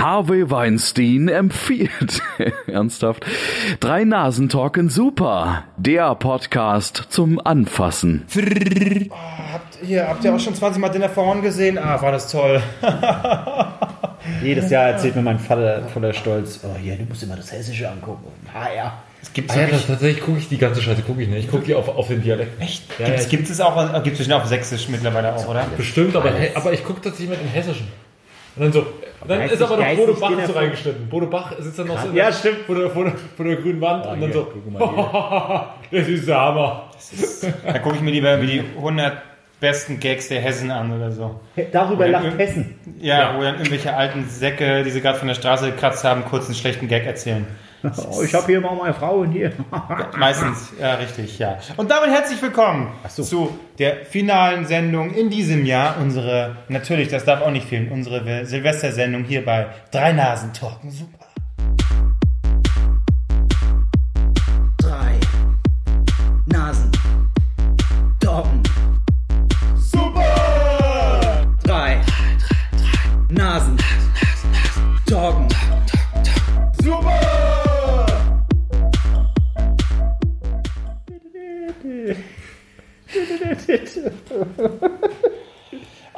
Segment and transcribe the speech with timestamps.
[0.00, 2.22] Harvey Weinstein empfiehlt.
[2.66, 3.26] Ernsthaft.
[3.80, 5.64] Drei Nasen talken super.
[5.76, 8.24] Der Podcast zum Anfassen.
[9.52, 11.76] Habt, hier, habt ihr auch schon 20 Mal Dinner for One gesehen?
[11.76, 12.62] Ah, war das toll.
[14.42, 17.90] Jedes Jahr erzählt mir mein Vater voller Stolz, oh hier, du musst immer das Hessische
[17.90, 18.24] angucken.
[18.54, 19.02] HR.
[19.20, 21.44] Es gibt Ah ja, das, tatsächlich gucke ich die ganze Scheiße, gucke ich nicht.
[21.44, 22.58] Ich gucke die auf, auf den Dialekt.
[22.58, 22.84] Echt?
[22.98, 25.66] Ja, Gibt ja, es, gibt es auch, gibt es bestimmt auf Sächsisch mittlerweile auch, oder?
[25.76, 27.86] bestimmt, aber, aber ich gucke tatsächlich mit dem Hessischen.
[28.60, 28.86] Und dann so,
[29.26, 31.08] dann Geistig- ist aber noch Bodo Bach so reingeschnitten.
[31.08, 32.58] Bodo Bach sitzt dann noch so in Ja, der- stimmt.
[32.66, 36.08] Vor der, vor, der, vor der grünen Wand und dann hier, so, guck mal das
[36.08, 36.90] ist der Hammer.
[37.66, 39.14] Da gucke ich mir lieber wie die 100
[39.60, 41.40] besten Gags der Hessen an oder so.
[41.72, 42.74] Darüber lacht irgend- Hessen.
[43.00, 46.46] Ja, wo dann irgendwelche alten Säcke, die sie gerade von der Straße gekratzt haben, kurz
[46.46, 47.46] einen schlechten Gag erzählen.
[47.82, 49.52] Oh, ich habe hier mal meine Frau und hier.
[50.18, 51.58] Meistens, ja, richtig, ja.
[51.76, 53.22] Und damit herzlich willkommen so.
[53.22, 55.96] zu der finalen Sendung in diesem Jahr.
[55.98, 60.90] Unsere, natürlich, das darf auch nicht fehlen, unsere Silvestersendung hier bei Drei Nasen Talken.
[60.90, 61.19] Super.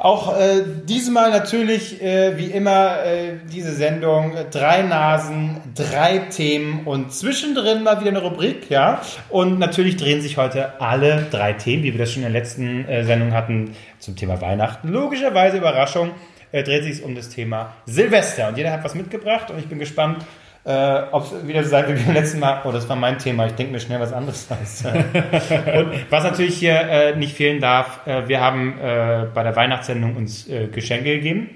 [0.03, 6.85] Auch äh, diesmal natürlich, äh, wie immer, äh, diese Sendung, äh, drei Nasen, drei Themen
[6.85, 9.01] und zwischendrin mal wieder eine Rubrik, ja.
[9.29, 12.85] Und natürlich drehen sich heute alle drei Themen, wie wir das schon in der letzten
[12.85, 14.89] äh, Sendung hatten, zum Thema Weihnachten.
[14.89, 16.11] Logischerweise Überraschung,
[16.51, 18.49] äh, dreht sich um das Thema Silvester.
[18.49, 20.25] Und jeder hat was mitgebracht und ich bin gespannt,
[20.65, 22.61] äh, ob es wieder so sein wird wie beim letzten Mal.
[22.63, 23.45] Oh, das war mein Thema.
[23.47, 24.85] Ich denke mir schnell was anderes aus.
[24.85, 30.15] Und was natürlich hier äh, nicht fehlen darf, äh, wir haben äh, bei der Weihnachtssendung
[30.15, 31.49] uns äh, Geschenke gegeben.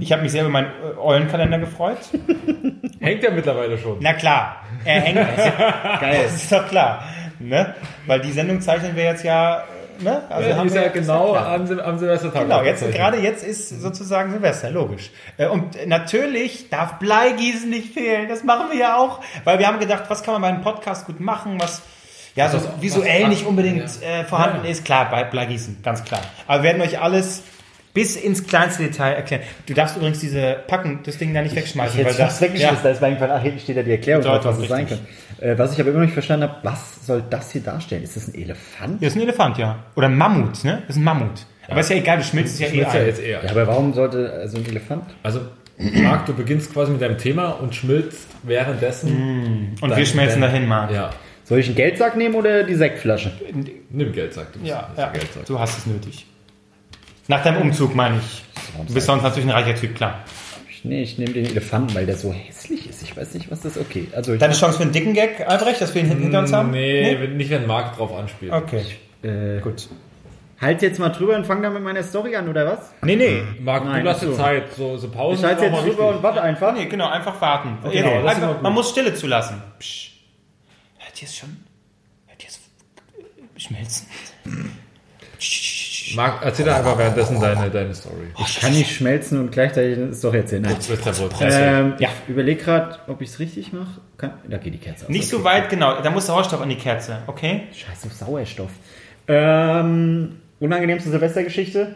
[0.00, 1.98] Ich habe mich sehr über meinen äh, Eulenkalender gefreut.
[3.00, 3.98] Hängt ja mittlerweile schon.
[4.00, 5.16] Na klar, er hängt.
[6.00, 6.24] Geil.
[6.24, 7.04] Das ist doch klar.
[7.38, 7.74] Ne?
[8.06, 9.64] Weil die Sendung zeichnen wir jetzt ja.
[10.02, 10.22] Ne?
[10.28, 12.42] Also Ja, die haben ist ja genau am, am Silvestertag.
[12.42, 15.10] Genau, jetzt, gerade jetzt ist sozusagen Silvester, logisch.
[15.36, 18.28] Äh, Und natürlich darf Bleigießen nicht fehlen.
[18.28, 21.06] Das machen wir ja auch, weil wir haben gedacht, was kann man bei einem Podcast
[21.06, 21.82] gut machen, was
[22.34, 24.20] ja so Was- visuell was- nicht unbedingt ja.
[24.20, 24.70] äh, vorhanden Ja.
[24.70, 24.84] ist.
[24.84, 26.20] Klar, bei Bleigießen, ganz klar.
[26.46, 27.42] Aber wir werden euch alles
[27.94, 29.42] bis ins kleinste Detail erklären.
[29.66, 31.98] Du darfst übrigens diese Packen, das Ding da nicht wegschmeißen.
[31.98, 34.50] Jetzt weil fast weggeschmissen, da ist mir eingefallen, ach, hinten steht ja die Erklärung, Bedeutung,
[34.52, 34.98] was es sein kann.
[35.40, 38.02] Äh, was ich aber immer noch nicht verstanden habe, was soll das hier darstellen?
[38.02, 39.02] Ist das ein Elefant?
[39.02, 39.84] Das ist ein Elefant, ja.
[39.94, 40.82] Oder ein Mammut, ne?
[40.86, 41.46] Das ist ein Mammut.
[41.68, 43.44] Aber ist ja egal, du schmilzt es ja eh Schmilzt ja jetzt eher.
[43.44, 45.04] Ja, aber warum sollte also ein Elefant?
[45.22, 45.40] Also,
[45.78, 49.76] Marc, du beginnst quasi mit deinem Thema und schmilzt währenddessen.
[49.80, 50.90] Und wir schmelzen dahin, Marc.
[50.92, 51.10] Ja.
[51.44, 53.32] Soll ich einen Geldsack nehmen oder die Sektflasche?
[53.90, 54.52] Nimm Geldsack.
[54.52, 55.10] Du Ja, das ja.
[55.12, 55.46] Geldsack.
[55.46, 56.26] du hast es nötig.
[57.28, 58.42] Nach deinem Umzug meine ich.
[58.86, 60.24] Du bist sonst natürlich ein reicher Typ, klar.
[60.84, 63.02] Nee, ich nehme den Elefanten, weil der so hässlich ist.
[63.02, 64.08] Ich weiß nicht, was das okay.
[64.16, 66.72] Also ich, Deine Chance für einen dicken Gag, Albrecht, dass wir ihn hinter uns haben?
[66.72, 68.52] Nee, wenn- nicht wenn Marc drauf anspielt.
[68.52, 68.84] Okay,
[69.22, 69.88] äh, gut.
[70.60, 72.92] halt jetzt mal drüber und fang dann mit meiner Story an, oder was?
[73.02, 73.42] Nee, nee.
[73.60, 74.34] Marc, Nein, du lass dir so.
[74.36, 74.72] Zeit.
[74.76, 76.22] So, so Pausen Ich halte jetzt mal drüber und wichtig.
[76.24, 76.74] warte einfach.
[76.74, 77.78] Nee, genau, einfach warten.
[77.84, 79.62] Okay, ist immer einfach, man muss Stille zulassen.
[79.78, 80.10] Psch.
[80.98, 81.56] Hört ihr es schon?
[82.26, 84.06] Hört ihr es schmelzen?
[86.16, 88.14] Marc, erzähl doch einfach währenddessen deine, deine Story.
[88.38, 90.62] Ich kann nicht schmelzen und gleichzeitig eine Story erzählen.
[90.62, 90.76] Nein.
[91.52, 94.00] Ähm, ja, ich überlege gerade, ob ich es richtig mache.
[94.18, 95.08] Kann- Da geht die Kerze aus.
[95.10, 96.00] Nicht so weit, genau.
[96.02, 97.62] Da muss Sauerstoff an die Kerze, okay?
[97.72, 98.70] Scheiß auf Sauerstoff.
[99.28, 101.94] Ähm, unangenehmste Silvestergeschichte.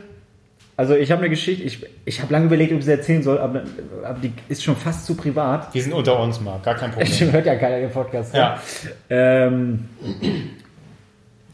[0.79, 3.39] Also ich habe eine Geschichte, ich, ich habe lange überlegt, ob ich sie erzählen soll,
[3.39, 3.63] aber,
[4.05, 5.73] aber die ist schon fast zu privat.
[5.73, 7.33] Wir sind unter uns, Marc, gar kein Problem.
[7.33, 8.35] Hört ja keiner den Podcast.
[8.35, 8.39] ne?
[8.39, 8.61] Ja.
[9.09, 9.89] Ähm,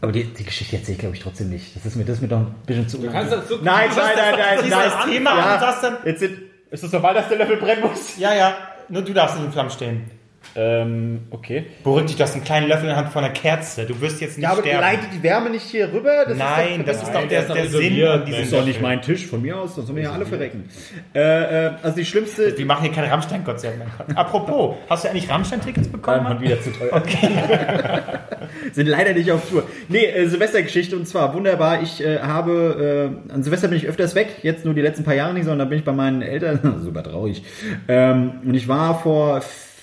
[0.03, 1.75] aber die, die Geschichte erzähle ich, glaube ich, trotzdem nicht.
[1.75, 3.41] Das ist mir, das ist mir doch ein bisschen zu kannst unangenehm.
[3.41, 4.91] das so- Nein, Du nein, nein, nein, das ist nein.
[4.95, 6.39] das Thema und das dann- Jetzt sind,
[6.71, 8.19] ist das normal, dass der Löffel brennen muss?
[8.19, 8.55] Ja, ja,
[8.89, 10.11] nur du darfst in den Flammen stehen.
[10.55, 11.67] Ähm, okay.
[11.83, 13.87] Beruhig dich, du hast einen kleinen Löffel in der Hand von einer Kerze.
[13.87, 14.81] Du wirst jetzt nicht Ja, aber sterben.
[14.81, 16.25] leitet die Wärme nicht hier rüber?
[16.27, 18.53] Das Nein, ist das ist Nein, doch der der, ist doch der Sinn Das ist
[18.53, 20.69] doch nicht mein Tisch, von mir aus, sonst sollen wir ja alle verrecken.
[21.15, 22.57] Äh, äh, also die schlimmste.
[22.57, 23.87] Wir machen hier keine Rammstein-Konzerte mehr.
[24.17, 26.23] Apropos, hast du eigentlich Rammstein-Tickets bekommen?
[26.23, 27.03] Mann, wieder zu teuer.
[28.73, 29.65] Sind leider nicht auf Tour.
[29.89, 31.83] Nee, äh, Silvestergeschichte und zwar wunderbar.
[31.83, 35.15] Ich äh, habe, äh, an Silvester bin ich öfters weg, jetzt nur die letzten paar
[35.15, 37.43] Jahre nicht, sondern da bin ich bei meinen Eltern, super traurig.
[37.89, 39.41] Ähm, und ich war vor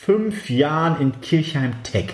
[0.10, 2.06] fünf Jahren in Kirchheim-Tech.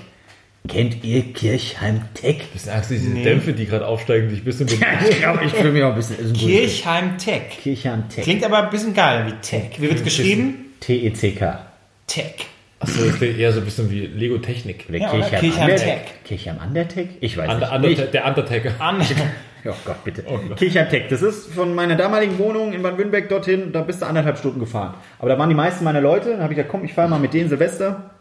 [0.67, 2.51] Kennt ihr Kirchheim-Tech?
[2.51, 5.71] Bisschen Angst, diese Dämpfe, die gerade aufsteigen, die ich ein bisschen ich glaube, ich fühle
[5.71, 6.17] mich auch ein bisschen.
[6.19, 6.49] ist ein Bullshit.
[6.49, 7.41] Kirchheim-Tech.
[7.63, 8.23] Kirchheim-Tech.
[8.25, 9.79] Klingt aber ein bisschen geil wie Tech.
[9.79, 10.73] Wie wird geschrieben?
[10.81, 11.65] T-E-C-K.
[12.07, 12.47] Tech.
[12.79, 14.87] Achso, das klingt eher so ein bisschen wie Lego Technik.
[14.89, 15.75] Ja, Kirchheim Kirchheim.
[15.77, 16.01] Tech.
[16.25, 17.07] Kirchheim Undertech?
[17.21, 17.97] Ich weiß Under, nicht.
[17.97, 18.71] Under, der Undertaker.
[19.67, 20.23] Oh Gott, bitte.
[20.55, 24.37] Kirchheim-Tech, das ist von meiner damaligen Wohnung in Bad Wünnberg dorthin, da bist du anderthalb
[24.37, 24.93] Stunden gefahren.
[25.19, 27.19] Aber da waren die meisten meiner Leute, dann habe ich gesagt, komm, ich fahre mal
[27.19, 28.11] mit denen Silvester.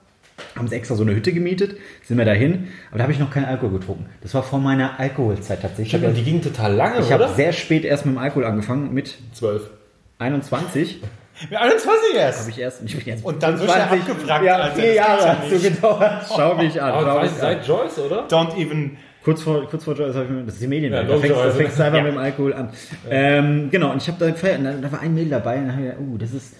[0.56, 2.69] Haben sie extra so eine Hütte gemietet, sind wir dahin.
[2.91, 4.06] Aber da habe ich noch keinen Alkohol getrunken.
[4.20, 5.94] Das war vor meiner Alkoholzeit tatsächlich.
[5.94, 7.35] Ich Die habe ging total lange, ich habe oder?
[7.35, 9.70] sehr spät erst mit dem Alkohol angefangen, mit Zwölf.
[10.19, 11.00] 21.
[11.50, 12.40] Mit 21 erst.
[12.43, 14.08] Habe ich erst, ich bin jetzt Und dann so schnell 20.
[14.11, 16.25] abgewrackt, Ja, vier das Jahre hat so gedauert.
[16.37, 16.90] Schau mich an.
[16.93, 17.40] Aber schau war mich ich an.
[17.40, 18.29] seit Joyce, oder?
[18.29, 18.97] Don't even.
[19.25, 21.37] Kurz vor, kurz vor Joyce habe ich mir, das ist die Medienwelt, Ja, da fängst,
[21.38, 22.05] da fängst du einfach Ja.
[22.05, 22.69] mit dem Alkohol an.
[23.09, 25.67] Ähm, genau, und ich habe da gefeiert, und da, da war ein Mädel dabei, und
[25.69, 26.55] da habe ich gedacht, uh, das ist,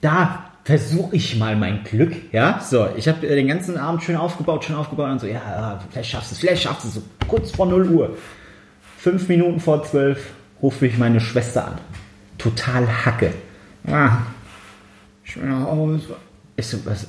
[0.00, 4.64] da versuche ich mal mein Glück, ja, so, ich habe den ganzen Abend schön aufgebaut,
[4.64, 7.02] schön aufgebaut, und so, ja, ja, vielleicht schaffst du es, vielleicht schaffst du es, so
[7.28, 8.16] kurz vor 0 Uhr,
[8.96, 10.30] fünf Minuten vor zwölf,
[10.62, 11.74] ruft mich meine Schwester an,
[12.38, 13.34] total Hacke,
[13.86, 14.18] ah,
[15.24, 16.16] ich will nach Hause.
[16.56, 17.06] Ich so, was?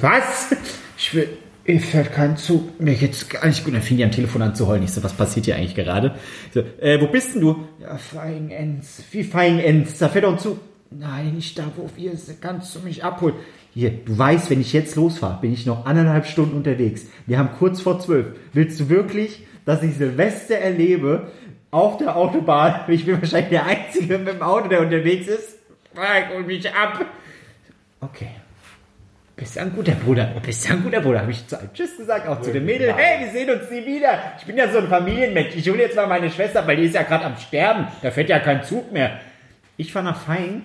[0.00, 0.56] Was?
[0.96, 1.28] Ich will.
[1.64, 2.80] Ich fährt keinen Zug.
[2.80, 3.74] Mir geht's nicht gut.
[3.74, 4.82] Dann fing die am Telefon an zu heulen.
[4.82, 6.14] Ich so, was passiert hier eigentlich gerade?
[6.52, 7.68] So, äh, wo bist denn du?
[7.80, 9.02] Ja, Feigenenz.
[9.10, 9.98] Wie Feigenenz?
[9.98, 10.58] Da fährt doch ein Zug.
[10.90, 12.40] Nein, nicht da, wo wir sind.
[12.42, 13.36] Kannst du mich abholen?
[13.72, 17.06] Hier, du weißt, wenn ich jetzt losfahre, bin ich noch anderthalb Stunden unterwegs.
[17.26, 18.26] Wir haben kurz vor zwölf.
[18.52, 21.30] Willst du wirklich, dass ich Silvester erlebe
[21.70, 22.80] auf der Autobahn?
[22.88, 25.58] Ich bin wahrscheinlich der Einzige mit dem Auto, der unterwegs ist.
[25.94, 27.04] Frank, hol mich ab.
[28.00, 28.30] Okay.
[29.40, 30.34] Bist ein guter Bruder?
[30.44, 31.22] Bist ein guter Bruder?
[31.22, 32.92] Habe ich zu einem Tschüss gesagt, auch zu dem Mädel.
[32.92, 34.18] Hey, wir sehen uns nie wieder.
[34.38, 35.56] Ich bin ja so ein Familienmensch.
[35.56, 37.86] Ich hole jetzt mal meine Schwester, weil die ist ja gerade am Sterben.
[38.02, 39.12] Da fährt ja kein Zug mehr.
[39.78, 40.60] Ich fahre nach Feing.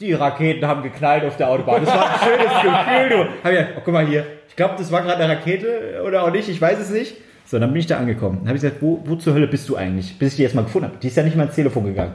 [0.00, 1.84] Die Raketen haben geknallt auf der Autobahn.
[1.84, 3.44] Das war ein schönes Gefühl, du.
[3.44, 4.26] Hab ich, oh, guck mal hier.
[4.48, 6.48] Ich glaube, das war gerade eine Rakete oder auch nicht.
[6.48, 7.14] Ich weiß es nicht.
[7.44, 8.38] So, dann bin ich da angekommen.
[8.40, 10.18] Dann habe ich gesagt, wo, wo zur Hölle bist du eigentlich?
[10.18, 10.98] Bis ich die erstmal gefunden habe.
[11.00, 12.14] Die ist ja nicht mal ins Telefon gegangen.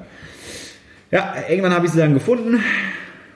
[1.12, 2.62] Ja, irgendwann habe ich sie dann gefunden.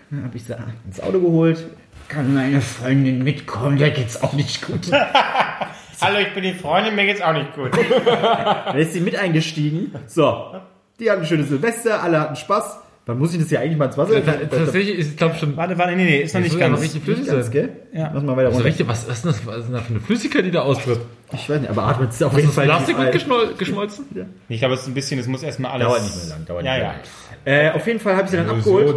[0.09, 0.55] Dann habe ich sie
[0.85, 1.65] ins Auto geholt.
[2.07, 3.77] Kann meine Freundin mitkommen?
[3.77, 4.89] Der geht's auch nicht gut.
[6.01, 7.71] Hallo, ich bin die Freundin, mir geht's auch nicht gut.
[8.05, 9.91] Dann ist sie mit eingestiegen.
[10.05, 10.53] So,
[10.99, 12.77] die hatten ein schönes Silvester, alle hatten Spaß.
[13.07, 14.23] Wann muss ich das ja eigentlich mal ins Wasser?
[14.23, 15.55] Tatsächlich ist, ich glaube schon.
[15.57, 16.81] warte, warte, nee, nee, ist noch nicht ja ganz.
[16.81, 17.51] richtig Nicht flüssig ganz, sein.
[17.53, 17.69] gell?
[17.93, 18.11] Ja.
[18.13, 18.65] Lass mal weiter Also runter.
[18.69, 20.61] richtig, was, was, ist denn das, was ist denn da für eine Flüssigkeit, die da
[20.61, 20.99] austritt?
[21.33, 24.05] Ich weiß nicht, aber atmet es auf Ist jeden das Fall Plastik nicht mit geschmolzen?
[24.49, 25.87] Ich glaube, es ist ein bisschen, es muss erstmal alles.
[25.87, 26.95] Dauert nicht mehr lang, dauert ja, nicht ja.
[27.45, 28.95] mehr Äh, auf jeden Fall habe ich sie dann abgeholt.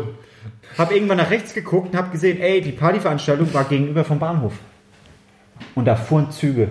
[0.79, 4.55] Hab irgendwann nach rechts geguckt und hab gesehen, ey, die Partyveranstaltung war gegenüber vom Bahnhof.
[5.75, 6.69] Und da fuhren Züge.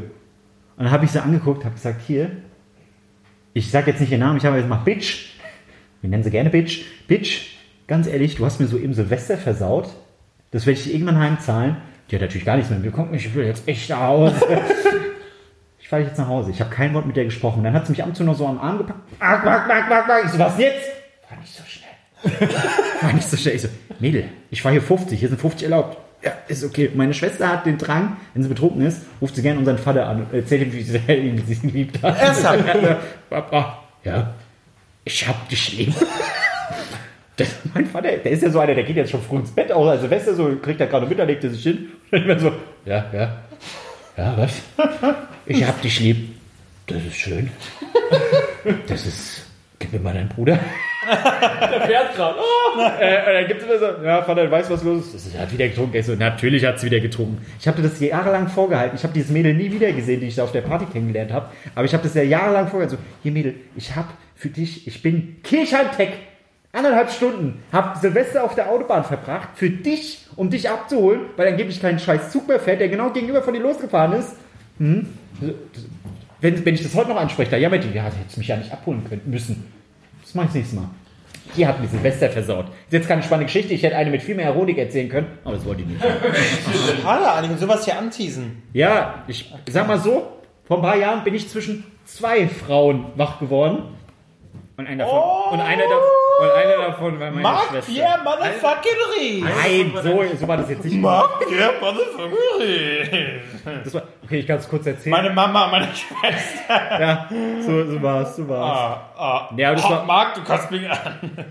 [0.77, 2.31] Und dann habe ich sie angeguckt, habe gesagt, hier,
[3.53, 5.35] ich sag jetzt nicht ihren Namen, ich habe jetzt mal Bitch.
[6.01, 6.85] Wir nennen sie gerne Bitch.
[7.07, 7.57] Bitch,
[7.87, 9.89] ganz ehrlich, du hast mir so im Silvester versaut.
[10.51, 11.77] Das werde ich irgendwann heimzahlen.
[12.09, 13.13] Die hat natürlich gar nichts mehr bekommen.
[13.13, 14.35] Ich will jetzt echt nach Hause.
[15.81, 16.51] Ich fahre jetzt nach Hause.
[16.51, 17.63] Ich habe kein Wort mit der gesprochen.
[17.63, 19.19] Dann hat sie mich ab und zu noch so am Arm gepackt.
[19.19, 20.21] Mark, Mark, Mark, Mark, Mark.
[20.23, 20.87] Ich so, was jetzt?
[21.27, 21.89] War nicht so schnell.
[23.01, 23.55] War nicht so schnell.
[23.55, 23.69] Ich so,
[23.99, 25.19] Mädel, ich fahre hier 50.
[25.19, 25.97] Hier sind 50 erlaubt.
[26.23, 26.91] Ja, ist okay.
[26.93, 30.23] Meine Schwester hat den Drang, wenn sie betrunken ist, ruft sie gerne unseren Vater an
[30.23, 32.19] und erzählt ihm, wie sie ihn wie sie ihn liebt hat.
[32.19, 32.65] Ernsthaft?
[33.29, 34.33] Papa, ja,
[35.05, 35.93] ich hab dich lieb.
[37.35, 39.71] Das, mein Vater, der ist ja so einer, der geht jetzt schon früh ins Bett,
[39.71, 41.87] auch als Silvester so, kriegt er gerade mit, legt er sich hin.
[42.11, 42.51] Und immer so,
[42.83, 43.37] ja, ja,
[44.17, 44.61] ja, was?
[45.45, 46.35] Ich hab dich lieb.
[46.87, 47.49] Das ist schön.
[48.87, 49.45] Das ist,
[49.79, 50.59] gib mir mal deinen Bruder.
[51.71, 52.37] Der fährt gerade.
[52.39, 52.79] Oh!
[52.79, 55.33] Äh, und dann gibt es immer so, ja, Vater, du weißt, was los ist.
[55.33, 55.97] Er hat wieder getrunken.
[55.97, 57.43] Ich so, natürlich hat sie wieder getrunken.
[57.59, 58.95] Ich habe das jahrelang vorgehalten.
[58.95, 61.49] Ich habe dieses Mädel nie wieder gesehen, die ich da auf der Party kennengelernt habe.
[61.75, 62.97] Aber ich habe das ja jahrelang vorgehalten.
[62.97, 66.09] So, hier Mädel, ich habe für dich, ich bin Kirchheim-Tech.
[66.71, 71.57] Anderthalb Stunden, hab Silvester auf der Autobahn verbracht, für dich, um dich abzuholen, weil dann
[71.57, 74.35] gebe ich keinen scheiß Zug mehr fährt, der genau gegenüber von dir losgefahren ist.
[74.77, 75.07] Hm?
[76.41, 78.71] Wenn, wenn ich das heute noch anspreche, da jammert die, ja, hättest mich ja nicht
[78.71, 79.65] abholen können, müssen.
[80.21, 80.89] Das mache ich das nächste Mal.
[81.57, 82.65] Die hat mir Silvester versaut.
[82.67, 85.55] Ist jetzt keine spannende Geschichte, ich hätte eine mit viel mehr Erotik erzählen können, aber
[85.55, 86.01] das wollte ich nicht.
[87.01, 88.63] Schade und sowas hier anteasen.
[88.73, 90.27] Ja, ich sag mal so,
[90.65, 93.83] vor ein paar Jahren bin ich zwischen zwei Frauen wach geworden.
[94.79, 95.99] Und einer davon, und einer davon,
[96.39, 97.91] und einer davon war meine Mark Schwester.
[97.91, 99.43] Pierre Motherfucking.
[99.43, 100.95] Nein, so, so war das jetzt nicht.
[101.01, 103.81] Mark Pierre Motherfucking.
[103.83, 105.11] Das war, okay, ich kann es kurz erzählen.
[105.11, 107.01] Meine Mama, meine Schwester.
[107.01, 107.27] ja,
[107.59, 109.49] so, so war es, so war Ah, ah.
[109.57, 110.97] Ja, aber das oh, war- Marc, du kannst mich an.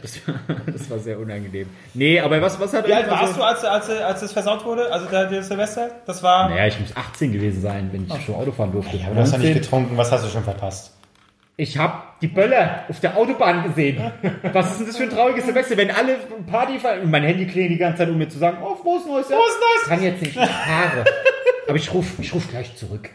[0.02, 0.22] es.
[0.72, 1.68] Das war sehr unangenehm.
[1.92, 4.64] Nee, aber was, was hat Wie alt also- warst du, als, als, als es versaut
[4.64, 4.90] wurde?
[4.90, 5.90] Also der, der Silvester?
[6.06, 6.48] Das war.
[6.48, 8.96] Naja, ich muss 18 gewesen sein, wenn ich schon Auto fahren durfte.
[8.96, 9.40] Du hast ja 19.
[9.40, 10.94] nicht getrunken, was hast du schon verpasst?
[11.60, 14.12] Ich habe die Böller auf der Autobahn gesehen.
[14.52, 16.14] Was ist denn das für ein trauriges Silvester, wenn alle
[16.48, 17.00] Party feiern?
[17.02, 19.28] Und mein Handy klingelt die ganze Zeit, um mir zu sagen, oh, frohes Neues.
[19.28, 19.40] Jahr.
[19.40, 19.88] Frohes Neues.
[19.88, 21.04] Kann jetzt nicht, ich fahre.
[21.66, 23.10] Aber ich rufe ich ruf gleich zurück.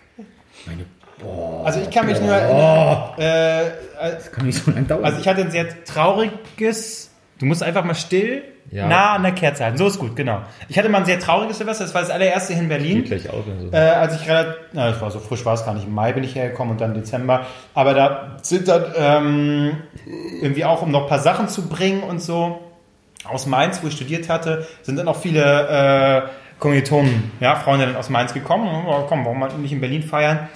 [0.65, 0.85] Meine,
[1.63, 3.17] Also ich kann mich nur erinnern.
[3.17, 3.71] Äh,
[4.12, 5.05] das kann nicht so lange dauern.
[5.05, 8.88] also ich hatte ein sehr trauriges Du musst einfach mal still Ja.
[8.88, 9.77] nah an der Kerze halten.
[9.77, 10.41] So ist gut, genau.
[10.67, 11.84] Ich hatte mal ein sehr trauriges Silvester.
[11.84, 13.03] Das war das allererste hier in Berlin.
[13.03, 13.46] Geht gleich aus.
[13.46, 13.77] und so.
[13.77, 15.86] Äh, als ich relativ, na, das war so frisch war es gar nicht.
[15.86, 17.46] Im Mai bin ich hergekommen und dann Dezember.
[17.75, 19.77] Aber da sind dann ähm,
[20.41, 22.60] irgendwie auch, um noch ein paar Sachen zu bringen und so,
[23.25, 26.29] aus Mainz, wo ich studiert hatte, sind dann auch viele äh,
[26.60, 28.86] Kommilitonen, ja, Freunde dann aus Mainz gekommen.
[28.88, 30.50] Oh, komm, warum nicht in Berlin feiern?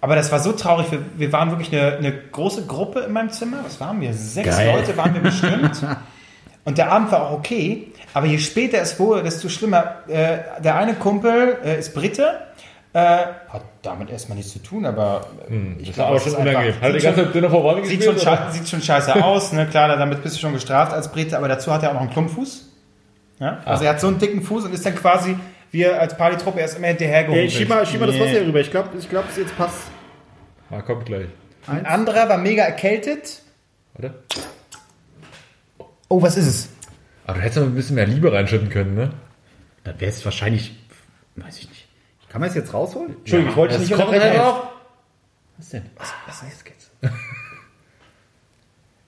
[0.00, 0.90] Aber das war so traurig.
[0.90, 3.58] Wir, wir waren wirklich eine, eine große Gruppe in meinem Zimmer.
[3.64, 4.12] Was waren wir?
[4.12, 4.76] Sechs Geil.
[4.76, 5.82] Leute waren wir bestimmt.
[6.64, 7.88] Und der Abend war auch okay.
[8.14, 9.96] Aber je später es wurde, desto schlimmer.
[10.08, 12.38] Äh, der eine Kumpel äh, ist Brite.
[12.92, 12.98] Äh,
[13.48, 16.38] hat damit erstmal nichts zu tun, aber äh, ich Das war aber es schon ist
[16.38, 16.80] einfach- unangenehm.
[16.80, 18.38] Hat die sieht ganze schon- Zeit One Sieht schon, gespielt?
[18.38, 18.50] oder?
[18.52, 19.66] sieht schon scheiße aus, ne?
[19.66, 22.10] Klar, damit bist du schon gestraft als Brite, aber dazu hat er auch noch einen
[22.10, 22.68] Klumpfuß.
[23.40, 23.58] Ja?
[23.64, 25.36] Also er hat so einen dicken Fuß und ist dann quasi,
[25.72, 27.40] wir als Partytruppe erst immer hinterhergeholt.
[27.42, 28.60] Ey, schieb mal, schieb mal das Wasser hier rüber.
[28.60, 29.88] Ich glaube, ich glaub, es jetzt passt.
[30.70, 31.26] Ah, kommt gleich.
[31.66, 33.42] Ein anderer war mega erkältet.
[33.94, 34.14] Warte.
[36.08, 36.68] Oh, was ist es?
[37.26, 39.10] Aber du hättest noch ein bisschen mehr Liebe reinschütten können, ne?
[39.84, 40.76] Dann wäre es wahrscheinlich,
[41.36, 41.86] weiß ich nicht.
[42.28, 43.16] Kann man es jetzt rausholen?
[43.18, 44.38] Entschuldigung, ich wollte Das dich nicht kommt unterbrechen.
[44.40, 44.66] halt drauf.
[45.56, 45.82] Was denn?
[46.26, 46.90] Was ist jetzt?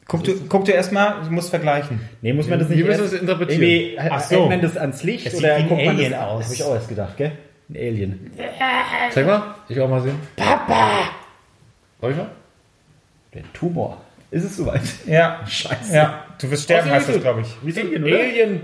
[0.09, 1.99] Guck du, guck du erstmal, du musst vergleichen.
[2.23, 3.63] Nee, muss man das nicht Wie müssen wir erst- das interpretieren?
[3.63, 4.37] Irgendwie, Ach so.
[4.45, 4.49] so.
[4.49, 6.45] man das ans Licht Es sieht oder guckt man Alien das aus.
[6.45, 7.33] Habe ich auch erst gedacht, gell?
[7.71, 8.31] Ein Alien.
[9.11, 9.55] Zeig mal.
[9.69, 10.15] Ich auch mal sehen.
[10.37, 11.09] Papa!
[12.01, 12.31] Soll ich mal?
[13.35, 14.01] Der Tumor.
[14.31, 14.83] Ist es soweit?
[15.07, 15.41] Ja.
[15.47, 15.93] Scheiße.
[15.97, 17.49] Ja, du wirst sterben, heißt das, glaube ich.
[17.63, 18.61] Wie ist Alien, Alien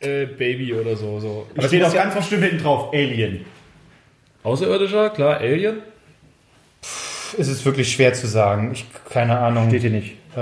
[0.00, 1.18] äh, Baby oder so.
[1.20, 1.46] so.
[1.54, 3.44] Da steht auch ganz bestimmt hinten drauf, Alien.
[4.42, 5.78] Außerirdischer, klar, Alien.
[7.36, 8.70] Ist es wirklich schwer zu sagen.
[8.72, 9.68] Ich, keine Ahnung.
[9.68, 10.12] Steht hier nicht.
[10.36, 10.38] Äh,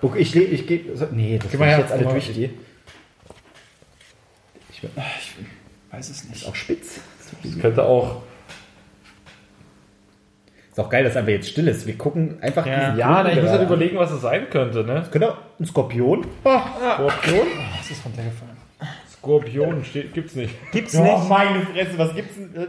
[0.00, 0.80] Okay, ich, le- ich gehe.
[0.96, 2.20] So, nee, das mal ich jetzt alle guck mal.
[2.20, 2.54] durchgehen.
[5.90, 6.42] weiß es nicht.
[6.42, 7.00] Ist auch spitz.
[7.42, 8.22] Das könnte auch.
[10.72, 11.86] Ist auch geil, dass einfach jetzt still ist.
[11.86, 12.80] Wir gucken einfach Ja.
[12.86, 15.04] diesen Ja, na, ich muss halt überlegen, was es sein könnte, ne?
[15.12, 16.26] Genau, ein Skorpion.
[16.44, 17.46] Ah, Skorpion?
[17.78, 18.56] Was ist runtergefallen?
[19.12, 20.54] Skorpion steht, gibt's nicht.
[20.72, 21.28] Gibt's Oh, nicht.
[21.28, 22.54] meine Fresse, was gibt's denn?
[22.54, 22.68] Äh, äh,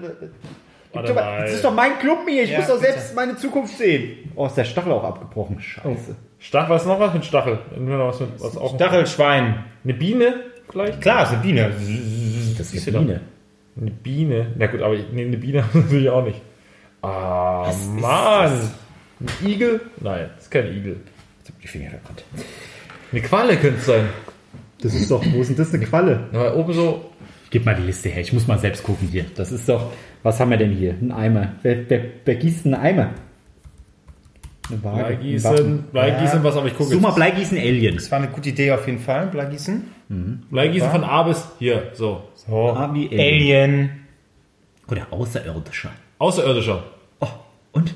[0.91, 2.43] Warte Guck mal, das ist doch mein Klumpen hier.
[2.43, 2.91] Ich Ja, muss doch bitte.
[2.91, 4.29] selbst meine Zukunft sehen.
[4.36, 5.60] Oh, ist der Stachel auch abgebrochen.
[5.60, 6.15] Scheiße.
[6.38, 7.57] Stachel, was ist noch was mit Stachel?
[7.75, 9.63] Was mit, was auch Stachelschwein.
[9.83, 10.36] Eine Biene
[10.69, 11.01] vielleicht?
[11.01, 11.72] Klar, ist eine Biene.
[12.57, 13.22] Das ist eine Biene.
[13.79, 14.48] Eine Biene.
[14.57, 16.39] Na gut, aber ich, nee, eine Biene natürlich auch nicht.
[17.03, 18.72] Ah, Mann.
[19.19, 19.81] Ein Igel?
[20.00, 21.01] Nein, das ist kein Igel.
[21.39, 22.24] Jetzt hab ich die Finger verbrannt.
[23.12, 24.05] Eine Qualle könnte es sein.
[24.81, 26.27] Das ist doch, wo ist denn das eine Qualle?
[26.31, 27.12] Aber oben so.
[27.50, 28.22] Gib mal die Liste her.
[28.22, 29.25] Ich muss mal selbst gucken hier.
[29.36, 29.91] Das ist doch,
[30.24, 30.95] was haben wir denn hier?
[31.00, 31.53] Ein Eimer.
[31.62, 33.12] Wer, wer, wer gießt einen Eimer?
[34.69, 35.05] Eine Waage.
[35.05, 35.83] ein Bleigießen.
[35.91, 37.12] Bleigießen, was, aber ich gucke Such mal.
[37.12, 37.95] Bleigießen Alien.
[37.95, 39.83] Das war eine gute Idee auf jeden Fall, Bleigießen.
[40.50, 42.24] Bleigießen von A bis hier, so.
[42.36, 42.69] So.
[42.69, 43.19] Ah, wie Alien.
[43.19, 43.89] Alien.
[44.89, 45.91] Oder Außerirdischer.
[46.24, 46.84] Außerirdischer.
[47.20, 47.27] Oh,
[47.74, 47.94] und?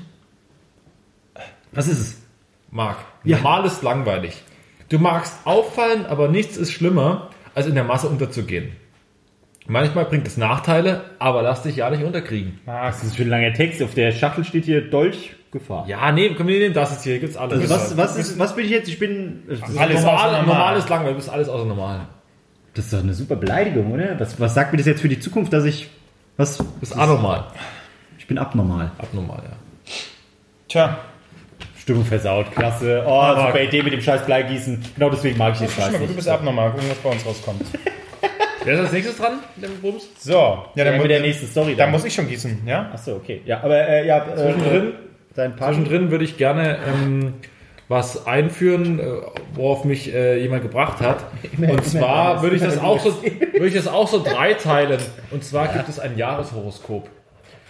[1.72, 2.22] Was ist es?
[2.70, 2.98] Marc.
[3.24, 3.38] Ja.
[3.38, 4.42] Normal ist langweilig.
[4.90, 8.72] Du magst auffallen, aber nichts ist schlimmer, als in der Masse unterzugehen.
[9.66, 12.60] Manchmal bringt es Nachteile, aber lass dich ja nicht unterkriegen.
[12.66, 13.82] Das ist für ein langer Text.
[13.82, 15.86] Auf der Schachtel steht hier Dolch Gefahr.
[15.88, 17.62] Ja, nee, komm, nee, nee, das ist hier, hier gibt's alles.
[17.62, 18.88] Also was, was, ist, was bin ich jetzt?
[18.90, 19.44] Ich bin.
[19.48, 20.46] Das ist, Alles normal, normal.
[20.46, 22.00] normal ist langweilig, du bist alles außer normal.
[22.74, 24.20] das ist doch eine super Beleidigung, oder?
[24.20, 25.88] Was, was sagt mir das jetzt für die Zukunft, dass ich.
[26.36, 26.58] Was?
[26.58, 27.46] Du bist anormal.
[28.28, 28.90] Ich bin abnormal.
[28.98, 29.92] Abnormal, ja.
[30.68, 30.98] Tja.
[31.78, 33.02] Stimmung versaut, klasse.
[33.06, 34.84] Oh, Aber- super Idee mit dem scheiß Bleigießen.
[34.96, 36.72] Genau deswegen mag ich den Scheiß Schau mal, du bist abnormal.
[36.72, 37.62] Gucken, was bei uns rauskommt.
[38.64, 39.38] Wer ist als nächstes dran?
[40.18, 40.32] So.
[40.32, 41.74] Ja, Ja, dann, mit der nächsten Story.
[41.74, 42.90] dann muss ich schon gießen, ja?
[42.92, 43.40] Achso, okay.
[43.46, 44.18] Ja, aber äh, ja.
[44.18, 44.92] Äh, Zwischendrin?
[45.34, 45.50] Äh.
[45.56, 47.32] Zwischendrin würde ich gerne ähm,
[47.88, 49.04] was einführen, äh,
[49.54, 51.24] worauf mich äh, jemand gebracht hat.
[51.56, 55.00] Immer- Und zwar würde ich das auch so, würde ich das auch so dreiteilen.
[55.30, 57.08] Und zwar gibt es ein Jahreshoroskop.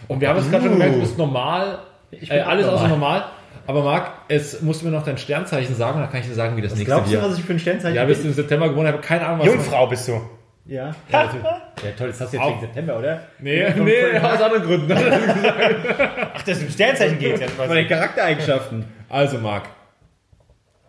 [0.06, 2.84] Und wir haben es gerade schon gemerkt, du bist normal, Ich äh, alles abnormal.
[2.86, 3.24] außer normal.
[3.66, 6.56] Aber Marc, es musst du mir noch dein Sternzeichen sagen, dann kann ich dir sagen,
[6.56, 7.30] wie das Was nächste glaubst du, wird.
[7.30, 9.40] was ich für ein Sternzeichen Ja, bist du im September geboren, ich habe keine Ahnung,
[9.40, 10.20] was Jungfrau bist du.
[10.64, 10.94] Ja.
[11.10, 11.22] Ja,
[11.82, 13.22] ja, toll, das hast du jetzt wegen September, oder?
[13.40, 14.92] Nee, nee, aus anderen Gründen.
[14.92, 17.52] Ach, das ist ein Sternzeichen geht jetzt.
[17.54, 18.84] Von den Charaktereigenschaften.
[19.08, 19.64] Also, Marc.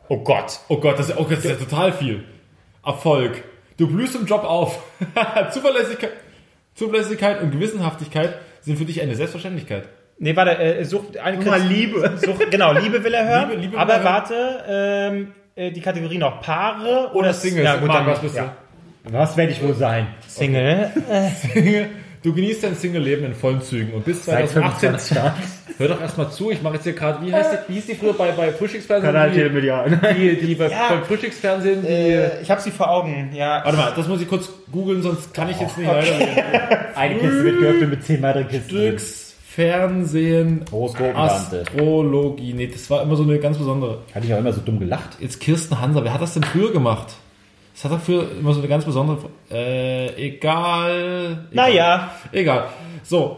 [0.10, 0.60] Oh Gott.
[0.68, 2.24] Oh Gott, das ist, oh Gott, das ist ja total viel.
[2.86, 3.44] Erfolg.
[3.78, 4.84] Du blühst im Job auf.
[5.52, 6.12] Zuverlässigkeit,
[6.76, 8.34] Zuverlässigkeit und Gewissenhaftigkeit
[8.70, 9.90] sind für dich eine Selbstverständlichkeit.
[10.20, 12.18] Nee, warte, äh, such eine Guck mal, Liebe.
[12.26, 13.50] Such, genau, Liebe will er hören.
[13.52, 14.14] Liebe- Liebe will aber er hören.
[14.14, 17.64] warte, ähm, äh, die Kategorie noch Paare oder, Oder Singles.
[17.66, 18.54] Ja, gut, dann, was bist ja.
[19.06, 20.08] Was werde ich wohl sein?
[20.28, 20.92] Single.
[21.54, 21.88] du?
[22.22, 24.90] Du genießt dein Single-Leben in vollen Zügen und bis Seit 2018.
[24.90, 25.34] 25 Jahren.
[25.78, 27.96] Hör doch erstmal zu, ich mache jetzt hier gerade, wie heißt die, wie hieß die
[27.96, 29.14] früher bei, bei Frühstücksfernsehen?
[29.14, 30.02] Kanal die, Telemedial.
[30.18, 30.90] die, die bei, Ja.
[30.90, 31.88] beim Frühstücksfernsehen, die.
[31.88, 33.62] Äh, ich habe sie vor Augen, ja.
[33.64, 36.28] Warte mal, das muss ich kurz googeln, sonst kann ich jetzt nicht weiterreden.
[36.96, 38.70] Eine Kiste wird geöffnet mit 10 weiteren Kisten.
[38.70, 41.62] Frühstücksfernsehen, Horoskopentante.
[41.62, 42.54] Astrologie.
[42.54, 44.00] Nee, das war immer so eine ganz besondere.
[44.14, 45.12] Hatte ich auch immer so dumm gelacht.
[45.22, 47.14] Jetzt Kirsten Hanser, wer hat das denn früher gemacht?
[47.82, 49.30] Das hat dafür immer so eine ganz besondere.
[49.50, 51.46] Äh, egal.
[51.52, 52.12] Naja.
[52.34, 52.66] Egal.
[53.04, 53.38] So.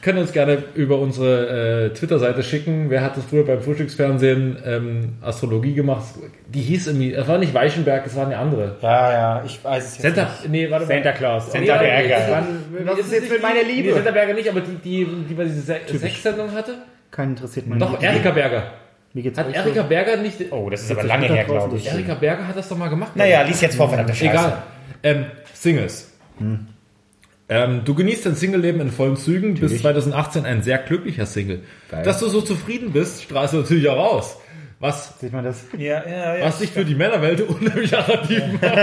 [0.00, 2.88] Können uns gerne über unsere äh, Twitter-Seite schicken.
[2.88, 6.04] Wer hat das früher beim Frühstücksfernsehen ähm, Astrologie gemacht?
[6.48, 8.76] Die hieß irgendwie, es war nicht Weichenberg, es war eine andere.
[8.80, 10.48] Ja, ja, ich weiß es jetzt Santa, nicht.
[10.50, 11.52] nee, warte Santa Claus.
[11.52, 12.16] Santa Nee, Berger.
[12.18, 12.46] es waren-
[12.86, 13.88] Was ist jetzt nicht mit meiner die- Liebe?
[13.88, 16.74] Nee, Santa Berger nicht, aber die, die, die bei dieser Se Sexsendung hatte?
[17.10, 18.62] Keinen interessiert meine Doch, Erika Berger.
[19.14, 20.52] Hat euch Erika Berger nicht.
[20.52, 21.86] Oh, das ist aber lange her, glaube ich.
[21.86, 23.14] Erika Berger hat das doch mal gemacht.
[23.14, 24.30] Naja, lies jetzt vor, verdammte Scheiße.
[24.30, 24.62] Egal.
[25.02, 26.10] Ähm, Singles.
[27.48, 31.62] Ähm, du genießt dein Single-Leben in vollen Zügen, bis 2018 ein sehr glücklicher Single.
[31.90, 32.02] Geil.
[32.02, 34.38] Dass du so zufrieden bist, strahlst du natürlich auch aus.
[34.84, 35.64] Was, Sieht man das?
[35.78, 36.44] Ja, ja, ja.
[36.44, 38.76] was für die Männerwelt unheimlich attraktiv macht.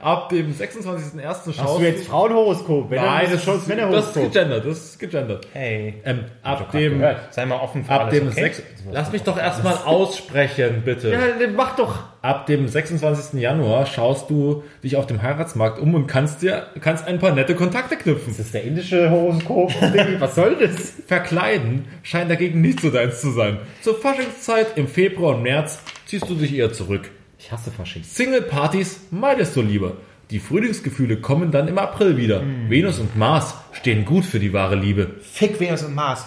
[0.00, 1.24] Ab dem 26.01.
[1.24, 2.88] Hast schaust du jetzt Frauenhoroskop?
[2.88, 4.32] Wenn, Nein, das es schon ist, das das ist Männerhoroskop.
[4.32, 4.64] gegendert.
[4.64, 5.46] Das ist gegendert.
[5.52, 7.34] Hey, Ähm, ab dem, gehört.
[7.34, 8.42] sei mal offen für ab alles, dem okay?
[8.42, 8.62] 6.
[8.92, 11.10] Lass mich doch erstmal aussprechen, bitte.
[11.10, 11.98] Ja, dann mach doch.
[12.22, 13.40] Ab dem 26.
[13.40, 17.56] Januar schaust du dich auf dem Heiratsmarkt um und kannst dir kannst ein paar nette
[17.56, 18.28] Kontakte knüpfen.
[18.28, 19.72] Das ist der indische Horoskop.
[20.20, 20.92] Was soll das?
[21.08, 23.58] Verkleiden scheint dagegen nicht so deins zu sein.
[23.80, 27.10] Zur Faschingszeit im Februar und März ziehst du dich eher zurück.
[27.40, 28.04] Ich hasse Fasching.
[28.04, 29.96] Single-Partys meidest du lieber.
[30.30, 32.42] Die Frühlingsgefühle kommen dann im April wieder.
[32.42, 32.70] Hm.
[32.70, 35.16] Venus und Mars stehen gut für die wahre Liebe.
[35.22, 36.24] Fick Venus und Mars.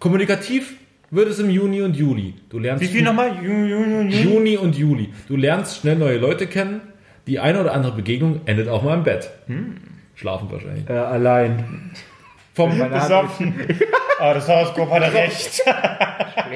[0.00, 0.74] Kommunikativ
[1.10, 2.34] wird es im Juni und Juli.
[2.50, 3.30] Du lernst Wie viel nochmal?
[3.42, 5.08] Ju- Ju- Ju- Ju- Juni und Juli.
[5.28, 6.80] Du lernst schnell neue Leute kennen.
[7.26, 9.30] Die eine oder andere Begegnung endet auch mal im Bett.
[10.14, 10.88] Schlafen wahrscheinlich.
[10.88, 11.90] Äh, allein.
[12.54, 13.54] Vom, Besoffen.
[14.20, 15.62] Oh, das Horoskop hat er recht.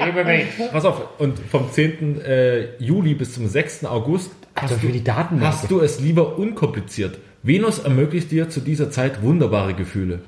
[0.03, 0.45] Lebe mich.
[0.71, 2.19] pass auf, und vom 10.
[2.21, 3.85] Äh, Juli bis zum 6.
[3.85, 5.39] August Also für die Daten.
[5.41, 7.19] hast du es lieber unkompliziert.
[7.41, 10.19] Venus ermöglicht dir zu dieser Zeit wunderbare Gefühle.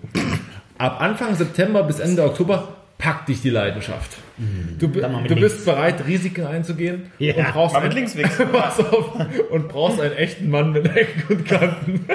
[0.77, 4.17] Ab Anfang September bis Ende Oktober packt dich die Leidenschaft.
[4.79, 5.41] Du, mit du links.
[5.53, 8.15] bist bereit, Risiken einzugehen Ja, und, brauchst einen, links
[8.51, 9.11] pass auf,
[9.49, 12.05] und brauchst einen echten Mann mit Ecken und Kanten.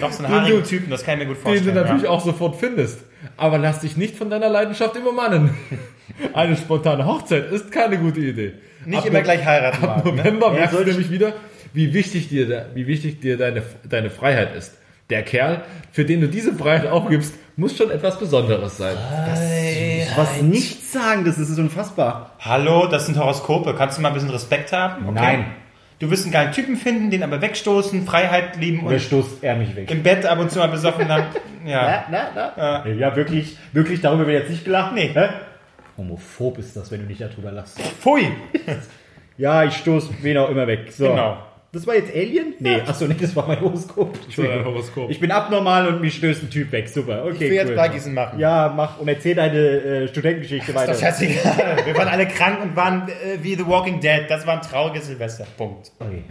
[0.00, 1.74] Doch so einen Den haarigen du- Typen, das kann ich mir gut den vorstellen.
[1.74, 2.08] du natürlich ja.
[2.10, 3.04] auch sofort findest.
[3.36, 5.50] Aber lass dich nicht von deiner Leidenschaft übermannen.
[6.34, 8.54] Eine spontane Hochzeit ist keine gute Idee.
[8.84, 9.84] Nicht Ab immer No- gleich heiraten.
[9.84, 10.12] Ab ne?
[10.12, 11.34] November merkst du nämlich wieder,
[11.72, 14.76] wie wichtig dir, wie wichtig dir deine, deine Freiheit ist.
[15.12, 18.96] Der Kerl, für den du diese Freiheit aufgibst, muss schon etwas Besonderes sein.
[20.16, 22.30] was nicht sagen, das ist unfassbar.
[22.40, 23.74] Hallo, das sind Horoskope.
[23.76, 25.06] Kannst du mal ein bisschen Respekt haben?
[25.06, 25.14] Okay.
[25.20, 25.44] Nein.
[25.98, 29.76] Du wirst einen geilen Typen finden, den aber wegstoßen, Freiheit lieben und stoßt er mich
[29.76, 29.90] weg?
[29.90, 31.26] im Bett ab und zu mal besoffen dann.
[31.64, 32.06] Ja.
[32.10, 32.88] Na, na, na.
[32.88, 34.94] Ja, wirklich, wirklich, darüber wird jetzt nicht gelacht.
[34.94, 35.10] Nee.
[35.14, 35.28] Hä?
[35.96, 37.78] Homophob ist das, wenn du nicht darüber lachst.
[38.00, 38.26] Pfui.
[39.38, 40.92] Ja, ich stoß wen auch immer weg.
[40.92, 41.08] So.
[41.08, 41.38] Genau.
[41.74, 42.52] Das war jetzt Alien?
[42.58, 44.18] Nee, achso, nee, das war mein Horoskop.
[44.36, 45.10] dein Horoskop.
[45.10, 46.86] Ich bin abnormal und mich stößt ein Typ weg.
[46.86, 47.74] Super, okay, Ich will jetzt cool.
[47.74, 48.38] Bleigießen machen.
[48.38, 50.92] Ja, mach und erzähl deine äh, Studentengeschichte weiter.
[50.92, 51.78] Ist doch scheißegal.
[51.86, 54.24] Wir waren alle krank und waren äh, wie The Walking Dead.
[54.28, 55.46] Das war ein trauriges Silvester.
[55.56, 55.92] Punkt.
[55.98, 56.24] Okay.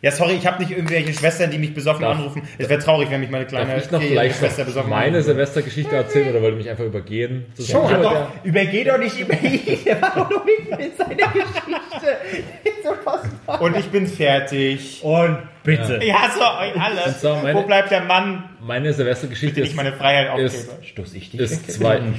[0.00, 2.42] Ja, sorry, ich habe nicht irgendwelche Schwestern, die mich besoffen Darf- anrufen.
[2.56, 5.06] Es wäre traurig, wenn mich meine kleine Darf ich noch vielleicht Schwester noch besoffen meine
[5.08, 7.46] anrufen Silvestergeschichte erzählen oder wollt ihr mich einfach übergehen?
[7.56, 9.60] Ist Schon, ja- doch, übergeh doch nicht über ihn.
[9.84, 12.16] Der war doch nicht mit seiner Geschichte.
[12.64, 13.60] Ist.
[13.60, 15.00] Und ich bin fertig.
[15.02, 15.98] Und bitte.
[16.02, 17.04] Ich hasse euch alle.
[17.06, 20.68] Und so, meine- Wo bleibt der Mann, Meine Silvestergeschichte den ich ist, meine Freiheit ist,
[20.70, 20.86] aufgebe?
[20.86, 21.74] Stoß ich dich ist weg?
[21.74, 22.00] zwei.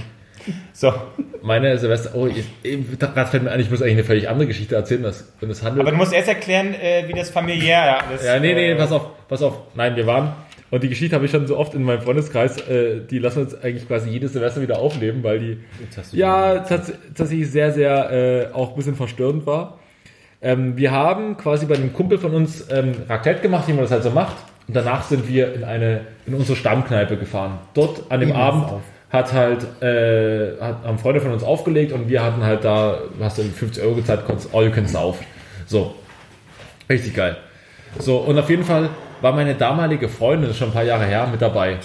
[0.73, 0.93] So.
[1.41, 2.12] Meine Silvester.
[2.15, 2.45] Oh, ich,
[2.99, 5.03] gerade fällt mir ein, ich muss eigentlich eine völlig andere Geschichte erzählen.
[5.03, 5.81] Das, und es handelt.
[5.81, 8.25] Aber du musst erst erklären, äh, wie das familiär ist.
[8.25, 9.62] Ja, nee, nee, äh, pass auf, pass auf.
[9.75, 10.33] Nein, wir waren.
[10.71, 13.55] Und die Geschichte habe ich schon so oft in meinem Freundeskreis, äh, die lassen uns
[13.55, 15.57] eigentlich quasi jedes Semester wieder aufleben, weil die
[16.12, 19.79] ja tats tatsächlich sehr, sehr äh, auch ein bisschen verstörend war.
[20.41, 23.91] Ähm, wir haben quasi bei einem Kumpel von uns ähm, Raclette gemacht, wie man das
[23.91, 24.35] halt so macht.
[24.67, 27.59] Und danach sind wir in eine in unsere Stammkneipe gefahren.
[27.73, 28.65] Dort an dem Abend
[29.10, 33.38] hat halt äh, hat, haben Freunde von uns aufgelegt und wir hatten halt da, hast
[33.38, 35.26] du 50 Euro gezahlt, konntest all you can saufen.
[35.65, 35.95] So.
[36.89, 37.38] Richtig geil.
[38.00, 38.89] So, und auf jeden Fall
[39.22, 41.78] war meine damalige Freundin, das ist schon ein paar Jahre her, mit dabei.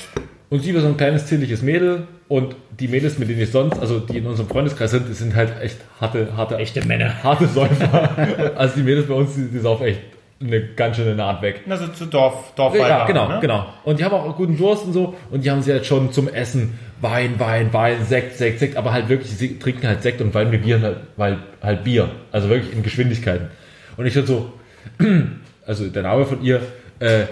[0.51, 2.07] Und sie war so ein kleines, zierliches Mädel.
[2.27, 5.35] Und die Mädels, mit denen ich sonst, also die in unserem Freundeskreis sind, die sind
[5.35, 7.23] halt echt harte, harte, Echte Männer.
[7.23, 8.55] harte Säufer.
[8.57, 10.01] also die Mädels bei uns, die, die saufen echt
[10.45, 11.63] eine ganz schöne Naht weg.
[11.69, 13.39] Also zu Dorf, Dorf Ja, genau, ne?
[13.41, 13.67] genau.
[13.85, 15.15] Und die haben auch guten Durst und so.
[15.31, 18.77] Und die haben sie halt schon zum Essen Wein, Wein, Wein, Sekt, Sekt, Sekt.
[18.77, 22.11] Aber halt wirklich, sie trinken halt Sekt und Wein mit Bier, halt, weil halt Bier.
[22.33, 23.49] Also wirklich in Geschwindigkeiten.
[23.97, 24.53] Und ich halt so,
[25.67, 26.61] also der Name von ihr,
[27.01, 27.25] äh,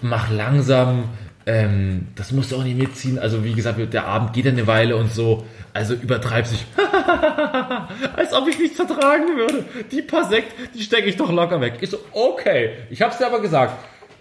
[0.00, 1.04] mach langsam,
[1.46, 3.18] ähm, das musst du auch nicht mitziehen.
[3.18, 5.44] Also wie gesagt, der Abend geht ja eine Weile und so.
[5.72, 6.64] Also übertreib sich.
[8.16, 9.64] Als ob ich nichts vertragen würde.
[9.90, 11.78] Die paar Sekt, die stecke ich doch locker weg.
[11.80, 12.70] Ich so, okay.
[12.90, 13.74] Ich hab's dir aber gesagt.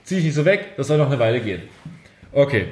[0.03, 1.61] Zieh ich nicht so weg, das soll noch eine Weile gehen.
[2.31, 2.69] Okay.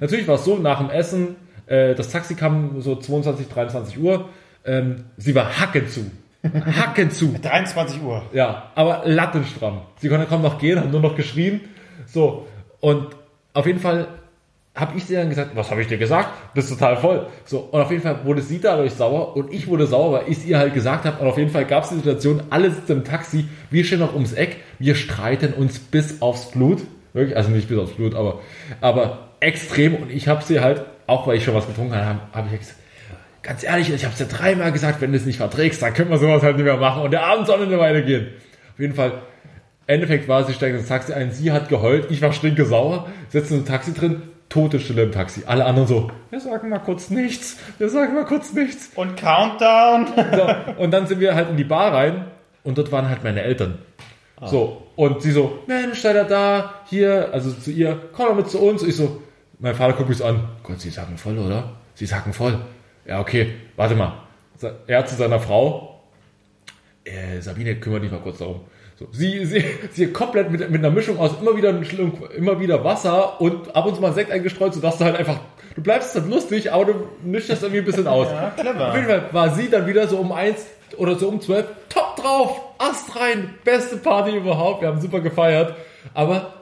[0.00, 4.28] Natürlich war es so, nach dem Essen, äh, das Taxi kam so 22, 23 Uhr.
[4.64, 6.10] Ähm, sie war hacke zu.
[6.42, 7.34] Hacken zu.
[7.42, 8.22] 23 Uhr.
[8.32, 9.82] Ja, aber lattenstramm.
[9.98, 11.60] Sie konnte kaum noch gehen, hat nur noch geschrien.
[12.06, 12.48] So,
[12.80, 13.08] und
[13.54, 14.08] auf jeden Fall
[14.74, 16.30] habe ich sie dann gesagt, was habe ich dir gesagt?
[16.56, 17.28] Das ist total voll.
[17.44, 20.44] So, und auf jeden Fall wurde sie dadurch sauer und ich wurde sauer, weil ich
[20.44, 21.22] ihr halt gesagt habe.
[21.22, 24.14] Und auf jeden Fall gab es die Situation, alle sitzen im Taxi, wir stehen noch
[24.14, 26.82] ums Eck, wir streiten uns bis aufs Blut.
[27.12, 28.40] Wirklich, also nicht bis aufs Blut, aber,
[28.80, 29.94] aber extrem.
[29.94, 32.78] Und ich habe sie halt, auch weil ich schon was getrunken habe, habe ich gesagt,
[33.44, 36.10] ganz ehrlich, ich habe es dir dreimal gesagt, wenn du es nicht verträgst, dann können
[36.10, 37.02] wir sowas halt nicht mehr machen.
[37.02, 38.26] Und der Abend soll eine Weile gehen.
[38.72, 39.12] Auf jeden Fall,
[39.86, 43.64] Endeffekt war, sie steigt ins Taxi ein, sie hat geheult, ich war stinkesauer, sitzen im
[43.66, 45.42] Taxi drin, tote Stille im Taxi.
[45.46, 48.90] Alle anderen so, wir sagen mal kurz nichts, wir sagen mal kurz nichts.
[48.94, 50.06] Und Countdown.
[50.34, 52.26] So, und dann sind wir halt in die Bar rein
[52.62, 53.78] und dort waren halt meine Eltern.
[54.46, 58.60] So, und sie so, Mensch, ihr da, hier, also zu ihr, komm doch mit zu
[58.60, 58.82] uns.
[58.82, 59.22] Ich so,
[59.58, 61.70] mein Vater guckt mich so an, Gott, sie sagen voll, oder?
[61.94, 62.58] Sie sagen voll.
[63.06, 64.14] Ja, okay, warte mal.
[64.86, 66.02] Er zu seiner Frau,
[67.04, 68.60] äh, Sabine, kümmere dich mal kurz darum.
[68.96, 72.84] So, sie, sie, sie komplett mit, mit einer Mischung aus immer wieder, Schluck- immer wieder
[72.84, 75.38] Wasser und ab und zu mal Sekt eingestreut, sodass du halt einfach,
[75.74, 78.28] du bleibst dann lustig, aber du mischst das irgendwie ein bisschen aus.
[78.30, 78.88] Ja, clever.
[78.90, 80.64] Auf jeden Fall war sie dann wieder so um eins
[80.96, 85.74] oder so um zwölf, top drauf, Ast rein, beste Party überhaupt, wir haben super gefeiert,
[86.12, 86.54] aber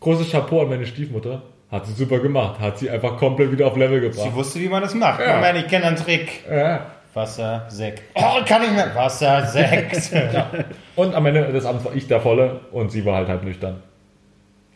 [0.00, 3.76] großes Chapeau an meine Stiefmutter, hat sie super gemacht, hat sie einfach komplett wieder auf
[3.76, 4.22] Level gebracht.
[4.30, 5.18] Sie wusste, wie man das macht.
[5.18, 5.34] Ja.
[5.36, 6.44] Ich meine, ich kenne einen Trick.
[6.48, 6.86] Ja.
[7.16, 8.02] Wasser, Sekt.
[8.14, 8.94] Oh, kann ich mehr.
[8.94, 10.10] Wasser, Sekt.
[10.96, 13.82] Und am Ende des Abends war ich der Volle und sie war halt halb nüchtern.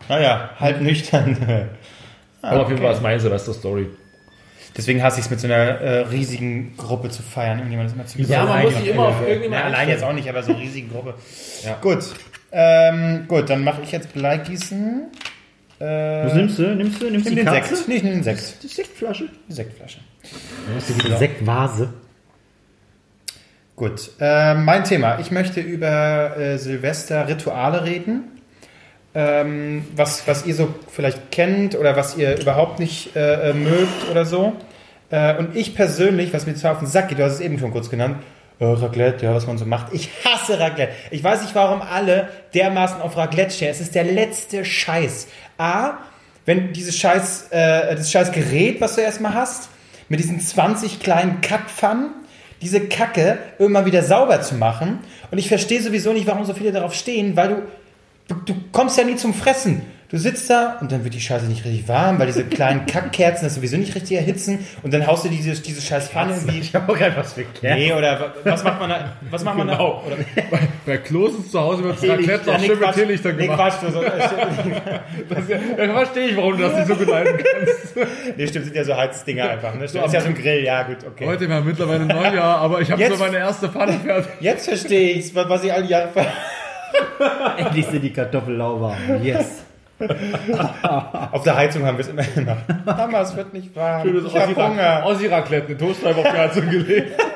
[0.09, 1.37] naja, halb nüchtern.
[2.43, 3.89] Aber auf jeden Fall ist meine Silvester-Story.
[4.77, 7.59] Deswegen hasse ich es mit so einer äh, riesigen Gruppe zu feiern.
[7.59, 10.13] Irgendjemand ist immer zu Ja, man muss sich immer auf irgendjemand Ja, allein jetzt auch
[10.13, 11.15] nicht, aber so eine riesige Gruppe.
[11.65, 11.77] Ja.
[11.83, 11.99] Gut.
[12.53, 15.09] Ähm, gut, dann mache ich jetzt Bleigießen.
[15.79, 15.85] Äh,
[16.25, 16.75] Was nimmst du?
[16.75, 17.11] Nimmst du?
[17.11, 17.77] Nimmst du die den Katze?
[17.77, 17.89] Sekt.
[17.89, 18.63] Nee, ich nehme den Sekt.
[18.63, 19.29] Die Sektflasche?
[19.47, 19.99] Die Sektflasche.
[20.89, 21.93] Die Sektvase.
[23.81, 25.21] Gut, äh, mein Thema.
[25.21, 28.25] Ich möchte über äh, Silvester-Rituale reden.
[29.15, 34.11] Ähm, was, was ihr so vielleicht kennt oder was ihr überhaupt nicht äh, äh, mögt
[34.11, 34.53] oder so.
[35.09, 37.59] Äh, und ich persönlich, was mir zwar auf den Sack geht, du hast es eben
[37.59, 38.23] schon kurz genannt,
[38.59, 39.95] äh, Raclette, ja, was man so macht.
[39.95, 40.93] Ich hasse Raclette.
[41.11, 43.71] Ich weiß nicht, warum alle dermaßen auf Raclette stehen.
[43.71, 45.27] Es ist der letzte Scheiß.
[45.57, 45.93] A,
[46.45, 49.71] wenn dieses Scheiß, äh, das scheiß Gerät, was du erstmal hast,
[50.11, 52.20] mit diesen 20 kleinen Kackpfannen,
[52.63, 54.99] diese Kacke irgendwann wieder sauber zu machen.
[55.31, 57.63] Und ich verstehe sowieso nicht, warum so viele darauf stehen, weil du,
[58.31, 59.83] du, du kommst ja nie zum Fressen.
[60.09, 63.45] Du sitzt da und dann wird die Scheiße nicht richtig warm, weil diese kleinen Kackkerzen
[63.47, 66.59] das sowieso nicht richtig erhitzen und dann haust du diese, diese scheiß Pfanne irgendwie.
[66.59, 67.79] Ich habe auch etwas verkehrt.
[67.79, 69.13] Nee, oder wa- was macht man da?
[69.31, 70.03] Was macht man Genau.
[70.05, 70.13] da?
[70.13, 70.17] Oder,
[70.51, 72.95] Bei, bei Klosens zu Hause wird Raclette auch nee, schön mit Quatsch.
[72.97, 73.61] Teelichtern Nee, gemacht.
[73.81, 73.83] Quatsch.
[73.89, 78.09] Du so, Das, ja, verstehe ich, warum du das nicht so gut halten kannst.
[78.37, 79.75] nee, stimmt, sind ja so Heizdinger einfach.
[79.77, 79.89] Ne?
[79.89, 81.25] Stimmt, ist ja so ein Grill, ja gut, okay.
[81.25, 84.29] Heute war mittlerweile Neujahr, aber ich habe so meine erste Pfanne fertig.
[84.41, 86.27] Jetzt verstehe ich was ich all die Jahre ver
[87.57, 89.23] Endlich sind die Kartoffeln lauwarm.
[89.23, 89.65] Yes.
[91.33, 92.65] Auf der Heizung haben wir es immer gemacht.
[92.87, 94.03] Mama, es wird nicht warm.
[94.03, 95.05] Schönes ich habe Hunger.
[95.05, 97.21] Aussie-Raclette, eine Toastscheibe auf die Heizung gelegt.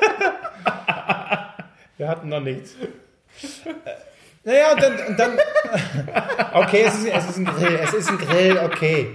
[1.97, 2.75] Wir hatten noch nichts.
[2.75, 3.91] Äh,
[4.43, 5.31] Naja, und dann, und dann
[6.53, 9.11] okay, es ist, es ist ein Grill, es ist ein Grill, okay.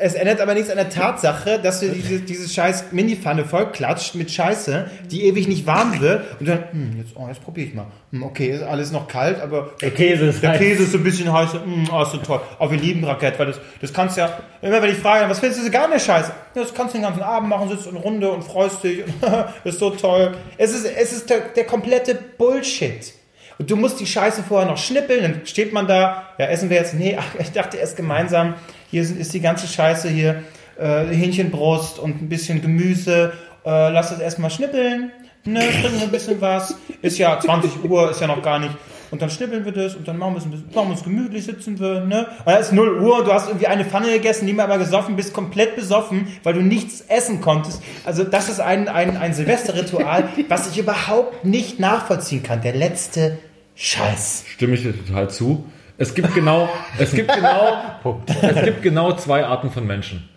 [0.00, 4.32] Es ändert aber nichts an der Tatsache, dass du diese, diese scheiß Mini-Pfanne vollklatscht mit
[4.32, 7.86] Scheiße, die ewig nicht warm wird und dann, hm, jetzt, oh, jetzt probiere ich mal.
[8.10, 10.58] Hm, okay, ist alles noch kalt, aber Der Käse ist der heiß.
[10.58, 11.62] Käse ist so ein bisschen heißer.
[11.62, 12.40] Hm, oh, ist so toll.
[12.58, 15.60] Oh, wir lieben Raclette, weil das, das kannst ja, immer wenn ich frage, was findest
[15.60, 16.32] du so gar nicht scheiße?
[16.54, 19.04] Das kannst du den ganzen Abend machen, sitzt in Runde und freust dich.
[19.04, 19.14] Und
[19.64, 20.34] ist so toll.
[20.58, 23.14] Es ist, es ist der, der komplette Bullshit.
[23.58, 26.76] Und du musst die Scheiße vorher noch schnippeln, dann steht man da, ja, essen wir
[26.76, 28.54] jetzt, nee, ach, ich dachte erst gemeinsam,
[28.90, 30.42] hier sind, ist die ganze Scheiße hier,
[30.78, 33.32] äh, Hähnchenbrust und ein bisschen Gemüse,
[33.64, 35.10] äh, lass das erstmal schnippeln,
[35.44, 38.72] ne, trinken wir ein bisschen was, ist ja 20 Uhr, ist ja noch gar nicht,
[39.10, 41.04] und dann schnippeln wir das und dann machen wir es ein bisschen, machen wir uns
[41.04, 44.10] gemütlich, sitzen wir, ne, und dann ist 0 Uhr und du hast irgendwie eine Pfanne
[44.12, 48.60] gegessen, nie mal gesoffen, bist komplett besoffen, weil du nichts essen konntest, also das ist
[48.60, 53.38] ein, ein, ein Silvesterritual, was ich überhaupt nicht nachvollziehen kann, der letzte
[53.74, 54.44] Scheiß.
[54.48, 55.64] Stimme ich dir total zu.
[55.98, 57.96] Es gibt genau, es gibt genau,
[58.42, 60.28] es gibt genau zwei Arten von Menschen.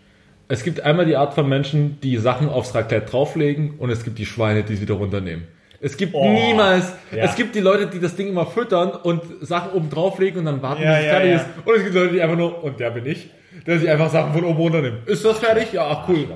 [0.48, 4.18] Es gibt einmal die Art von Menschen, die Sachen aufs Raclette drauflegen und es gibt
[4.18, 5.48] die Schweine, die es wieder runternehmen.
[5.82, 7.24] Es gibt niemals, ja.
[7.24, 10.62] es gibt die Leute, die das Ding immer füttern und Sachen oben drauflegen und dann
[10.62, 11.36] warten, Ja, bis es fertig ja.
[11.38, 11.46] ist.
[11.66, 13.30] Und es gibt Leute, die einfach nur, und der bin ich,
[13.66, 15.08] der sich einfach Sachen von oben runternimmt.
[15.08, 15.74] Ist das fertig?
[15.74, 16.28] Ja, ach cool.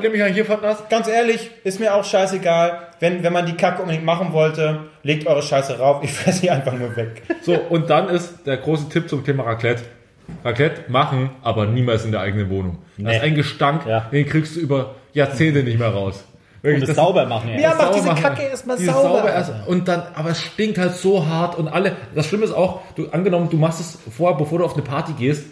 [0.00, 0.88] Nehme ich an hier von das.
[0.88, 2.78] Ganz ehrlich, ist mir auch scheißegal.
[3.00, 6.02] Wenn, wenn man die Kacke unbedingt machen wollte, legt eure Scheiße rauf.
[6.02, 7.22] Ich fresse sie einfach nur weg.
[7.42, 9.82] So, und dann ist der große Tipp zum Thema Raclette.
[10.44, 12.78] Raclette machen, aber niemals in der eigenen Wohnung.
[12.98, 14.06] Das ist ein Gestank, Ja.
[14.12, 16.24] den kriegst du über Jahrzehnte nicht mehr raus.
[16.64, 17.58] Und das sauber machen, ja.
[17.58, 18.22] Ja, das mach sauber diese machen.
[18.22, 19.32] Kacke erstmal Dieses sauber.
[19.32, 22.82] erst, und dann, aber es stinkt halt so hart und alle, das Schlimme ist auch,
[22.94, 25.44] du, angenommen, du machst es vorher, bevor du auf eine Party gehst,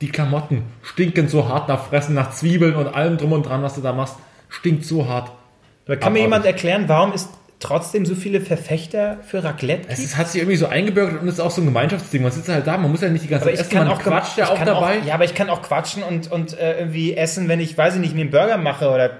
[0.00, 3.74] die Klamotten stinken so hart nach Fressen, nach Zwiebeln und allem drum und dran, was
[3.74, 4.16] du da machst,
[4.48, 5.32] stinkt so hart.
[5.86, 6.22] Aber kann mir Abartig.
[6.22, 7.28] jemand erklären, warum es
[7.58, 9.92] trotzdem so viele Verfechter für Raclette gibt?
[9.92, 12.22] Es ist, hat sich irgendwie so eingebürgert und ist auch so ein Gemeinschaftsding.
[12.22, 14.36] Man sitzt halt da, man muss ja nicht die ganze Zeit essen, man auch quatscht
[14.36, 14.98] ja ich auch kann dabei.
[15.06, 18.00] ja, aber ich kann auch quatschen und, und äh, irgendwie essen, wenn ich, weiß ich
[18.00, 19.10] nicht, mir einen Burger mache oder äh,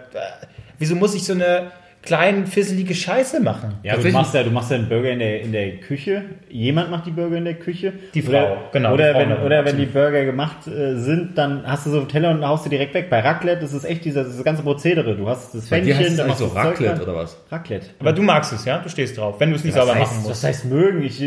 [0.78, 1.70] wieso muss ich so eine
[2.06, 3.74] kleine, fisselige Scheiße machen?
[3.82, 6.22] Ja, du machst ja, du machst ja einen Burger in der, in der Küche.
[6.48, 7.92] Jemand macht die Burger in der Küche.
[8.14, 9.72] Die Frau, oder, genau, Oder, die Frau wenn, oder das.
[9.72, 12.70] wenn die Burger gemacht äh, sind, dann hast du so einen Teller und haust du
[12.70, 13.10] direkt weg.
[13.10, 15.16] Bei Raclette ist es echt dieser, dieses ganze Prozedere.
[15.16, 17.36] Du hast das heißt Fännchen, es dann machst so du das Zeug Raclette oder was?
[17.50, 17.86] Raclette.
[17.98, 18.78] Aber du magst es, ja?
[18.78, 20.30] Du stehst drauf, wenn du es nicht sauber machen heißt, musst.
[20.30, 21.02] was heißt mögen?
[21.02, 21.18] Ich,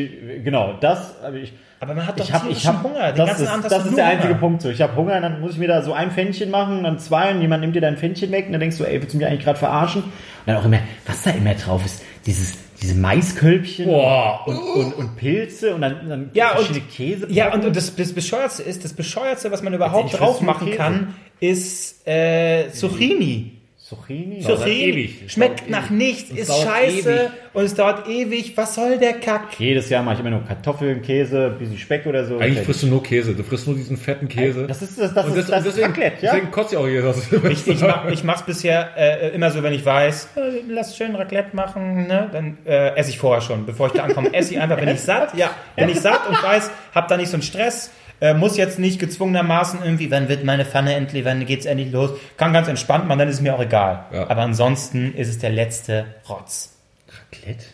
[0.44, 3.12] genau, das, aber ich, aber man hat doch ich habe ich hab, Hunger.
[3.12, 4.40] Den das ganzen ist, Abend das ist der einzige Hunger.
[4.40, 4.70] Punkt so.
[4.70, 7.42] Ich habe Hunger, dann muss ich mir da so ein Pfännchen machen, dann zwei und
[7.42, 9.44] jemand nimmt dir dein Pfännchen weg und dann denkst du, ey, willst du mich eigentlich
[9.46, 10.04] gerade verarschen?
[10.04, 10.12] Und
[10.46, 14.42] dann auch immer, was da immer drauf ist, dieses, diese Maiskölbchen Boah.
[14.46, 17.28] und, und, und Pilze und dann, dann Ja, und- verschiedene Käse.
[17.30, 21.16] Ja, und, und das, das Bescheuerste ist, das Bescheuerste, was man überhaupt drauf machen kann,
[21.40, 23.59] ist äh, Zucchini.
[23.90, 24.44] Zucchini.
[24.44, 25.98] dauert Zucchini schmeckt nach ewig.
[25.98, 27.30] nichts, ist scheiße ewig.
[27.54, 28.56] und es dauert ewig.
[28.56, 29.60] Was soll der Kack?
[29.60, 32.38] Jedes Jahr mache ich immer nur Kartoffeln, Käse, ein bisschen Speck oder so.
[32.38, 33.34] Eigentlich frisst du nur Käse.
[33.34, 34.68] Du frisst nur diesen fetten Käse.
[34.68, 36.34] das ist das, das, und ist, das ist deswegen, Raclette, ja?
[36.34, 37.18] deswegen kotzt ja auch hier das.
[37.50, 41.16] Ich, ich, mach, ich mach's bisher äh, immer so, wenn ich weiß, äh, lass schön
[41.16, 42.30] Raclette machen, ne?
[42.32, 43.66] dann äh, esse ich vorher schon.
[43.66, 46.44] Bevor ich da ankomme, esse ich einfach, wenn ich satt, ja, wenn ich satt und
[46.44, 47.90] weiß, hab da nicht so einen Stress,
[48.22, 52.12] äh, muss jetzt nicht gezwungenermaßen irgendwie, wann wird meine Pfanne endlich, wann geht's endlich los,
[52.38, 54.06] kann ganz entspannt machen, dann ist es mir auch egal.
[54.12, 54.30] Ja.
[54.30, 56.76] Aber ansonsten ist es der letzte Rotz.
[57.08, 57.66] Raclette?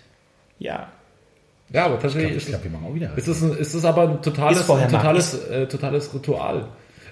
[0.59, 0.87] Ja.
[1.71, 3.11] Ja, aber tatsächlich ist, wir machen auch wieder.
[3.15, 6.65] ist, es, ein, ist es aber ein totales, Ist ein totales, äh, totales Ritual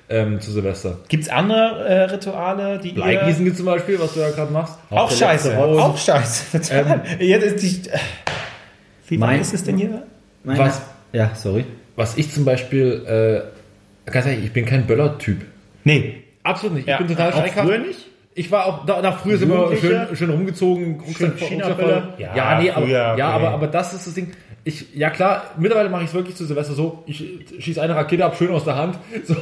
[0.09, 0.99] ähm, zu Silvester.
[1.07, 4.77] Gibt's andere äh, Rituale, die Bleigießen gibt zum Beispiel, was du ja gerade machst.
[4.91, 4.97] ihr...
[5.01, 6.59] Auch scheiße, auch scheiße.
[6.61, 7.03] Total.
[7.19, 7.89] Jetzt ist die...
[9.07, 10.03] Wie Mein- weit ist es denn hier?
[10.43, 10.81] Meine- Was?
[11.11, 11.65] Ja, sorry.
[11.95, 13.43] Was ich zum Beispiel,
[14.05, 15.41] äh, ganz ehrlich, ich bin kein Böller-Typ.
[15.83, 16.23] Nee.
[16.43, 16.87] Absolut nicht.
[16.87, 16.95] Ja.
[16.99, 17.99] Ich bin total Auch früher nicht?
[18.35, 22.01] Ich war auch, da, nach früher sind wir schön, schön rumgezogen, Rucksack, Schön Rucksack China-Böller?
[22.01, 22.13] voll.
[22.17, 23.21] Ja, Ja, nee, aber, ja okay.
[23.21, 24.31] aber, aber das ist das Ding.
[24.65, 27.23] Ich, ja klar, mittlerweile mache ich es wirklich zu Silvester so, ich
[27.59, 28.97] schieße eine Rakete ab, schön aus der Hand.
[29.25, 29.35] So,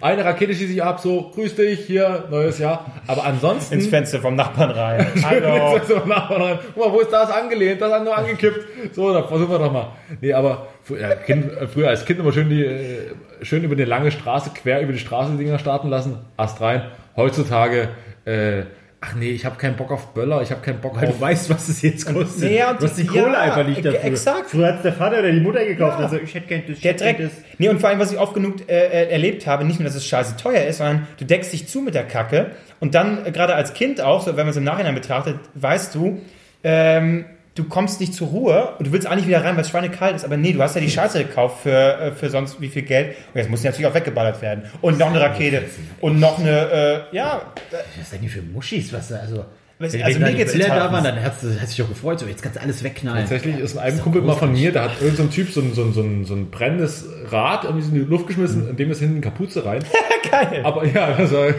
[0.00, 2.86] eine Rakete schieße ich ab, so, grüß dich, hier, neues Jahr.
[3.08, 3.74] Aber ansonsten...
[3.74, 5.06] Ins Fenster vom Nachbarn rein.
[5.24, 5.80] Hallo.
[5.88, 6.58] so im Nachbarn rein.
[6.74, 7.80] Guck mal, wo ist das angelehnt?
[7.80, 8.94] Das hat nur angekippt.
[8.94, 9.88] So, dann versuchen wir doch mal.
[10.20, 13.84] Nee, aber ja, kind, äh, früher als Kind immer schön die, äh, schön über eine
[13.84, 16.18] lange Straße, quer über die Straße die Dinger starten lassen.
[16.36, 16.82] Ast rein.
[17.16, 17.88] Heutzutage,
[18.24, 18.62] äh,
[19.00, 21.14] ach nee, ich habe keinen Bock auf Böller, ich habe keinen Bock Weil auf...
[21.16, 22.50] du weißt, was es jetzt kostet.
[22.50, 24.04] Ja, und du hast die ja, Kohle einfach nicht dafür.
[24.04, 24.50] exakt.
[24.50, 25.98] Früher hat der Vater oder die Mutter gekauft.
[25.98, 26.80] Also ich hätte gerne das.
[26.80, 27.18] Der Dreck.
[27.18, 29.86] gern Nee, und vor allem, was ich oft genug äh, äh, erlebt habe, nicht nur,
[29.86, 33.24] dass es scheiße teuer ist, sondern du deckst dich zu mit der Kacke und dann,
[33.32, 36.20] gerade als Kind auch, so, wenn man es im Nachhinein betrachtet, weißt du,
[36.64, 40.16] ähm, du kommst nicht zur Ruhe und du willst eigentlich wieder rein, weil es schweinekalt
[40.16, 42.82] ist, aber nee, du hast ja die Scheiße gekauft für, äh, für sonst wie viel
[42.82, 43.16] Geld.
[43.32, 44.64] Und jetzt muss die natürlich auch weggeballert werden.
[44.80, 45.64] Und noch eine Rakete.
[46.00, 49.44] und noch eine, äh, ja, Das ist denn hier für Muschis, was da, also.
[49.82, 52.26] Wenn also wenn mir geht's total da waren, dann hat es sich doch gefreut, so
[52.26, 53.20] jetzt kannst du alles wegknallen.
[53.22, 55.82] Tatsächlich ist ein Kumpel mal von mir, da hat irgendein so Typ so ein, so,
[55.82, 59.00] ein, so, ein, so ein brennendes Rad irgendwie in die Luft geschmissen, in dem ist
[59.00, 59.84] hinten eine Kapuze rein.
[60.32, 60.60] geil.
[60.64, 61.52] Aber ja, das war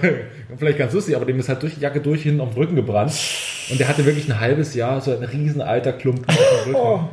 [0.57, 2.75] vielleicht ganz lustig, aber dem ist halt durch die Jacke durch hinten auf den Rücken
[2.75, 3.13] gebrannt.
[3.69, 7.09] Und der hatte wirklich ein halbes Jahr so ein riesen alter Klumpen auf dem Rücken.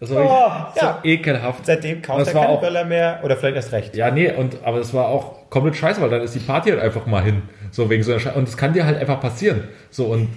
[0.00, 0.72] Das war ja.
[1.02, 1.66] so ekelhaft.
[1.66, 3.96] Seitdem kauft er keine auch- Böller mehr oder vielleicht erst recht.
[3.96, 6.80] Ja, nee, und, aber das war auch komplett scheiße, weil dann ist die Party halt
[6.80, 7.42] einfach mal hin.
[7.72, 8.36] So wegen so einer Scheiße.
[8.36, 9.64] Und das kann dir halt einfach passieren.
[9.90, 10.28] So und,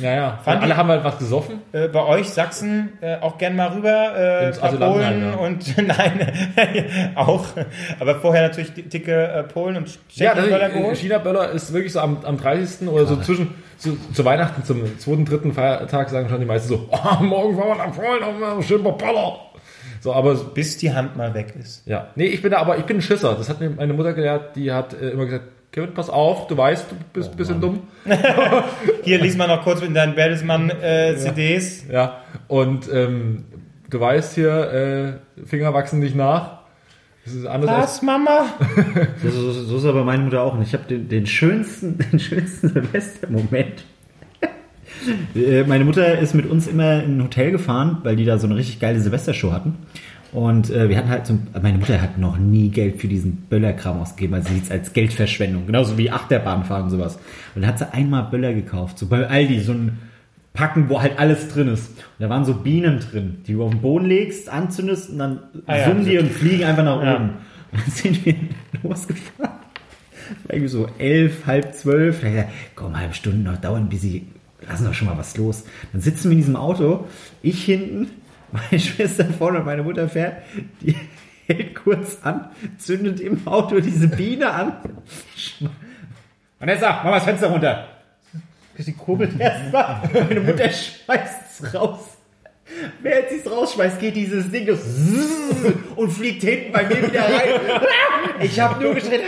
[0.00, 1.60] naja, Fand alle haben halt was gesoffen.
[1.72, 5.34] äh, bei euch Sachsen äh, auch gern mal rüber, äh, Ins paar Polen ja.
[5.34, 6.32] und nein,
[7.14, 7.44] auch,
[8.00, 10.96] aber vorher natürlich dicke äh, Polen und Ja, das, geholt.
[10.96, 12.88] China-Böller ist wirklich so am, am 30.
[12.88, 16.88] oder so zwischen zu, zu Weihnachten, zum zweiten, dritten Feiertag sagen schon die meisten so,
[16.90, 19.40] oh, morgen fahren wir nach Polen, auf einen schönen Böller.
[20.00, 21.86] So, aber Bis die Hand mal weg ist.
[21.86, 23.34] ja, nee, ich bin da, aber ich bin ein Schisser.
[23.36, 26.56] Das hat mir meine Mutter gelehrt, die hat äh, immer gesagt, Kevin, pass auf, du
[26.56, 27.80] weißt, du bist ein bisschen dumm.
[29.04, 31.86] Hier liest man noch kurz mit deinen Bertelsmann äh, CDs.
[31.90, 33.44] Ja, und ähm,
[33.88, 36.58] du weißt hier, äh, Finger wachsen nicht nach.
[37.24, 38.46] Das ist anders als Was, Mama?
[39.22, 40.68] So, so, so ist aber meine Mutter auch nicht.
[40.68, 43.84] Ich habe den, den schönsten, den schönsten Silvestermoment.
[45.34, 48.46] Äh, meine Mutter ist mit uns immer in ein Hotel gefahren, weil die da so
[48.46, 49.78] eine richtig geile Silvestershow hatten.
[50.32, 54.00] Und äh, wir hatten halt so, meine Mutter hat noch nie Geld für diesen Böllerkram
[54.00, 57.16] ausgegeben, also sie sieht es als Geldverschwendung, genauso wie Achterbahnfahren und sowas.
[57.54, 59.98] Und dann hat sie einmal Böller gekauft, so bei Aldi, so ein
[60.54, 61.88] Packen, wo halt alles drin ist.
[61.90, 65.40] Und da waren so Bienen drin, die du auf den Boden legst, anzündest und dann
[65.66, 67.16] Ah ja, summen die und fliegen einfach nach Ja.
[67.16, 67.30] oben.
[67.72, 68.34] Und dann sind wir
[68.82, 69.52] losgefahren.
[70.48, 72.20] Irgendwie so elf, halb zwölf.
[72.20, 74.26] Da hab ich gesagt, komm, halbe Stunde noch dauern, bis sie
[74.66, 75.64] lassen doch schon mal was los.
[75.92, 77.04] Dann sitzen wir in diesem Auto,
[77.42, 78.08] ich hinten,
[78.52, 80.42] meine Schwester vorne und meine Mutter fährt,
[80.80, 80.94] die
[81.46, 84.76] hält kurz an, zündet im Auto diese Biene an.
[86.58, 87.88] Vanessa, mach mal das Fenster runter.
[88.78, 90.08] Sie kurbelt erstmal.
[90.12, 92.16] Meine Mutter schmeißt es raus.
[93.02, 94.80] Während sie es rausschmeißt, geht dieses Ding los
[95.94, 97.60] und fliegt hinten bei mir wieder rein.
[98.40, 99.20] Ich habe nur geschrien.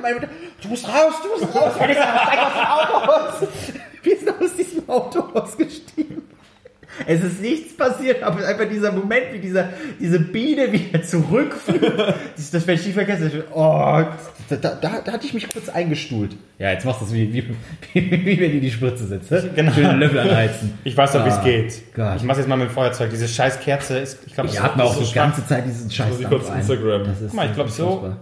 [0.00, 0.28] Meine Mutter,
[0.62, 1.74] du musst raus, du musst raus.
[1.78, 3.48] Vanessa, steig aus dem Auto aus.
[4.02, 6.22] Wir sind aus diesem Auto ausgestiegen.
[7.06, 11.82] Es ist nichts passiert, aber einfach dieser Moment, wie dieser, diese Biene wieder zurückfliegt.
[12.36, 13.30] Das, das werde ich nie vergessen.
[13.54, 14.02] Oh,
[14.48, 16.36] da, da, da hatte ich mich kurz eingestuhlt.
[16.58, 17.44] Ja, jetzt machst du es wie, wie,
[17.94, 19.30] wie, wie wenn die die Spritze sitzt.
[19.30, 19.50] ne?
[19.54, 19.72] Genau.
[19.72, 20.78] Schön den Löffel anheizen.
[20.84, 21.94] Ich weiß doch, wie es Ah, geht.
[21.94, 22.16] Gott.
[22.16, 23.10] Ich mach's jetzt mal mit dem Feuerzeug.
[23.10, 26.20] Diese scheiß Kerze ist, ich glaube, Wir hatten auch so die ganze Zeit diesen Scheiß.
[26.20, 27.02] ich kurz Instagram.
[27.20, 28.14] Guck mal, ich glaube so.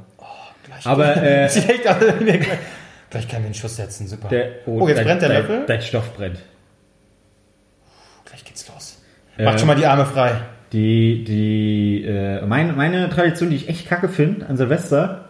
[0.85, 1.49] Aber äh,
[3.11, 4.29] Gleich können wir einen Schuss setzen, super.
[4.29, 5.65] der, oh, jetzt dein, brennt der dein, Löffel.
[5.67, 6.39] Dein Stoff brennt.
[8.31, 9.03] Gleich geht's los.
[9.39, 10.33] Macht Äh, schon mal die Arme frei.
[10.73, 15.29] Die, die, äh, meine, meine Tradition, die ich echt kacke finde an Silvester,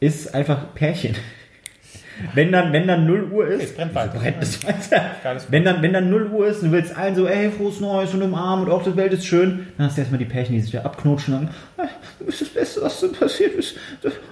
[0.00, 1.14] ist einfach Pärchen.
[2.34, 4.18] Wenn dann, wenn dann 0 Uhr ist, es brennt weiter.
[4.18, 4.60] brennt es
[5.48, 8.12] Wenn dann, wenn dann 0 Uhr ist, und du willst allen so, ey, frohes Neues
[8.12, 10.60] und umarmen und auch die Welt ist schön, dann hast du erstmal die Pärchen, die
[10.60, 13.74] sich da abknutschen und "Ah, du bist das Beste, was so passiert ist.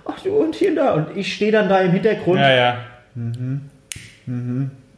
[0.05, 0.93] Ach du, und hier und da.
[0.93, 2.39] Und ich stehe dann da im Hintergrund.
[2.39, 2.77] Ja, ja.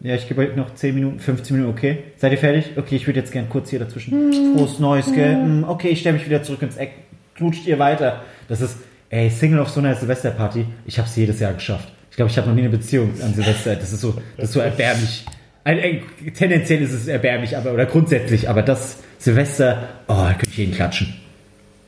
[0.01, 1.99] Ja, ich gebe euch noch 10 Minuten, 15 Minuten, okay.
[2.17, 2.73] Seid ihr fertig?
[2.77, 4.33] Okay, ich würde jetzt gern kurz hier dazwischen.
[4.57, 5.37] Frohes Neues, gell?
[5.37, 6.93] Mm, Okay, ich stelle mich wieder zurück ins Eck.
[7.35, 8.23] Knutscht ihr weiter.
[8.49, 8.79] Das ist,
[9.11, 10.65] ey, Single auf so einer Silvesterparty.
[10.87, 11.89] Ich habe es jedes Jahr geschafft.
[12.11, 13.77] Ich glaube, ich habe noch nie eine Beziehung an Silvester.
[13.77, 15.25] Das ist so, das ist so erbärmlich.
[15.65, 16.03] Ein, ein,
[16.35, 20.75] tendenziell ist es erbärmlich, aber, oder grundsätzlich, aber das Silvester, oh, da könnte ich jeden
[20.75, 21.15] klatschen.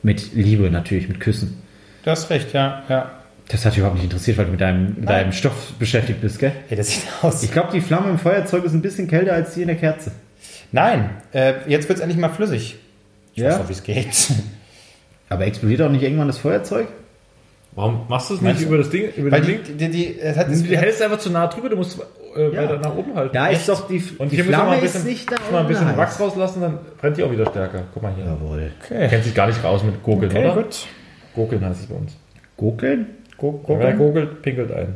[0.03, 1.61] Mit Liebe natürlich, mit Küssen.
[2.03, 3.11] Du hast recht, ja, ja.
[3.49, 6.39] Das hat dich überhaupt nicht interessiert, weil du mit deinem, mit deinem Stoff beschäftigt bist,
[6.39, 6.53] gell?
[6.69, 7.43] Hey, das sieht aus.
[7.43, 10.11] Ich glaube, die Flamme im Feuerzeug ist ein bisschen kälter als die in der Kerze.
[10.71, 12.77] Nein, äh, jetzt wird's endlich mal flüssig.
[13.33, 13.49] Ich Ja?
[13.49, 14.07] weiß doch, wie es geht.
[15.29, 16.87] Aber explodiert auch nicht irgendwann das Feuerzeug?
[17.75, 19.09] Warum machst du es nicht über das Ding?
[19.15, 19.77] Über Weil den die, Link?
[19.79, 21.99] die, die, es hat, es Du hältst einfach zu nah drüber, du musst
[22.35, 23.33] äh, weiter nach oben halten.
[23.33, 23.61] Da Echt?
[23.61, 25.37] ist doch die, Und die hier Flamme ein bisschen, ist nicht da.
[25.37, 27.81] wir mal ein bisschen unten Wachs rauslassen, dann brennt die auch wieder stärker.
[27.93, 28.25] Guck mal hier.
[28.25, 28.71] Jawohl.
[28.83, 29.07] okay.
[29.09, 30.61] Kennt sich gar nicht raus mit Gurgeln, Okay, oder?
[30.61, 30.85] gut.
[31.33, 32.15] Gurgeln heißt es bei uns.
[32.57, 33.07] Gokeln?
[33.51, 34.95] Go, Wer gurgelt, pinkelt ein.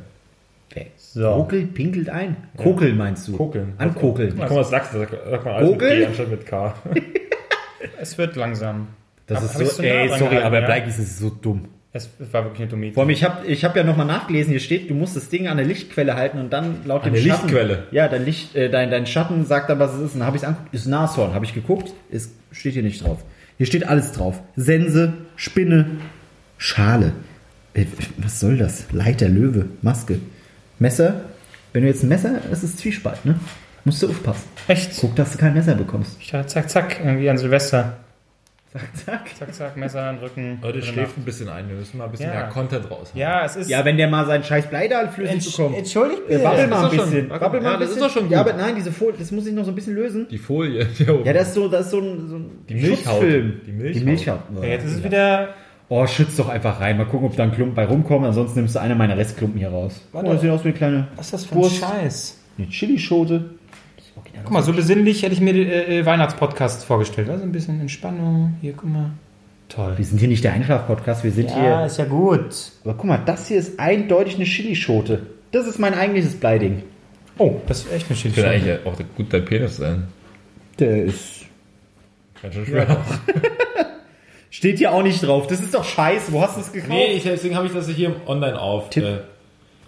[0.95, 1.35] So.
[1.35, 2.37] Gokeln pinkelt ein?
[2.55, 3.35] Kokeln meinst du?
[3.35, 3.73] Kokeln.
[3.77, 4.35] Ankokeln.
[4.37, 4.99] Guck mal, was sagst du?
[4.99, 5.91] Sagt man alles Gurgeln?
[5.91, 6.75] mit G anstatt mit K.
[7.99, 8.87] Es wird langsam.
[9.25, 10.65] Das ist so, ey, sorry, gehalten, aber ja?
[10.65, 11.65] Bleigis ist so dumm.
[11.93, 12.93] Es war wirklich eine dumme Idee.
[12.93, 15.47] Vor allem, ich habe ich hab ja nochmal nachgelesen, hier steht, du musst das Ding
[15.47, 17.83] an der Lichtquelle halten und dann laut An dem der Schatten, Lichtquelle?
[17.91, 20.13] Ja, dein, Licht, äh, dein, dein Schatten sagt dann, was es ist.
[20.13, 21.33] Und dann habe ich es angeguckt, ist Nashorn.
[21.33, 23.23] Habe ich geguckt, ist, steht hier nicht drauf.
[23.57, 24.41] Hier steht alles drauf.
[24.55, 25.97] Sense, Spinne,
[26.57, 27.13] Schale.
[27.77, 27.85] Äh,
[28.17, 28.85] was soll das?
[28.91, 30.19] Leiter, Löwe, Maske,
[30.79, 31.21] Messer.
[31.73, 33.39] Wenn du jetzt ein Messer, das ist Zwiespalt, ne?
[33.85, 34.43] Musst du aufpassen.
[34.67, 34.91] Echt?
[34.99, 36.17] Guck, dass du kein Messer bekommst.
[36.19, 37.97] Ich dachte, zack, zack, irgendwie an Silvester.
[38.73, 39.21] Zack, zack.
[39.39, 40.59] Zack, zack, Messer an den Rücken.
[40.61, 41.69] Leute, schläft ein bisschen ein.
[41.69, 42.33] Wir müssen mal ein bisschen Ja.
[42.35, 43.09] mehr Content raus.
[43.11, 43.19] haben.
[43.19, 43.69] Ja, es ist.
[43.69, 45.77] Ja, wenn der mal seinen scheiß Blei da flüssig Entsch- bekommt.
[45.77, 46.43] Entschuldigt Äh, bitte.
[46.43, 47.29] Wabbel mal ein schon- bisschen.
[47.29, 48.07] ja, Wabbel mal ein das ist bisschen.
[48.09, 48.51] doch schon Ja, gut.
[48.53, 50.27] aber nein, diese Folie, das muss ich noch so ein bisschen lösen.
[50.29, 50.85] Die Folie.
[51.23, 52.97] Ja, das ist so, das ist so ein, so ein Die Milchhaut.
[53.21, 53.61] Schutzfilm.
[53.65, 54.01] Die Milchhaut.
[54.01, 54.39] Die Milchhaut.
[54.61, 55.49] Ja, jetzt ist es wieder.
[55.89, 56.97] Oh, schütz doch einfach rein.
[56.97, 58.25] Mal gucken, ob da ein Klumpen bei rumkommt.
[58.25, 60.01] Ansonsten nimmst du eine meiner Restklumpen hier raus.
[60.11, 60.27] Warte.
[60.27, 61.77] Oh, das sieht aus wie eine kleine Was ist das für ein Wurst.
[61.77, 62.37] Scheiß?
[62.57, 63.51] Eine Chilischote.
[64.43, 67.29] Guck mal, so besinnlich hätte ich mir den äh, Weihnachtspodcast vorgestellt.
[67.29, 68.55] Also ein bisschen Entspannung.
[68.61, 69.11] Hier, guck mal.
[69.69, 69.93] Toll.
[69.97, 71.85] Wir sind hier nicht der Einschlaf-Podcast, wir sind hier.
[71.85, 72.55] ist ja gut.
[72.83, 75.27] Aber guck mal, das hier ist eindeutig eine Chilischote.
[75.51, 76.83] Das ist mein eigentliches Bleiding.
[77.37, 78.47] Oh, das ist echt eine Könnte Chili.
[78.47, 80.07] eigentlich auch gut dein Penis sein.
[80.79, 81.45] Der ist.
[82.41, 82.97] Ganz schön schwer.
[84.49, 85.47] Steht hier auch nicht drauf.
[85.47, 86.31] Das ist doch scheiße.
[86.31, 86.91] Wo hast du es gekauft?
[86.91, 88.89] Nee, ich, deswegen habe ich das hier online auf.
[88.89, 89.03] Tipp.
[89.03, 89.17] Äh,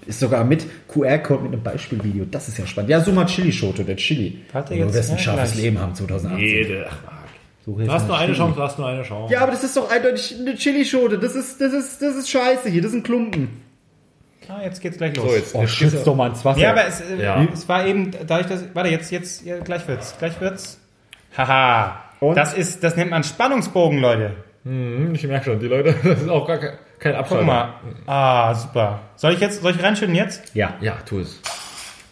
[0.05, 2.25] Ist sogar mit QR-Code mit einem Beispielvideo.
[2.29, 2.89] Das ist ja spannend.
[2.89, 4.41] Ja, so mal Chilischote, der Chili.
[4.51, 5.63] Warte Du jetzt, wirst ein scharfes gleich.
[5.63, 6.39] Leben haben 2018.
[6.39, 6.85] jede.
[6.89, 7.15] Ach, Marc.
[7.65, 9.31] Du hast nur eine Chance, du hast nur eine Chance.
[9.33, 11.19] Ja, aber das ist doch eindeutig eine Chilischote.
[11.19, 12.81] Das ist, das ist, das ist scheiße hier.
[12.81, 13.49] Das ist ein Klumpen.
[14.47, 15.25] Ah, jetzt geht's gleich los.
[15.29, 15.53] So, jetzt.
[15.55, 16.59] Oh, jetzt schütz geht's- doch mal ins Wasser.
[16.59, 17.47] Ja, aber es, äh, Ja.
[17.53, 18.63] es war eben, dadurch, dass.
[18.73, 20.15] Warte, jetzt, jetzt, ja, gleich wird's.
[20.17, 20.79] Gleich wird's.
[21.37, 22.03] Haha.
[22.19, 22.35] Und?
[22.35, 24.31] Das ist, das nennt man Spannungsbogen, Leute.
[24.69, 27.39] Hm, ich merke schon, die Leute, das ist auch gar kein, kein Abfall.
[27.39, 27.73] Guck mal.
[28.05, 28.99] Ah, super.
[29.15, 30.53] Soll ich jetzt, soll ich reinschütten jetzt?
[30.53, 30.75] ja.
[30.79, 31.39] Ja, tu es.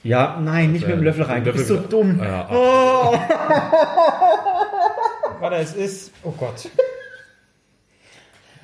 [0.04, 1.44] Ja, nein, nicht mit dem Löffel rein.
[1.44, 2.20] Du bist so dumm.
[2.24, 2.50] Ja,
[5.40, 6.12] Warte, es ist.
[6.24, 6.70] Oh Gott.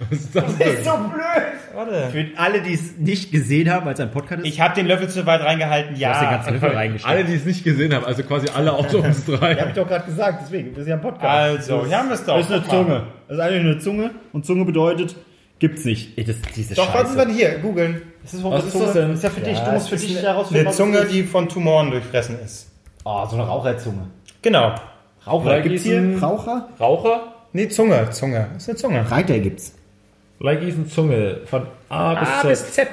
[0.10, 0.84] was ist das denn?
[0.84, 1.44] so blöd.
[1.76, 2.10] Warte.
[2.12, 5.10] Für alle, die es nicht gesehen haben, als ein Podcast ist, Ich habe den Löffel
[5.10, 6.32] zu weit reingehalten, du hast den ja.
[6.32, 7.10] ganzen Löffel reingesteckt.
[7.12, 9.54] Alle, die es nicht gesehen haben, also quasi alle außer uns drei.
[9.54, 11.26] Ja, hab ich doch gerade gesagt, deswegen, wir sind ja ein Podcast.
[11.26, 12.38] Also, hier haben wir es doch.
[12.38, 12.78] Das ist eine Guck mal.
[12.86, 13.04] Zunge.
[13.28, 15.16] Das ist eigentlich eine Zunge und Zunge bedeutet,
[15.60, 16.18] gibt's nicht.
[16.18, 17.58] Ey, das, diese Doch, was ist denn hier?
[17.60, 18.02] Googeln.
[18.24, 19.14] Ist das Was ist das denn?
[19.14, 20.98] Ist ja für dich, Ja, du musst es für ist dich eine- herausfinden, Eine Zunge,
[21.00, 21.14] es ist.
[21.14, 22.70] die von Tumoren durchfressen ist.
[23.04, 24.08] Oh, so eine Raucherzunge.
[24.42, 24.76] Genau.
[25.26, 25.62] Raucher.
[25.62, 26.70] Gibt's hier Raucher?
[26.80, 28.48] Raucher, Nee, Zunge, Zunge.
[28.54, 29.12] Das ist eine Zunge.
[29.12, 29.74] Reiter gibt's.
[30.44, 32.50] Leigisen Zunge von A bis A Z.
[32.50, 32.88] bis Z.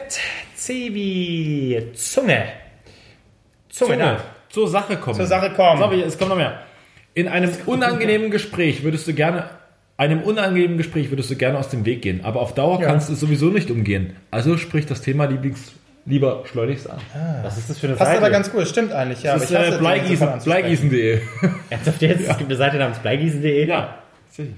[0.55, 2.45] C wie Zunge.
[3.69, 3.99] Zunge, Zunge.
[3.99, 4.21] da.
[4.51, 5.17] Zur Sache kommen.
[5.17, 5.79] Zur Sache kommen.
[5.79, 6.61] So, aber es kommt noch mehr.
[7.15, 9.51] In einem unangenehmen Gespräch würdest du gerne,
[9.97, 12.87] einem unangenehmen Gespräch würdest du gerne aus dem Weg gehen, aber auf Dauer Ja.
[12.87, 14.15] kannst du es sowieso nicht umgehen.
[14.31, 15.73] Also sprich das Thema Lieblings,
[16.07, 16.99] lieber schleunigst an.
[17.43, 18.23] Was ist das für eine Passt Seite?
[18.23, 19.25] aber ganz gut, stimmt eigentlich.
[19.25, 21.21] Ja, das ist äh, Bleigießen, Bleigießen.de.
[21.71, 22.29] Ernsthaft jetzt?
[22.29, 23.67] Es gibt eine Seite namens bleigießen.de.
[23.67, 23.97] Ja.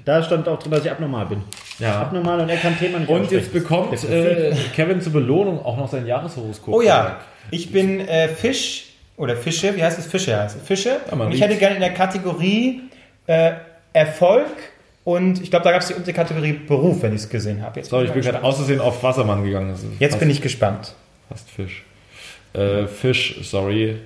[0.04, 1.42] Da stand auch drin, dass ich abnormal bin.
[1.82, 2.02] Ja.
[2.02, 5.88] Abnormal und er kann Thema nicht Und jetzt bekommt äh, Kevin zur Belohnung auch noch
[5.90, 6.74] sein Jahreshoroskop.
[6.74, 7.18] Oh ja,
[7.50, 10.06] ich bin äh, Fisch oder Fische, wie heißt es?
[10.06, 10.62] Fische heißt es.
[10.62, 11.00] Fische.
[11.10, 12.82] man und ich hätte gerne in der Kategorie
[13.26, 13.52] äh,
[13.92, 14.46] Erfolg
[15.04, 17.80] und ich glaube, da gab es die Unterkategorie Beruf, wenn ich es gesehen habe.
[17.80, 19.72] Jetzt, So, ich bin gerade auszusehen auf Wassermann gegangen.
[19.74, 20.94] Ist Jetzt bin ich gespannt.
[21.28, 21.84] Fast Fisch.
[22.52, 23.96] Äh, Fisch, sorry.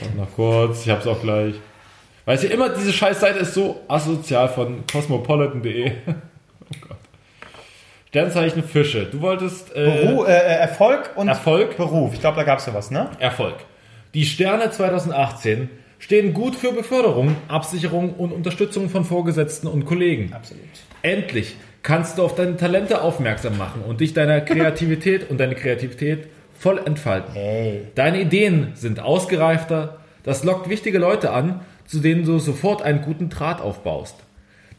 [0.00, 1.54] Warte Noch kurz, ich hab's auch gleich.
[2.26, 5.92] Weißt du, immer diese Scheißseite ist so asozial von cosmopolitan.de.
[8.16, 9.04] Sternzeichen Fische.
[9.04, 11.76] Du wolltest äh, Beru äh, äh, Erfolg und Erfolg?
[11.76, 12.14] Beruf.
[12.14, 13.10] Ich glaube, da gab es sowas, ne?
[13.18, 13.56] Erfolg.
[14.14, 20.32] Die Sterne 2018 stehen gut für Beförderung, Absicherung und Unterstützung von Vorgesetzten und Kollegen.
[20.32, 20.64] Absolut.
[21.02, 26.28] Endlich kannst du auf deine Talente aufmerksam machen und dich deiner Kreativität und deine Kreativität
[26.58, 27.34] voll entfalten.
[27.34, 27.82] Hey.
[27.96, 33.28] Deine Ideen sind ausgereifter, das lockt wichtige Leute an, zu denen du sofort einen guten
[33.28, 34.16] Draht aufbaust.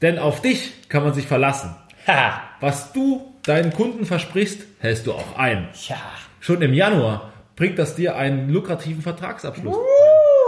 [0.02, 1.76] Denn auf dich kann man sich verlassen.
[2.08, 2.42] Ha.
[2.62, 5.68] Was du deinen Kunden versprichst, hältst du auch ein.
[5.88, 5.98] Ja.
[6.40, 9.76] Schon im Januar bringt das dir einen lukrativen Vertragsabschluss.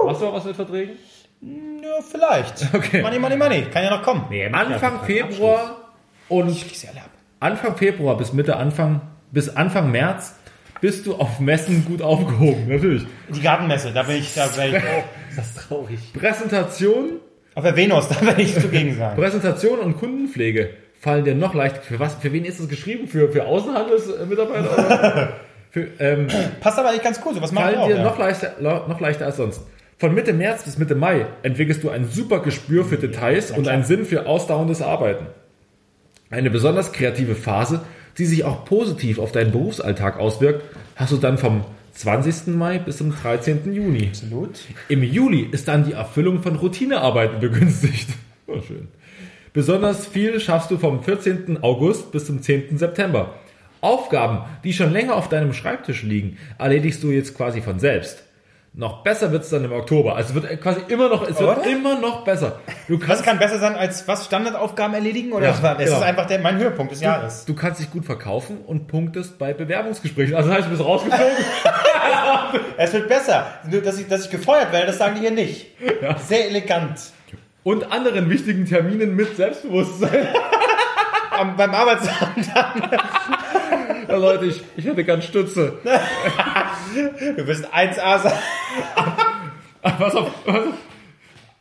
[0.06, 0.96] Machst du auch was mit Verträgen?
[1.42, 2.74] ja, vielleicht.
[2.74, 3.02] Okay.
[3.02, 3.62] Money, money, money.
[3.72, 4.26] Kann ja noch kommen.
[4.54, 5.94] Anfang Februar
[6.30, 6.56] und.
[7.40, 9.02] Anfang Februar bis Mitte Anfang
[9.32, 10.36] bis Anfang März
[10.82, 13.06] bist du auf Messen gut aufgehoben, natürlich.
[13.30, 15.04] Die Gartenmesse, da bin ich, da bin ich oh,
[15.36, 16.00] Das ist traurig.
[16.14, 17.20] Präsentation,
[17.54, 19.16] auf der Venus, da werde ich zugegen sein.
[19.16, 21.78] Präsentation und Kundenpflege fallen dir noch leicht.
[21.78, 22.16] Für was?
[22.16, 23.08] Für wen ist das geschrieben?
[23.08, 25.34] Für für Außenhandelsmitarbeiter?
[25.72, 26.26] Für, ähm,
[26.62, 27.88] Passt aber eigentlich ganz cool, so was fallen auch.
[27.88, 28.04] dir Ja.
[28.04, 29.62] noch leichter, noch leichter als sonst.
[30.00, 33.84] Von Mitte März bis Mitte Mai entwickelst du ein super Gespür für Details und einen
[33.84, 35.28] Sinn für ausdauerndes Arbeiten.
[36.32, 37.82] Eine besonders kreative Phase,
[38.18, 40.64] die sich auch positiv auf deinen Berufsalltag auswirkt,
[40.96, 42.48] hast du dann vom 20.
[42.56, 43.72] Mai bis zum 13.
[43.72, 44.08] Juni.
[44.08, 44.60] Absolut.
[44.88, 48.10] Im Juli ist dann die Erfüllung von Routinearbeiten begünstigt.
[48.52, 48.88] Oh, schön.
[49.54, 51.60] Besonders viel schaffst du vom 14.
[51.64, 52.78] August bis zum 10.
[52.78, 53.34] September.
[53.82, 58.24] Aufgaben, die schon länger auf deinem Schreibtisch liegen, erledigst du jetzt quasi von selbst.
[58.74, 60.16] Noch besser wird es dann im Oktober.
[60.16, 61.68] Also es wird quasi immer noch, es wird Oder?
[61.68, 62.60] immer noch besser.
[62.88, 65.32] Du Was kannst, kann besser sein als was Standardaufgaben erledigen?
[65.32, 65.98] Oder Ja, was war- das genau.
[65.98, 67.46] ist einfach der, mein Höhepunkt des Jahres.
[67.46, 70.36] du kannst dich gut verkaufen und punktest bei Bewerbungsgesprächen.
[70.36, 71.36] Also das heißt, du bist rausgeflogen.
[72.78, 73.46] Es wird besser.
[73.70, 75.68] Nur, dass ich, dass ich gefeuert werde, das sagen die hier nicht.
[76.28, 77.00] Sehr elegant.
[77.64, 80.28] Und anderen wichtigen Terminen mit Selbstbewusstsein.
[81.32, 82.48] Am, beim Arbeitsamt.
[84.08, 85.78] Ja, Leute, ich, ich hätte ganz Stütze.
[87.38, 88.34] Du bist 1A sein.
[89.82, 90.74] Pass auf, pass auf.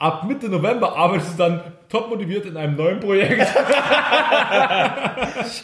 [0.01, 3.41] Ab Mitte November arbeitest du dann top motiviert in einem neuen Projekt.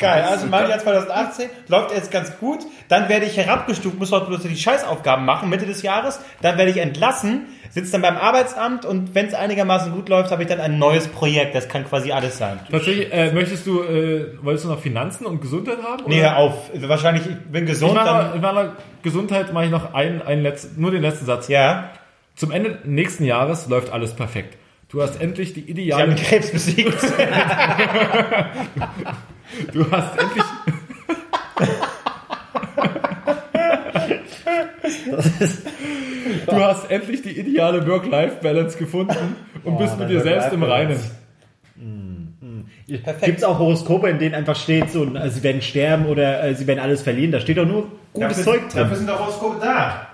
[0.00, 0.24] Geil.
[0.24, 2.58] Also mein Jahr 2018 läuft jetzt ganz gut.
[2.88, 6.18] Dann werde ich herabgestuft, muss heute bloß die Scheißaufgaben machen, Mitte des Jahres.
[6.42, 10.42] Dann werde ich entlassen, sitze dann beim Arbeitsamt und wenn es einigermaßen gut läuft, habe
[10.42, 11.54] ich dann ein neues Projekt.
[11.54, 12.58] Das kann quasi alles sein.
[12.68, 16.02] Tatsächlich, äh, möchtest du, äh, wolltest du noch Finanzen und Gesundheit haben?
[16.08, 16.30] Nee, oder?
[16.30, 16.70] hör auf.
[16.74, 18.34] Wahrscheinlich, ich bin In gesund, meiner, dann...
[18.34, 18.72] in meiner
[19.04, 21.46] Gesundheit mache ich noch einen, einen letzten, nur den letzten Satz.
[21.46, 21.90] Ja,
[22.36, 24.58] Zum Ende nächsten Jahres läuft alles perfekt.
[24.88, 27.02] Du hast endlich die ich habe ideale, Krebs besiegt.
[29.72, 30.44] du hast endlich,
[36.46, 41.00] du hast endlich die ideale Work-Life-Balance gefunden und bist mit dir selbst im Reinen.
[42.86, 43.24] Perfekt.
[43.24, 46.54] Gibt es auch Horoskope, in denen einfach steht, so, äh, sie werden sterben oder äh,
[46.54, 47.32] sie werden alles verlieren?
[47.32, 48.82] Da steht doch nur gutes Zeug drin.
[48.82, 50.13] Dafür sind doch Horoskope da.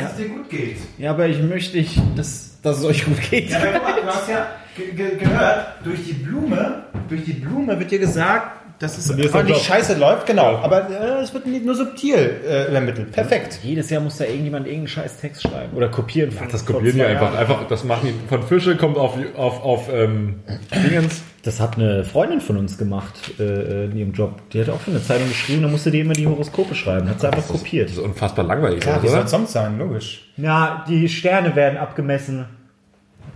[0.00, 0.76] Dass es dir gut geht.
[0.98, 3.50] Ja, aber ich möchte nicht, dass, dass es euch gut geht.
[3.50, 7.32] Ja, aber guck mal, du hast ja ge ge gehört, durch die Blume, durch die
[7.32, 9.56] Blume wird dir gesagt, dass es ist der Job.
[9.56, 10.56] scheiße läuft, genau.
[10.56, 12.14] Aber äh, es wird nicht nur subtil
[12.46, 13.12] äh, übermittelt.
[13.12, 13.60] Perfekt.
[13.62, 15.76] Jedes Jahr muss da irgendjemand irgendeinen scheiß Text schreiben.
[15.76, 16.30] Oder kopieren.
[16.32, 17.28] von- Das kopieren die einfach.
[17.32, 17.36] Jahren.
[17.38, 20.40] Einfach, das machen die von Fische, kommt auf, auf, auf ähm,
[20.84, 21.22] Dingens.
[21.42, 24.40] Das hat eine Freundin von uns gemacht äh, in ihrem Job.
[24.52, 27.08] Die hat auch für eine Zeitung geschrieben, da musste die immer die Horoskope schreiben.
[27.08, 27.90] Hat sie einfach kopiert.
[27.90, 29.78] Das ist unfassbar langweilig, Ja, wie soll es sonst sein?
[29.78, 30.32] Logisch.
[30.38, 32.46] Ja, die Sterne werden abgemessen.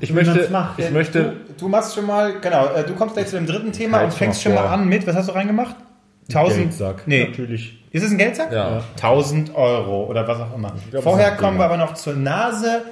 [0.00, 0.78] Ich möchte, macht.
[0.78, 3.72] ich möchte, Du, du machst schon mal, genau, äh, du kommst gleich zu dem dritten
[3.72, 5.74] Thema und fängst schon mal an mit, was hast du reingemacht?
[6.28, 6.58] 1000?
[6.68, 7.02] Geldsack.
[7.06, 7.26] Nee.
[7.30, 7.82] Natürlich.
[7.90, 8.52] Ist es ein Geldsack?
[8.52, 8.82] Ja.
[8.96, 10.72] 1000 Euro oder was auch immer.
[10.90, 12.82] glaub, Vorher kommen wir aber noch zur Nase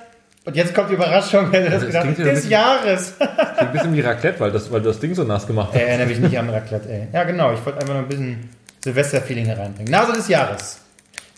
[0.47, 2.05] Und jetzt kommt die Überraschung, wer hätte das Das gedacht?
[2.07, 3.15] ein Des bisschen- Jahres.
[3.19, 5.79] Klingt ein bisschen wie Raclette, weil, das, weil du das Ding so nass gemacht hast.
[5.81, 7.09] Ey, erinnere mich nicht an Raclette, ey.
[7.13, 7.53] Ja, genau.
[7.53, 8.49] Ich wollte einfach noch ein bisschen
[8.83, 9.91] Silvester-Feeling hereinbringen.
[9.93, 10.81] Nase des Jahres.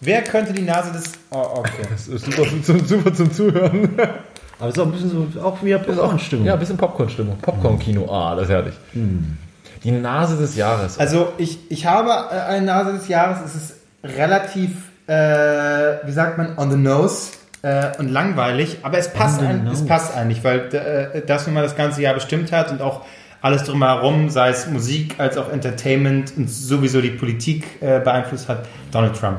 [0.00, 1.12] Wer könnte die Nase des...
[1.30, 1.82] Oh, okay.
[1.90, 3.90] Das ist super, zum- super zum Zuhören.
[4.58, 6.46] Aber es ist auch ein bisschen so, auch wieder Popcorn-Stimmung.
[6.46, 7.38] Ja, ein bisschen Popcorn-Stimmung.
[7.38, 8.10] Popcorn-Kino.
[8.12, 8.74] Ah, das ist herrlich.
[9.84, 10.98] Die Nase des Jahres.
[10.98, 13.38] Also ich, ich habe äh, eine Nase des Jahres.
[13.44, 14.70] Es ist relativ,
[15.06, 15.12] äh,
[16.04, 17.30] wie sagt man, on the nose
[17.62, 18.78] äh, und langweilig.
[18.82, 19.86] Aber es passt, ein, es nose.
[19.86, 23.02] passt eigentlich, weil äh, das nun mal das ganze Jahr bestimmt hat und auch
[23.40, 28.64] alles drumherum, sei es Musik als auch Entertainment und sowieso die Politik äh, beeinflusst hat.
[28.90, 29.38] Donald Trump.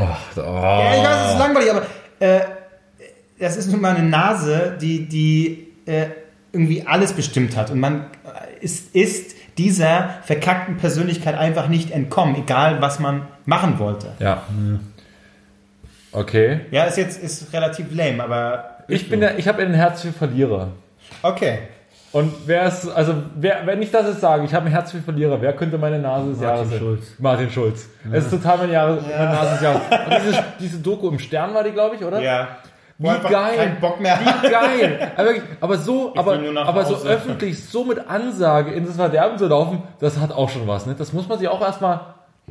[0.00, 0.02] Oh,
[0.36, 1.82] Ja, ich weiß, es ist langweilig, aber
[2.18, 2.40] äh,
[3.38, 6.06] das ist nun mal eine Nase, die, die äh,
[6.52, 7.70] irgendwie alles bestimmt hat.
[7.70, 13.78] Und man äh, ist, ist dieser verkackten Persönlichkeit einfach nicht entkommen, egal was man machen
[13.78, 14.12] wollte.
[14.18, 14.44] Ja.
[16.12, 16.60] Okay.
[16.70, 20.12] Ja, ist jetzt ist relativ lame, aber Ich bin ja, ich habe ein Herz für
[20.12, 20.68] Verlierer.
[21.22, 21.58] okay.
[22.10, 25.00] Und wer ist, also wer, wenn ich das jetzt sage, ich habe ein Herz für
[25.00, 26.78] Verlierer, wer könnte meine Nase des Martin Jahres sein?
[26.78, 27.02] Schulz.
[27.18, 27.88] Martin Schulz.
[28.10, 29.82] Es ist total meine, Jahre, meine Nase des Jahres.
[29.90, 32.18] Und diese, diese Doku im Stern war die, glaube ich, oder?
[32.22, 32.48] Ja.
[32.98, 33.56] Wie geil.
[33.56, 34.18] Kein Bock mehr.
[34.20, 35.12] Wie geil!
[35.16, 39.46] Aber, wirklich, aber so, aber, aber so öffentlich, so mit Ansage in das Verderben zu
[39.46, 40.96] laufen, das hat auch schon was, ne?
[40.98, 42.00] Das muss man sich auch erstmal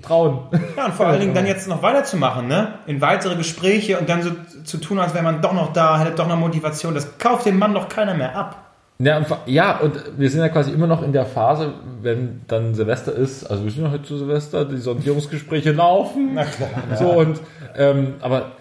[0.01, 0.39] trauen.
[0.77, 2.75] Ja, und vor allen Dingen dann jetzt noch weiterzumachen, ne?
[2.85, 4.31] In weitere Gespräche und dann so
[4.63, 6.93] zu tun, als wäre man doch noch da, hätte doch noch Motivation.
[6.93, 8.55] Das kauft dem Mann doch keiner mehr ab.
[8.99, 12.73] Ja, und, ja, und wir sind ja quasi immer noch in der Phase, wenn dann
[12.73, 16.31] Silvester ist, also wir sind ja heute zu Silvester, die Sondierungsgespräche laufen.
[16.33, 16.69] Na klar.
[16.97, 17.39] So und,
[17.77, 18.53] ähm, aber,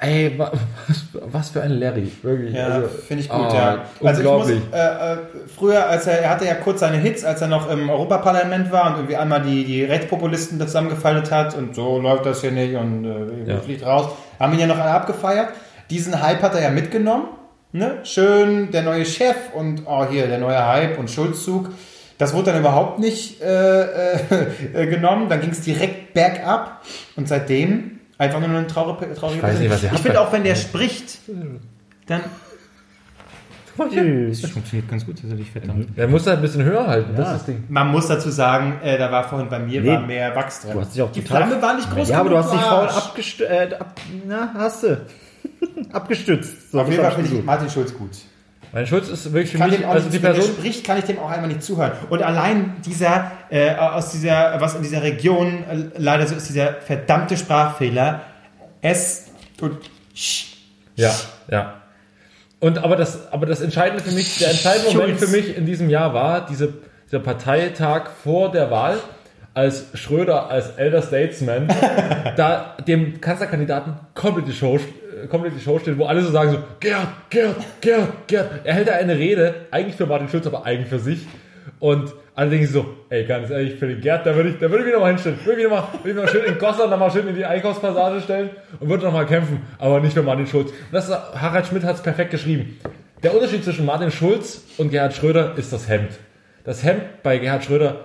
[0.00, 0.52] ey, wa-
[0.88, 2.54] was, was für ein Larry, wirklich.
[2.54, 3.84] Ja, also, finde ich gut, ah, ja.
[4.06, 4.60] Also ich muss, unglaublich.
[4.72, 5.16] äh, äh,
[5.56, 8.88] früher, als er, er hatte ja kurz seine Hits, als er noch im Europaparlament war
[8.90, 12.74] und irgendwie einmal die, die Rechtspopulisten da zusammengefaltet hat und so läuft das hier nicht
[12.76, 13.58] und äh, Ja.
[13.60, 14.10] fliegt raus.
[14.38, 15.48] Haben ihn ja noch alle abgefeiert.
[15.90, 17.28] Diesen Hype hat er ja mitgenommen.
[17.72, 17.98] Ne?
[18.04, 21.70] Schön, der neue Chef und oh hier, der neue Hype und Schulzzug.
[22.18, 24.18] Das wurde dann überhaupt nicht äh, äh,
[24.74, 25.28] äh, genommen.
[25.28, 26.82] Dann ging es direkt bergab
[27.16, 30.32] und seitdem einfach nur eine traurige, traurige Ich weiß nicht, was ihr Ich finde auch,
[30.32, 31.18] wenn der spricht,
[32.06, 32.22] dann
[33.90, 34.40] Tschüss.
[34.40, 35.88] das funktioniert ganz gut, tatsächlich verdammt.
[35.98, 37.64] Er muss da ein bisschen höher halten, das ist das Ding.
[37.68, 39.88] Man muss dazu sagen, äh, da war vorhin bei mir Nee.
[39.88, 40.72] war mehr Wachs drin.
[40.72, 42.88] Du hast dich auch die Flamme war nicht groß Ja, aber du hast dich faul
[42.88, 43.50] abgestützt.
[43.50, 45.00] Äh, ab, na, hast du.
[45.92, 46.72] Abgestützt.
[46.72, 47.44] So, Auf jeden Fall finde ich.
[47.44, 48.10] Martin Schulz gut.
[48.72, 51.30] Mein Schulz ist wirklich für mich, also die er Person, spricht, kann ich dem auch
[51.30, 51.92] einmal nicht zuhören.
[52.10, 56.74] Und allein dieser, äh, aus dieser, was in dieser Region äh, leider so ist, dieser
[56.74, 58.22] verdammte Sprachfehler,
[58.82, 59.26] S
[59.60, 59.78] und
[60.14, 60.56] Sch.
[60.96, 61.14] Ja,
[61.50, 61.82] ja.
[62.58, 65.30] Und aber das, aber das Entscheidende für mich, der entscheidende Moment Schulz.
[65.30, 66.72] für mich in diesem Jahr war diese,
[67.06, 68.98] dieser Parteitag vor der Wahl,
[69.56, 71.68] als Schröder als Elder Statesman
[72.36, 74.78] da dem Kanzlerkandidaten komplett die Show,
[75.16, 78.50] äh, komplett die Show steht, wo alle so sagen so, Gerd, Gerd, Gerd, Gerd.
[78.64, 81.26] Er hält da eine Rede, eigentlich für Martin Schulz, aber eigentlich für sich.
[81.78, 84.80] Und alle denken so, ey, ganz ehrlich, für den Gerd, da würde ich, da würde
[84.80, 85.38] ich mich nochmal hinstellen.
[85.44, 88.88] Würde ich mich nochmal, würde schön in Goslar nochmal schön in die Einkaufspassage stellen und
[88.88, 90.70] würde nochmal kämpfen, aber nicht für Martin Schulz.
[90.70, 92.78] Und das ist, Harald Schmidt hat es perfekt geschrieben.
[93.22, 96.10] Der Unterschied zwischen Martin Schulz und Gerhard Schröder ist das Hemd.
[96.64, 98.04] Das Hemd bei Gerhard Schröder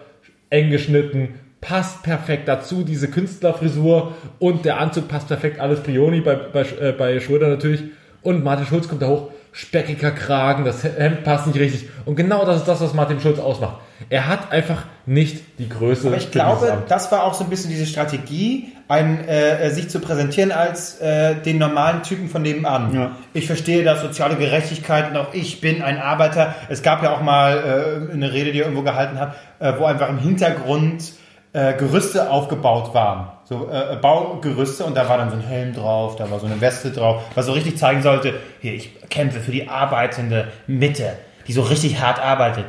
[0.49, 6.35] eng geschnitten, passt perfekt dazu, diese Künstlerfrisur und der Anzug passt perfekt, alles Prioni bei,
[6.35, 7.83] bei, äh, bei Schröder natürlich.
[8.23, 11.89] Und Martin Schulz kommt da hoch, speckiger Kragen, das Hemd passt nicht richtig.
[12.05, 13.77] Und genau das ist das, was Martin Schulz ausmacht.
[14.09, 16.07] Er hat einfach nicht die Größe.
[16.07, 19.99] Aber ich glaube, das war auch so ein bisschen diese Strategie, ein, äh, sich zu
[19.99, 22.93] präsentieren als äh, den normalen Typen von nebenan.
[22.93, 23.11] Ja.
[23.33, 26.55] Ich verstehe das, soziale Gerechtigkeit und auch ich bin ein Arbeiter.
[26.69, 29.85] Es gab ja auch mal äh, eine Rede, die er irgendwo gehalten hat, äh, wo
[29.85, 31.13] einfach im Hintergrund
[31.53, 33.31] äh, Gerüste aufgebaut waren.
[33.43, 36.61] So äh, Baugerüste und da war dann so ein Helm drauf, da war so eine
[36.61, 41.53] Weste drauf, was so richtig zeigen sollte, hier, ich kämpfe für die arbeitende Mitte, die
[41.53, 42.65] so richtig hart arbeitet.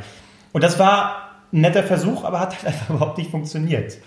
[0.53, 3.99] Und das war ein netter Versuch, aber hat halt einfach überhaupt nicht funktioniert.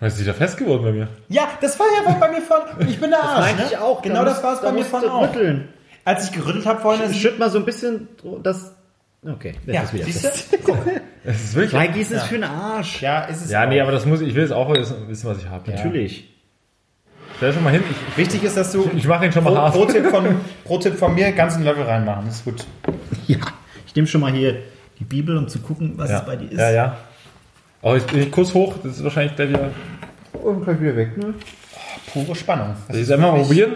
[0.00, 1.08] Weißt du, ist da fest geworden bei mir?
[1.28, 3.40] Ja, das war ja bei mir von, ich bin der Arsch.
[3.40, 3.68] Meinte ne?
[3.68, 4.00] ich auch.
[4.00, 5.22] Genau Da das war es bei mir von auch.
[5.22, 5.68] rütteln.
[6.04, 8.08] Als ich gerüttelt habe vorhin, ist Schütt mal so ein bisschen
[8.42, 8.74] das.
[9.24, 10.52] Okay, jetzt ja, ist wieder siehst fest.
[10.52, 10.58] du?
[10.64, 10.78] Guck.
[11.24, 11.74] Es ist wirklich.
[11.74, 13.02] Reingießen ist für den Arsch.
[13.02, 13.84] Ja, ist es Ja, nee, auch.
[13.84, 15.70] aber das muss ich, ich will es auch wissen, was ich habe.
[15.70, 16.28] Natürlich.
[17.36, 17.82] Stell schon mal hin.
[17.90, 19.74] Ich, Wichtig ist, dass du ich mache ihn schon mal pro, hart.
[19.74, 22.26] pro, Tipp von, pro Tipp von mir einen ganzen Löffel reinmachen.
[22.26, 22.64] Das ist gut.
[23.26, 23.38] Ja,
[23.86, 24.56] ich nehme schon mal hier
[24.98, 26.18] die Bibel, um zu gucken, was ja.
[26.20, 26.58] es bei dir ist.
[26.58, 26.96] ja, ja.
[27.82, 28.74] Oh, jetzt bin ich kurz hoch.
[28.82, 29.70] Das ist wahrscheinlich gleich wieder.
[30.32, 31.34] Und gleich wieder weg, ne?
[32.12, 32.74] Pure Spannung.
[32.86, 33.72] Das Soll ich es einfach mal probieren?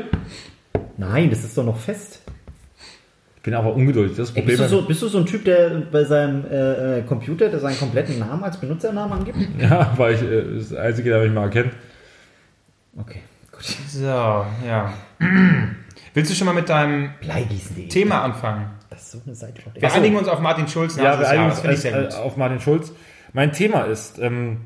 [0.96, 2.20] Nein, das ist doch noch fest.
[3.42, 4.16] Ich bin aber ungeduldig.
[4.16, 4.58] Das ist das Ey, Problem.
[4.60, 7.58] bist, du so, bist du so ein Typ, der bei seinem äh, äh, Computer der
[7.58, 9.36] seinen kompletten Namen als Benutzernamen angibt?
[9.58, 11.72] Ja, weil ich äh, das Einzige, der mich mal erkennt.
[12.96, 13.18] Okay,
[13.50, 13.64] gut.
[13.88, 14.92] So, ja.
[16.14, 17.88] Willst du schon mal mit deinem Bleigießen.de.
[17.88, 18.66] Thema anfangen?
[18.90, 19.60] Das ist so eine Seite.
[19.74, 19.96] Wir Ach so.
[19.96, 20.94] einigen uns auf Martin Schulz.
[20.94, 22.92] Ja, wir einigen uns ich äh, äh, auf Martin Schulz.
[23.32, 24.58] Mein Thema ist, ähm,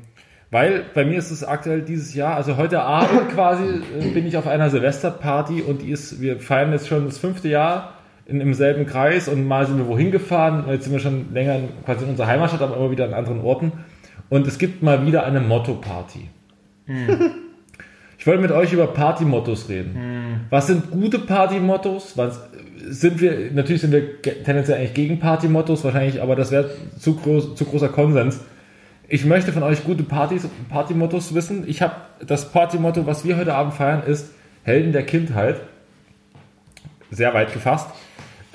[0.51, 3.63] weil bei mir ist es aktuell dieses Jahr, also heute Abend quasi
[3.99, 7.47] äh, bin ich auf einer Silvesterparty und die ist, wir feiern jetzt schon das fünfte
[7.47, 7.96] Jahr
[8.27, 11.55] in, im selben Kreis und mal sind wir wohin gefahren, jetzt sind wir schon länger
[11.55, 13.71] in, quasi in unserer Heimatstadt, aber immer wieder an anderen Orten.
[14.29, 16.27] Und es gibt mal wieder eine Motto-Party.
[18.17, 20.45] Ich wollte mit euch über Party-Mottos reden.
[20.49, 22.17] Was sind gute Party-Mottos?
[22.17, 22.41] Was
[22.89, 26.69] sind wir, natürlich sind wir tendenziell eigentlich gegen Party-Mottos, wahrscheinlich, aber das wäre
[26.99, 28.41] zu, groß, zu großer Konsens.
[29.07, 31.63] Ich möchte von euch gute Partys, Party-Mottos wissen.
[31.67, 34.31] Ich habe das Party-Motto, was wir heute Abend feiern, ist
[34.63, 35.61] Helden der Kindheit.
[37.09, 37.89] Sehr weit gefasst.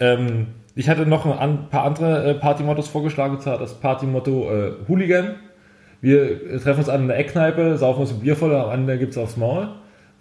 [0.02, 5.36] Ähm, ich hatte noch ein paar andere äh, Party-Mottos vorgeschlagen, zwar das Party-Motto äh, Hooligan.
[6.00, 9.16] Wir äh, treffen uns an der Eckkneipe, saufen uns ein Bier voll, am Ende gibt's
[9.16, 9.68] aufs Maul.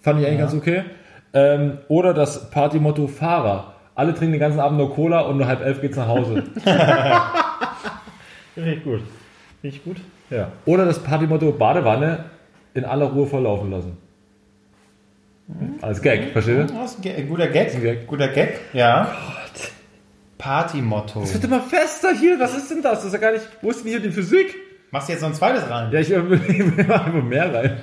[0.02, 0.84] Fand ich eigentlich ganz okay.
[1.34, 3.74] Ähm, oder das Partymotto Fahrer.
[3.96, 6.44] Alle trinken den ganzen Abend nur Cola und nur halb elf geht's nach Hause.
[8.54, 9.02] Finde ich gut.
[9.64, 9.98] Ich gut.
[10.30, 10.50] Ja.
[10.66, 12.26] Oder das Partymotto Badewanne
[12.74, 13.98] in aller Ruhe volllaufen lassen.
[15.82, 16.66] Als Gag, versteht ihr?
[16.66, 17.82] Das ist ein guter Gag.
[17.82, 18.08] Gag.
[18.08, 19.12] Guter Gag, ja.
[20.42, 21.22] Party-Motto.
[21.24, 23.00] Es wird immer fester hier, was ist denn das?
[23.00, 23.48] Das ist ja gar nicht.
[23.62, 24.56] Wo ist denn hier die Physik?
[24.92, 25.92] Machst du jetzt noch ein zweites rein?
[25.92, 26.34] Ja, ich will
[26.80, 27.78] einfach mehr rein.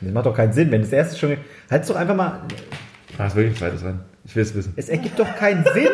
[0.00, 1.36] Das macht doch keinen Sinn, wenn das erste schon.
[1.70, 2.42] Halt's doch einfach mal.
[3.12, 4.00] Ist wirklich ein zweites rein.
[4.24, 4.72] Ich will es wissen.
[4.76, 5.88] Es ergibt doch keinen Sinn.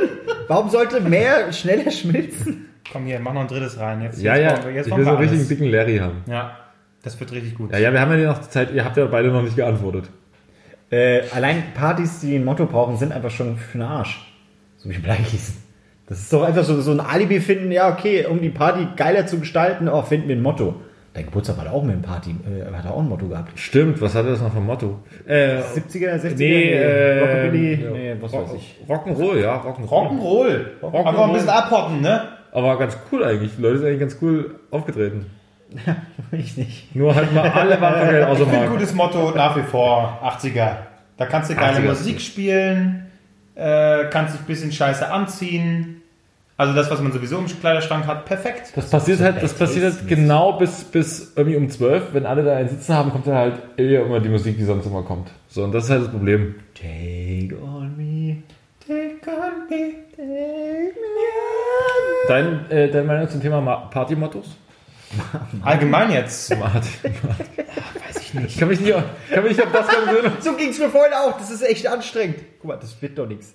[0.49, 2.67] Warum sollte mehr schneller schmilzen?
[2.93, 4.03] Komm hier, mach noch ein drittes rein.
[4.03, 6.23] Jetzt, Ja, jetzt ja, wir- jetzt ich will so einen richtigen dicken Larry haben.
[6.27, 6.59] Ja,
[7.03, 7.73] das wird richtig gut.
[7.73, 10.11] Ja, ja, wir haben ja noch die Zeit, ihr habt ja beide noch nicht geantwortet.
[10.91, 14.21] Äh, allein Partys, die ein Motto brauchen, sind einfach schon für den Arsch.
[14.77, 15.57] So wie Bleigießen.
[16.07, 19.27] Das ist doch einfach so, so ein Alibi finden, ja, okay, um die Party geiler
[19.27, 20.75] zu gestalten, oh, finden wir ein Motto.
[21.15, 23.59] Dein Geburtstag war da auch mit einem Party, äh, hat er auch ein Motto gehabt.
[23.59, 24.99] Stimmt, was hatte das noch für ein Motto?
[25.27, 27.91] Äh, 70er, 60er, nee, äh, Rockabilly, ja.
[27.91, 28.81] nee, was weiß ich.
[28.89, 29.89] Rock'n'Roll, ja, Rock'n'Roll.
[29.89, 30.65] Rock'n'Roll.
[30.83, 31.07] Rock'n'Roll.
[31.07, 32.29] Einfach ein bisschen abhotten, ne?
[32.53, 33.53] Aber ganz cool eigentlich.
[33.57, 35.27] Die Leute sind eigentlich ganz cool aufgetreten.
[36.33, 36.95] Ich nicht.
[36.97, 40.21] Nur halt mal alle waren Geld außer Ich finde ein gutes Motto nach wie vor
[40.25, 40.77] 80er.
[41.17, 41.89] Da kannst du geile 80er.
[41.89, 43.04] Musik spielen,
[43.55, 46.01] äh, kannst dich ein bisschen scheiße anziehen.
[46.57, 48.73] Also das, was man sowieso im Kleiderschrank hat, perfekt.
[48.77, 52.11] Das passiert halt, das passiert halt genau bis, bis irgendwie um 12.
[52.13, 54.87] Wenn alle da einen Sitzen haben, kommt dann halt eher immer die Musik, die sonst
[54.87, 55.31] immer kommt.
[55.49, 56.55] So, und das ist halt das Problem.
[56.75, 58.37] Take on me.
[58.87, 59.95] Take on me.
[62.29, 64.57] Dein, äh, deine Meinung zum Thema Ma- Partymottos?
[65.63, 66.57] Allgemein jetzt.
[66.57, 66.91] Martin.
[68.07, 68.47] Weiß ich nicht.
[68.47, 69.03] Ich kann mich nicht, auf-
[69.33, 70.33] kann mich nicht auf das konzentrieren.
[70.41, 72.37] So ging's mir vorhin auch, das ist echt anstrengend.
[72.61, 73.55] Guck mal, das wird doch nichts.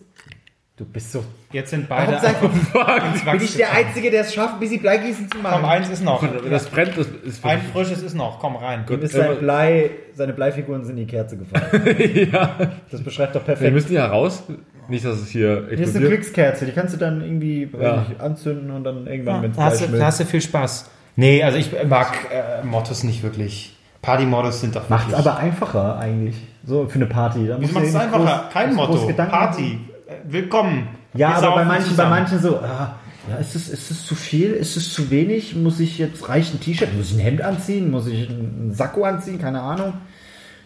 [0.77, 1.25] Du bist so.
[1.51, 3.73] Jetzt sind beide Wachs Bin ich der.
[3.73, 5.65] Einzige, der es schafft, ein bisschen Bleigießen zu Komm, machen?
[5.65, 6.23] eins ist noch.
[6.49, 8.39] Das brennt, das ist Ein frisches ist noch.
[8.39, 8.85] Komm rein.
[8.89, 12.29] Ihm ist sein Blei, seine Bleifiguren sind in die Kerze gefallen.
[12.31, 12.55] ja.
[12.89, 13.73] Das beschreibt doch Wir perfekt.
[13.73, 14.43] müssen hier raus.
[14.87, 16.11] Nicht, dass es hier Hier ist eine explodiert.
[16.11, 18.05] Glückskerze, die kannst du dann irgendwie Ja.
[18.19, 20.89] anzünden und dann irgendwann, wenn es Da hast, du, hast du viel Spaß.
[21.19, 23.75] Nee, also ich mag äh, Mottos nicht wirklich.
[24.01, 25.27] Party-Mottos sind doch Macht's wirklich...
[25.27, 26.37] aber einfacher eigentlich.
[26.65, 27.45] So für eine Party.
[27.47, 28.47] Da Wieso macht es einfacher?
[28.47, 29.11] groß- Kein Motto.
[29.13, 29.79] Party.
[30.07, 30.87] Äh, Willkommen.
[31.13, 32.95] Ja, Wir aber bei manchen, bei manchen so, ah,
[33.29, 34.51] ja, ist es, ist es zu viel?
[34.53, 35.55] Ist es zu wenig?
[35.57, 36.95] Muss ich jetzt, reicht ein T-Shirt?
[36.95, 37.91] Muss ich ein Hemd anziehen?
[37.91, 39.41] Muss ich einen Sakko anziehen?
[39.41, 39.95] Keine Ahnung.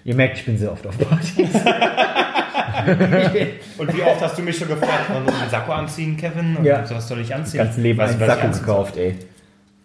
[0.06, 1.50] Ihr merkt, ich bin sehr oft auf Partys.
[3.80, 6.58] Und wie oft hast du mich schon gefragt, wollen wir einen Sakko anziehen, Kevin?
[6.58, 6.84] Und Ja.
[6.88, 7.58] was soll ich anziehen?
[7.58, 9.16] Das ganze Leben Weiß einen ich, ich Sakko gekauft, ey.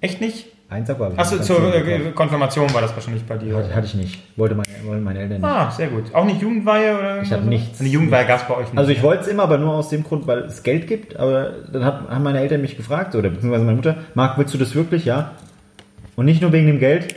[0.03, 0.47] Echt nicht?
[0.71, 2.15] Ein Sakko habe ich Achso, das zur äh, gekauft.
[2.15, 3.57] Konfirmation war das wahrscheinlich bei dir.
[3.57, 4.23] Hatte, hatte ich nicht.
[4.37, 5.51] Wollte meine, wollten meine Eltern nicht.
[5.51, 6.15] Ah, sehr gut.
[6.15, 7.49] Auch nicht Jugendweihe oder Ich hab so?
[7.49, 7.81] nichts.
[7.81, 8.79] Eine Jugendweihe gab es bei euch nicht.
[8.79, 11.17] Also ich wollte es immer, aber nur aus dem Grund, weil es Geld gibt.
[11.17, 14.59] Aber dann hat, haben meine Eltern mich gefragt, oder beziehungsweise meine Mutter, Marc, willst du
[14.59, 15.07] das wirklich?
[15.07, 15.33] Ja.
[16.17, 17.15] Und nicht nur wegen dem Geld,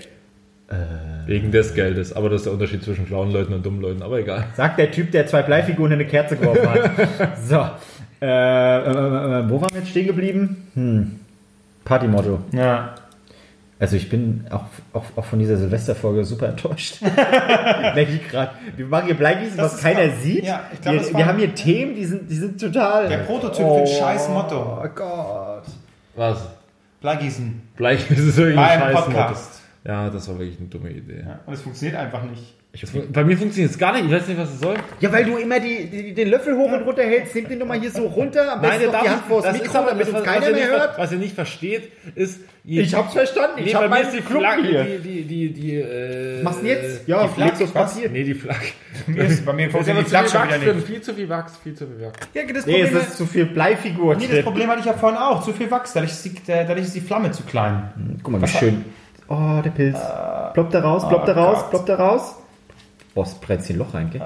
[1.26, 2.14] Wegen des Geldes.
[2.14, 4.02] Aber das ist der Unterschied zwischen schlauen Leuten und dummen Leuten.
[4.02, 4.46] Aber egal.
[4.56, 7.38] sagt der Typ, der zwei Bleifiguren in eine Kerze geworfen hat.
[7.46, 7.66] so.
[8.22, 10.68] Äh, äh, äh, wo waren wir jetzt stehen geblieben?
[10.76, 11.20] Hm.
[11.84, 12.40] Partymotto.
[12.52, 12.96] Ja.
[13.82, 17.02] Also ich bin auch, auch, auch von dieser Silvesterfolge super enttäuscht.
[17.02, 18.52] Merke ich gerade.
[18.78, 20.18] Wir machen hier Bleigießen, Das was keiner wahr.
[20.22, 20.46] sieht.
[20.46, 23.10] Ja, ich glaub, wir, wir haben hier Themen, die sind, die sind total...
[23.10, 24.80] Der Prototyp für ein scheiß Motto.
[24.84, 25.64] Oh Gott.
[26.16, 26.48] Was?
[27.02, 27.60] Bleigießen.
[27.76, 29.36] Bleich ist Beim ein scheiß Motto.
[29.84, 31.24] Ja, das war wirklich eine dumme Idee.
[31.26, 32.56] Ja, und es funktioniert einfach nicht.
[33.12, 34.06] Bei mir funktioniert es gar nicht.
[34.06, 34.76] Ich weiß nicht, was es soll.
[35.02, 37.36] Ja, weil du immer die, die, den Löffel hoch und runter hältst.
[37.36, 38.54] Nimm den doch mal hier so runter.
[38.54, 40.24] Am besten der noch die Hand vors das ist Mikro, aber damit das, uns was-
[40.26, 40.98] keiner was ihr mehr hört.
[40.98, 42.40] Was ihr nicht versteht, ist...
[42.64, 43.58] je- Ich hab's verstanden.
[43.58, 44.84] Ich Nee, hab bei mir meinen ist die Flagge hier.
[44.86, 47.08] Die, die, die, die, äh, Machst du jetzt?
[47.10, 47.74] Ja, die Flagge, was?
[47.74, 48.10] Papier.
[48.10, 48.66] Nee, die Flagge.
[49.08, 50.88] Bei mir, ist, bei mir Das ist funktioniert die Flagge viel schon wieder nicht.
[50.88, 52.20] viel zu viel Wachs, viel zu viel Wachs.
[52.34, 54.16] Ja, das Nee, es ist zu viel Bleifigur.
[54.16, 55.44] nee, das Problem hatte ich ja vorhin auch.
[55.44, 55.92] Zu viel Wachs.
[55.92, 58.18] Dadurch ist die, der- dadurch ist die Flamme zu klein.
[58.24, 58.86] Guck mal, wie schön.
[59.34, 59.98] Oh, der Pilz.
[60.54, 61.70] Ploppt da raus, ploppt da oh raus, Gott.
[61.70, 62.36] ploppt da raus.
[63.16, 64.22] Boah, es brennt hier ein Loch rein, gell?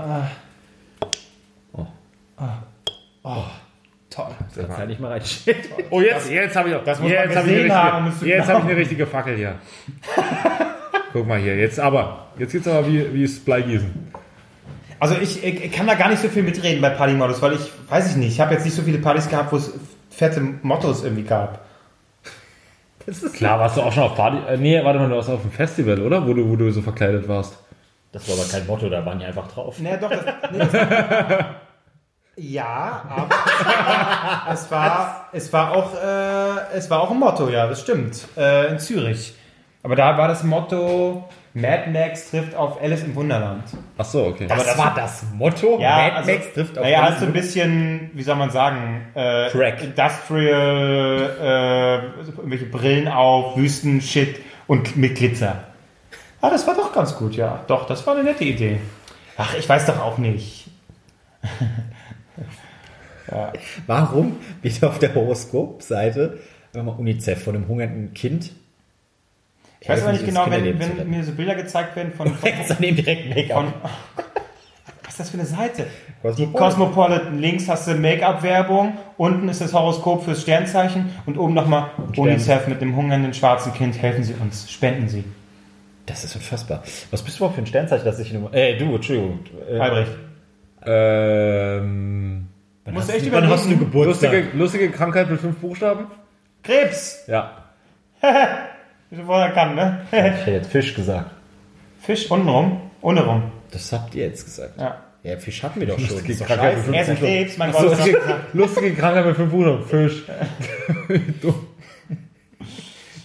[3.24, 3.44] Oh.
[4.10, 4.26] Toll.
[4.56, 5.22] Kannst halt nicht mal rein.
[5.90, 8.42] Oh, jetzt, jetzt habe ich, das muss man jetzt habe ich, eine es richtige- jetzt
[8.42, 8.70] habe ich glauben.
[8.70, 9.56] eine richtige Fackel hier.
[11.12, 14.12] Guck mal hier, jetzt aber, jetzt geht's aber wie, wie es Bleigießen.
[15.00, 18.12] Also ich, ich kann da gar nicht so viel mitreden bei Partymodus, weil ich, weiß
[18.12, 19.74] ich nicht, ich habe jetzt nicht so viele Partys gehabt, wo es
[20.10, 21.65] fette Mottos irgendwie gab.
[23.34, 25.52] Klar, warst du auch schon auf Party, äh, nee, warte mal, du warst auf dem
[25.52, 26.26] Festival, oder?
[26.28, 27.58] Wo du, wo du so verkleidet warst.
[28.12, 29.80] Das war aber kein Motto, da waren die einfach drauf.
[29.80, 30.74] Naja, doch, das, nee, das
[32.38, 33.30] Ja, aber
[34.52, 38.72] es war, es war auch, äh, es war auch ein Motto, ja, das stimmt, äh,
[38.72, 39.34] in Zürich.
[39.84, 41.24] Aber da war das Motto,
[41.56, 43.64] Mad Max trifft auf Alice im Wunderland.
[43.98, 44.46] Ach so, okay.
[44.48, 45.80] Das, war das Motto?
[45.80, 49.82] Ja, also, trifft naja, halt so ein bisschen, wie soll man sagen, äh, Crack.
[49.82, 55.64] Industrial, äh, irgendwelche Brillen auf, Wüstenshit und mit Glitzer.
[56.42, 57.64] Ah, das war doch ganz gut, ja.
[57.68, 58.80] Doch, das war eine nette Idee.
[59.38, 60.68] Ach, ich weiß doch auch nicht.
[63.88, 66.38] Warum wird auf der Horoskopseite
[66.76, 68.52] wenn man UNICEF von einem hungernden Kind
[69.80, 72.96] Ich weiß aber nicht genau, wenn, wenn mir so Bilder gezeigt werden von, von, daneben
[72.96, 73.64] direkt Make-up.
[73.64, 73.74] von
[75.04, 75.88] was ist das für eine Seite?
[76.24, 76.54] Die Cosmopolitan.
[76.54, 77.40] Cosmopolitan.
[77.40, 82.82] Links hast du Make-up-Werbung, unten ist das Horoskop fürs Sternzeichen und oben nochmal UNICEF mit
[82.82, 84.02] dem hungernden schwarzen Kind.
[84.02, 85.24] Helfen Sie uns, spenden Sie.
[86.06, 86.84] Das ist unfassbar.
[87.12, 88.54] Was bist du überhaupt für ein Sternzeichen, dass ich nur.
[88.54, 89.40] Äh, du, Entschuldigung.
[89.70, 90.12] Äh, Albrecht.
[90.86, 92.48] Ähm,
[92.92, 93.78] Musst du echt Wann hast du.
[93.78, 94.32] Geburtstag?
[94.32, 96.08] lustige, lustige Krankheit mit fünf Buchstaben?
[96.62, 97.24] Krebs!
[97.28, 97.64] Ja.
[99.16, 100.02] Du vorher kann, ne?
[100.12, 101.32] Ich hätte jetzt Fisch gesagt.
[102.00, 103.44] Fisch untenrum, ohne rum.
[103.72, 104.80] Das habt ihr jetzt gesagt.
[104.80, 105.02] Ja.
[105.24, 106.10] Ja, Fisch hatten wir doch schon.
[106.10, 107.20] Lustige doch Krankheit mit Er Buchstaben.
[107.20, 107.82] Krebs, mein Gott.
[107.84, 108.20] Lustige,
[108.54, 109.84] lustige Krankheit mit fünf Buchstaben.
[109.86, 110.24] Fisch.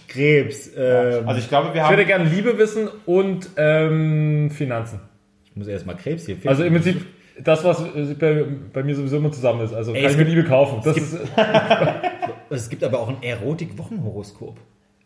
[0.07, 0.71] Krebs.
[0.75, 2.07] Ähm, Also ich glaube, wir Ich würde haben...
[2.07, 4.99] gerne Liebe wissen und ähm, Finanzen.
[5.45, 6.49] ich muss erstmal Krebs hier finden.
[6.49, 7.05] Also im Prinzip
[7.39, 9.73] das, was äh, bei, bei mir sowieso immer zusammen ist.
[9.73, 10.81] Also Ey, kann es ich mir gibt- Liebe kaufen.
[10.83, 11.17] Das ist,
[12.49, 14.57] es gibt aber auch ein Erotik-Wochenhoroskop.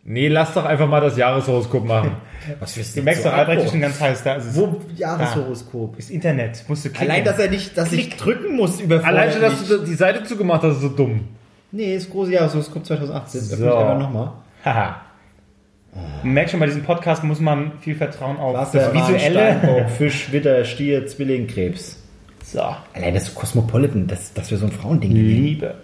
[0.06, 2.12] Nee, lass doch einfach mal das Jahreshoroskop machen.
[2.60, 4.34] Was fürs Du merkst doch, Albrecht ist schon ganz heiß da.
[4.34, 5.98] Also Wo Jahreshoroskop?
[5.98, 7.12] das Internet, musst du klicken.
[7.12, 10.24] Allein, dass er nicht, dass ich drücken muss über Allein schon, dass du die Seite
[10.24, 11.22] zugemacht hast, ist so dumm.
[11.72, 13.42] Nee, das große Jahreshoroskop 2018.
[13.42, 13.56] Das So.
[13.66, 14.32] öffne ich einfach nochmal.
[14.64, 15.02] Haha.
[16.24, 19.58] Man merkt schon, bei diesem Podcast muss man viel Vertrauen auf Wasser, das Visuelle.
[19.60, 21.98] Steinbock, Fisch, Witter, Stier, Zwilling, Krebs.
[22.44, 22.62] So.
[22.94, 25.12] Allein das ist Cosmopolitan, das, das wäre so ein Frauending.
[25.12, 25.44] gewesen.
[25.44, 25.76] Liebe.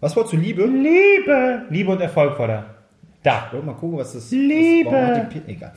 [0.00, 0.64] Was wolltest du, Liebe?
[0.64, 1.62] Liebe.
[1.70, 2.66] Liebe und Erfolg vor da.
[3.24, 3.48] Da.
[3.50, 5.26] Wollen wir mal gucken, was das Liebe.
[5.30, 5.72] Pin- Egal.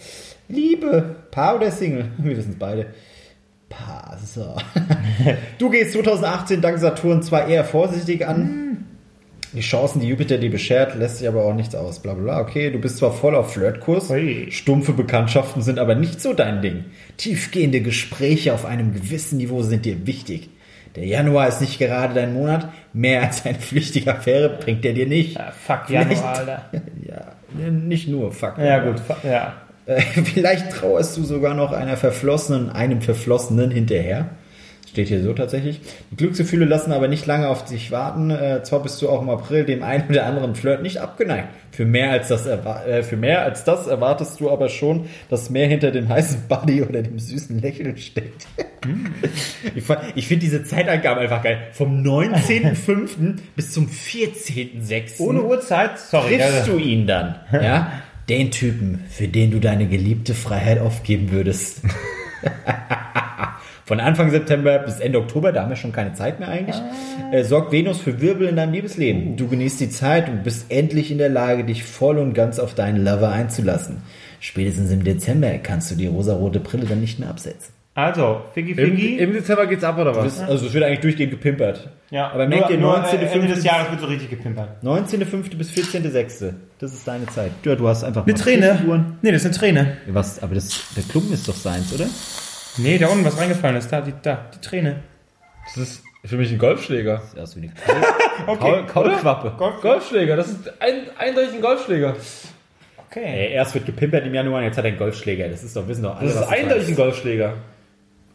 [0.50, 1.16] Liebe.
[1.32, 2.06] Paar oder Single?
[2.20, 2.88] Wir wissen es beide.
[3.70, 4.18] Paar.
[4.24, 4.56] So.
[5.58, 8.86] du gehst 2018 dank Saturn zwar eher vorsichtig an.
[9.54, 12.00] Die Chancen, die Jupiter dir beschert, lässt sich aber auch nichts aus.
[12.00, 12.41] Bla bla bla.
[12.41, 14.10] Okay, du bist zwar voll auf Flirtkurs.
[14.10, 14.52] Ui.
[14.52, 16.84] Stumpfe Bekanntschaften sind aber nicht so dein Ding.
[17.16, 20.50] Tiefgehende Gespräche auf einem gewissen Niveau sind dir wichtig.
[20.98, 22.68] Der Januar ist nicht gerade dein Monat.
[22.91, 25.38] Mehr als eine flüchtige Affäre bringt er dir nicht.
[25.38, 26.62] Ja, fuck Vielleicht- Januar, Alter.
[27.08, 28.58] Ja, nicht nur, fuck.
[28.58, 29.00] Ja, gut.
[29.00, 29.54] fuck, Ja.
[29.86, 34.26] Äh, Vielleicht trauerst du sogar noch einer Verflossenen, einem Verflossenen hinterher.
[34.89, 35.81] Steht hier so tatsächlich.
[36.11, 38.31] Die Glücksgefühle lassen aber nicht lange auf sich warten.
[38.31, 41.49] Äh, zwar bist du auch im April dem einen oder anderen Flirt nicht abgeneigt.
[41.71, 45.67] Für mehr als das, äh, für mehr als das erwartest du aber schon, dass mehr
[45.67, 48.47] hinter dem heißen Buddy oder dem süßen Lächeln steckt.
[49.75, 51.59] ich fa- ich finde diese Zeitangabe einfach geil.
[51.73, 53.35] Vom 19.05.
[53.55, 55.19] bis zum 14.06.
[55.19, 56.38] Ohne Uhrzeit, sorry.
[56.38, 57.35] triffst du ihn dann.
[57.51, 57.91] Ja?
[58.29, 61.81] Den Typen, für den du deine geliebte Freiheit aufgeben würdest.
[63.88, 66.75] Von Anfang September bis Ende Oktober, da haben wir schon keine Zeit mehr eigentlich,
[67.31, 69.38] äh, sorgt Venus für Wirbel in deinem Liebesleben.
[69.38, 72.75] Du genießt die Zeit und bist endlich in der Lage, dich voll und ganz auf
[72.75, 74.01] deinen Lover einzulassen.
[74.41, 77.73] Spätestens im Dezember kannst du die rosarote Brille dann nicht mehr absetzen.
[77.95, 79.17] Also, Figgy Im, Figgy.
[79.19, 80.41] Im Dezember geht's ab, oder was?
[80.41, 81.89] Also es wird eigentlich durchgehend gepimpert.
[82.09, 83.19] ja, aber merkt ihr, nur, nur 19.
[83.19, 83.65] äh, Ende des 15.
[83.65, 84.83] Jahres wird so richtig gepimpert.
[84.83, 85.55] 19.05.
[85.55, 86.53] bis 14.06.
[86.79, 87.51] Das ist deine Zeit.
[87.63, 89.07] Ja, du hast einfach Eine Träne.
[89.21, 89.97] Nee, das ist eine Träne.
[90.07, 92.07] Was, aber das, der Klumpen ist doch seins, oder?
[92.78, 93.91] Nee, da unten was reingefallen ist.
[93.91, 94.97] Da, die, da, die Träne.
[95.75, 97.21] Das ist für mich ein Golfschläger.
[97.32, 99.53] Sieht aus wie eine Kaul Kaulquappe.
[99.57, 99.82] Golf.
[99.82, 102.15] Golfschläger, das ist ein, eindeutig ein Golfschläger.
[103.09, 103.23] Okay.
[103.25, 105.47] Ey, erst wird gepimpert im Januar, jetzt hat er einen Golfschläger.
[105.49, 106.95] Das ist doch, wissen doch alle, Das ist was das eindeutig ein.
[106.95, 107.53] Golfschläger.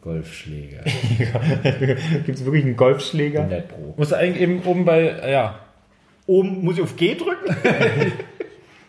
[0.03, 0.81] Golfschläger.
[2.27, 3.41] Gibt es wirklich einen Golfschläger?
[3.41, 3.95] 100 Pro.
[3.97, 5.59] Musst du eigentlich eben oben bei, ja.
[6.27, 7.55] Oben muss ich auf G drücken?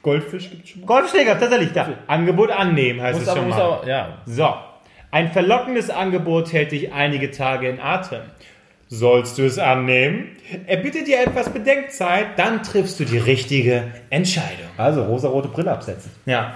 [0.01, 0.87] Goldfisch gibt's schon mal.
[0.87, 1.89] Golfschläger, tatsächlich da.
[2.07, 3.61] Angebot annehmen heißt Musst es aber, schon mal.
[3.61, 4.17] aber, ja.
[4.25, 4.53] So.
[5.13, 8.21] Ein verlockendes Angebot hält dich einige Tage in Atem.
[8.87, 10.29] Sollst du es annehmen?
[10.65, 14.65] Er bittet dir etwas Bedenkzeit, dann triffst du die richtige Entscheidung.
[14.75, 16.09] Also, rosarote Brille absetzen.
[16.25, 16.53] Ja.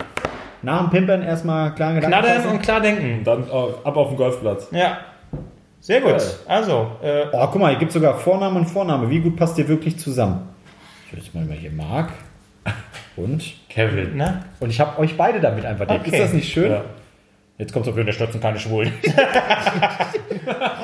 [0.64, 2.56] Nach dem Pimpern erstmal klaren Gedanken Knattern fassen.
[2.56, 3.24] und klar denken.
[3.24, 4.70] Dann ab auf den Golfplatz.
[4.72, 5.02] Ja.
[5.80, 6.14] Sehr gut.
[6.14, 6.22] Ja.
[6.48, 9.08] Also, äh, Oh, guck mal, hier gibt sogar Vorname und Vorname.
[9.12, 10.50] Wie gut passt ihr wirklich zusammen?
[11.06, 12.10] Ich will jetzt mal hier Marc
[13.16, 14.14] und Kevin.
[14.16, 14.46] na?
[14.60, 15.88] und ich habe euch beide damit einfach.
[15.88, 16.10] Okay.
[16.10, 16.72] Ist das nicht schön?
[16.72, 16.82] Ja.
[17.58, 18.94] Jetzt kommt auf jeden Fall Stürzen keine Schwulen.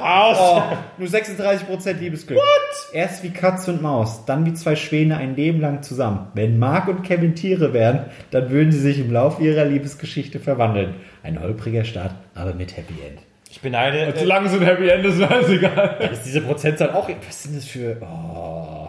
[0.02, 0.38] Aus!
[0.40, 0.64] Oh,
[0.98, 2.38] nur 36% Liebesglück.
[2.38, 2.94] What?
[2.94, 6.30] Erst wie Katz und Maus, dann wie zwei Schwäne ein Leben lang zusammen.
[6.34, 10.96] Wenn Mark und Kevin Tiere wären, dann würden sie sich im Laufe ihrer Liebesgeschichte verwandeln.
[11.22, 13.20] Ein holpriger Start, aber mit Happy End.
[13.52, 14.08] Ich beneide.
[14.08, 16.10] Äh, Solange es ein Happy End ist, ist egal.
[16.12, 17.08] Ist diese Prozentzahl auch.
[17.08, 17.98] Was sind das für.
[18.02, 18.88] Oh,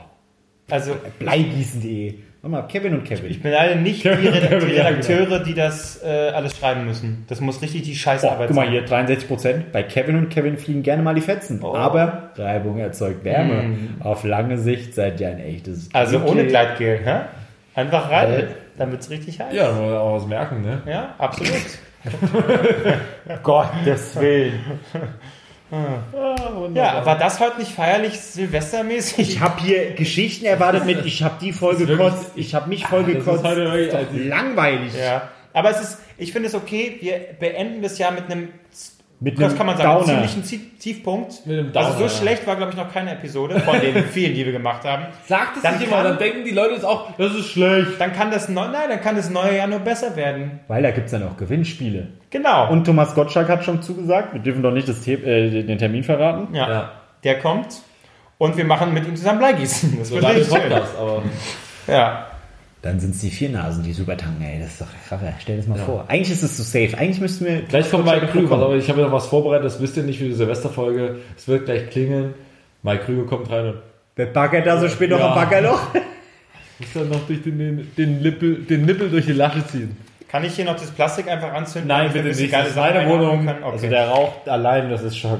[0.70, 2.14] also, Bleigießen.de.
[2.45, 3.31] Nochmal, Kevin und Kevin.
[3.31, 6.85] ich beneide nicht die, Kevin, Redakteure, Kevin, die, ja, Redakteure, die das äh, alles schreiben
[6.85, 7.25] müssen.
[7.29, 8.73] Das muss richtig die Oh, Scheißarbeit guck mal sein.
[8.73, 9.63] hier, 63%.
[9.73, 11.61] Bei Kevin und Kevin fliegen gerne mal die Fetzen.
[11.63, 11.75] Oh.
[11.75, 13.65] Aber Reibung erzeugt Wärme.
[14.01, 15.89] Auf lange Sicht seid ihr ein echtes.
[15.95, 16.49] Also ohne Glück.
[16.51, 17.21] Gleitgel, hä?
[17.75, 18.45] Einfach rein, Äh.
[18.77, 19.55] dann wird's richtig heiß.
[19.55, 20.83] Ja, man auch was merken, ne?
[20.87, 21.51] Ja, absolut.
[23.43, 24.61] Gottes Willen.
[26.75, 29.18] Ja, war das heute nicht feierlich silvestermäßig?
[29.18, 32.87] Ich habe hier Geschichten erwartet mit, ich habe die voll wirklich- gekotzt, ich habe mich
[32.87, 33.45] voll Das ist gekotzt.
[33.45, 34.93] Ist ein- langweilig.
[34.99, 35.29] Ja.
[35.53, 38.49] Aber es ist, ich finde es okay, wir beenden das Jahr mit einem,
[39.21, 40.05] Mit das kann man sagen, Downer.
[40.07, 41.47] ziemlichen Zie- Tiefpunkt.
[41.47, 42.09] Mit einem also so ja.
[42.11, 45.07] schlecht war, glaube ich, noch keine Episode von den vielen, die wir gemacht haben.
[45.27, 47.93] Sagt es Dann nicht immer, kann- dann denken die Leute es auch, das ist schlecht.
[47.99, 50.61] Dann kann das, neu, nein, dann kann das neue Jahr nur besser werden.
[50.69, 52.09] Weil da gibt's dann auch Gewinnspiele.
[52.31, 52.71] Genau.
[52.71, 56.55] Und Thomas Gottschalk hat schon zugesagt, wir dürfen doch nicht das äh, den Termin verraten.
[56.55, 56.93] ja, Ja.
[57.23, 57.69] der kommt.
[58.37, 59.97] Und wir machen mit ihm zusammen Bleigießen.
[59.99, 60.61] Das So wird richtig schön.
[60.62, 61.23] Podcast, aber
[61.87, 62.27] Ja.
[62.85, 65.20] Dann sind's die vier Nasen, die Supertanken, ey, das ist doch krass.
[65.41, 66.05] Stell dir das mal vor.
[66.07, 66.99] Eigentlich ist es so safe.
[66.99, 67.62] Eigentlich müssten wir.
[67.62, 68.57] gleich kommt Mike Krüger.
[68.57, 71.16] Aber ich habe noch was vorbereitet, das wisst ihr nicht für die Silvesterfolge.
[71.35, 72.35] Es wird gleich klingeln.
[72.82, 73.76] Mike Krüger kommt rein und
[74.16, 75.28] Wer baggert da so spät noch Ja.
[75.28, 75.80] am Baggerloch?
[76.78, 79.97] muss dann noch durch den, den, den, Nippel, den Nippel durch die Lasche ziehen.
[80.28, 81.89] Kann ich hier noch das Plastik einfach anzünden?
[81.89, 82.53] Nein, bitte nicht.
[82.53, 83.49] Das ist meine Wohnung.
[83.49, 83.62] Okay.
[83.64, 85.39] Also der raucht allein, das ist schon.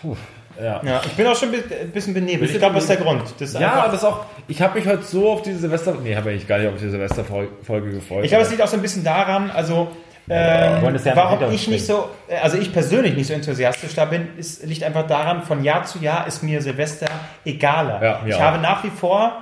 [0.00, 0.14] Puh.
[0.60, 0.80] Ja.
[0.84, 2.50] ja, ich bin auch schon ein bisschen benebelt.
[2.50, 3.22] Ich glaube, das ist der Grund.
[3.38, 4.24] Das ist Ja, das auch.
[4.46, 5.94] Ich habe mich heute so auf diese Silvester.
[6.02, 8.24] Nee, habe ich gar nicht auf die Silvesterfolge gefreut.
[8.24, 9.88] Ich glaube, es liegt auch so ein bisschen daran, also
[10.28, 13.94] ähm, wollen das ja warum ich nicht so, äh, also ich persönlich nicht so enthusiastisch
[13.94, 17.08] da bin, ist, liegt einfach daran, von Jahr zu Jahr ist mir Silvester
[17.44, 18.02] egaler.
[18.02, 19.32] Ja, ich habe nach wie vor,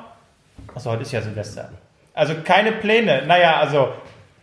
[0.74, 1.70] achso, heute ist ja Silvester,
[2.14, 3.90] also keine Pläne, naja, also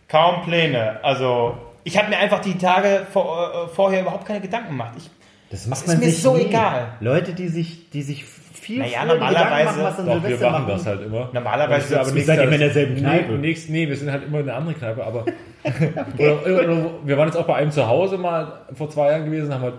[0.08, 4.68] kaum Pläne, also ich habe mir einfach die Tage vor, äh, vorher überhaupt keine Gedanken
[4.68, 4.94] gemacht.
[4.96, 5.10] Ich,
[5.50, 6.46] Das macht ist man mir sich so nie.
[6.46, 6.94] egal.
[7.00, 11.02] Leute, die sich, die sich viel Naja, normalerweise- machen, Doch, wir Silvester machen das halt
[11.02, 11.28] immer.
[11.32, 13.32] Normalerweise aber nächstes seid immer in ist- derselben Kneipe.
[13.32, 15.24] Nee, nee, wir sind halt immer in einer anderen Kneipe, aber.
[16.18, 19.52] oder, oder, wir waren jetzt auch bei einem zu Hause mal vor zwei Jahren gewesen,
[19.52, 19.74] haben halt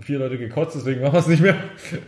[0.00, 1.54] vier Leute gekotzt, deswegen machen wir es nicht mehr.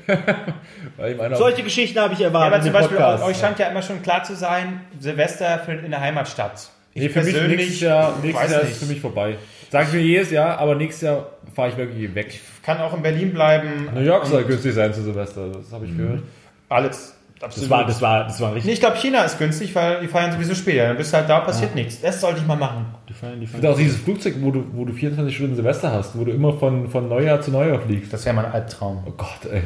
[0.97, 3.25] Weil ihm einer Solche Geschichten habe ich ja, erwartet aber zum Beispiel, Podcast.
[3.25, 6.69] euch scheint ja immer schon klar zu sein, Silvester findet in der Heimat statt.
[6.95, 9.37] Nee, für mich nächstes Jahr, nächstes Jahr ist für mich vorbei.
[9.75, 12.39] Sag ich mir jedes Jahr, aber nächstes Jahr fahre ich wirklich weg.
[12.63, 13.89] kann auch in Berlin bleiben.
[13.93, 16.23] New York soll günstig sein zu Silvester, das habe ich gehört.
[16.69, 17.14] Alles.
[17.41, 17.71] Das Absolut.
[17.71, 18.73] war, das war, das war Nee, richtig.
[18.75, 20.87] ich glaube, China ist günstig, weil die feiern sowieso später.
[20.87, 22.01] Dann bist du halt da, passiert nichts.
[22.01, 22.87] Das sollte ich mal machen.
[23.09, 23.73] Die feiern, die Und feiern.
[23.75, 26.89] auch dieses Flugzeug, wo du, wo du 24 Stunden Silvester hast, wo du immer von,
[26.89, 28.13] von Neujahr zu Neujahr fliegst.
[28.13, 29.03] Das wäre mein Albtraum.
[29.07, 29.63] Oh Gott, ey.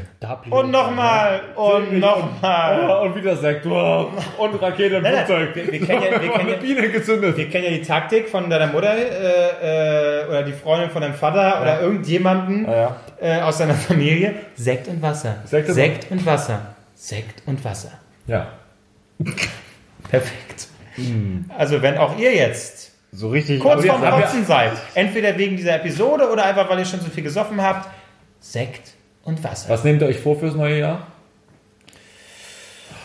[0.51, 2.89] Und nochmal und nochmal.
[2.89, 4.09] Oh, und wieder sagt, oh,
[4.39, 5.55] und Rakete im Flugzeug.
[5.55, 7.37] wir- wir kennen ja- wir kennen ja- Biene gezündet.
[7.37, 11.15] Wir kennen ja die Taktik von deiner Mutter äh, äh, oder die Freundin von deinem
[11.15, 12.97] Vater oder irgendjemanden Ah, ja.
[13.21, 14.35] äh, aus deiner Familie.
[14.57, 15.37] Sekt und Wasser.
[15.45, 16.61] Sekt und- Sekt und Wasser.
[17.01, 17.93] Sekt und Wasser.
[18.27, 18.49] Ja.
[20.11, 20.67] Perfekt.
[20.97, 21.45] Hm.
[21.57, 23.61] Also wenn auch ihr jetzt So richtig.
[23.61, 27.23] kurz vorm Kotzen seid, entweder wegen dieser Episode oder einfach, weil ihr schon so viel
[27.23, 27.89] gesoffen habt,
[28.41, 29.69] Sekt und Wasser.
[29.69, 31.07] Was nehmt ihr euch vor fürs neue Jahr?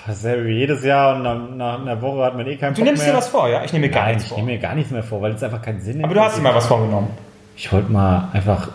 [0.08, 2.86] Dasselbe wie jedes Jahr und nach, nach einer Woche hat man eh keinen Du Bock
[2.88, 3.14] nimmst mehr.
[3.14, 3.64] dir was vor, ja?
[3.64, 4.38] Ich nehme mir gar Nein, nichts ich vor.
[4.40, 6.42] nehme mir gar nichts mehr vor, weil es einfach keinen Sinn Aber du hast dir
[6.42, 7.10] mal was vorgenommen.
[7.56, 8.70] Ich wollte mal einfach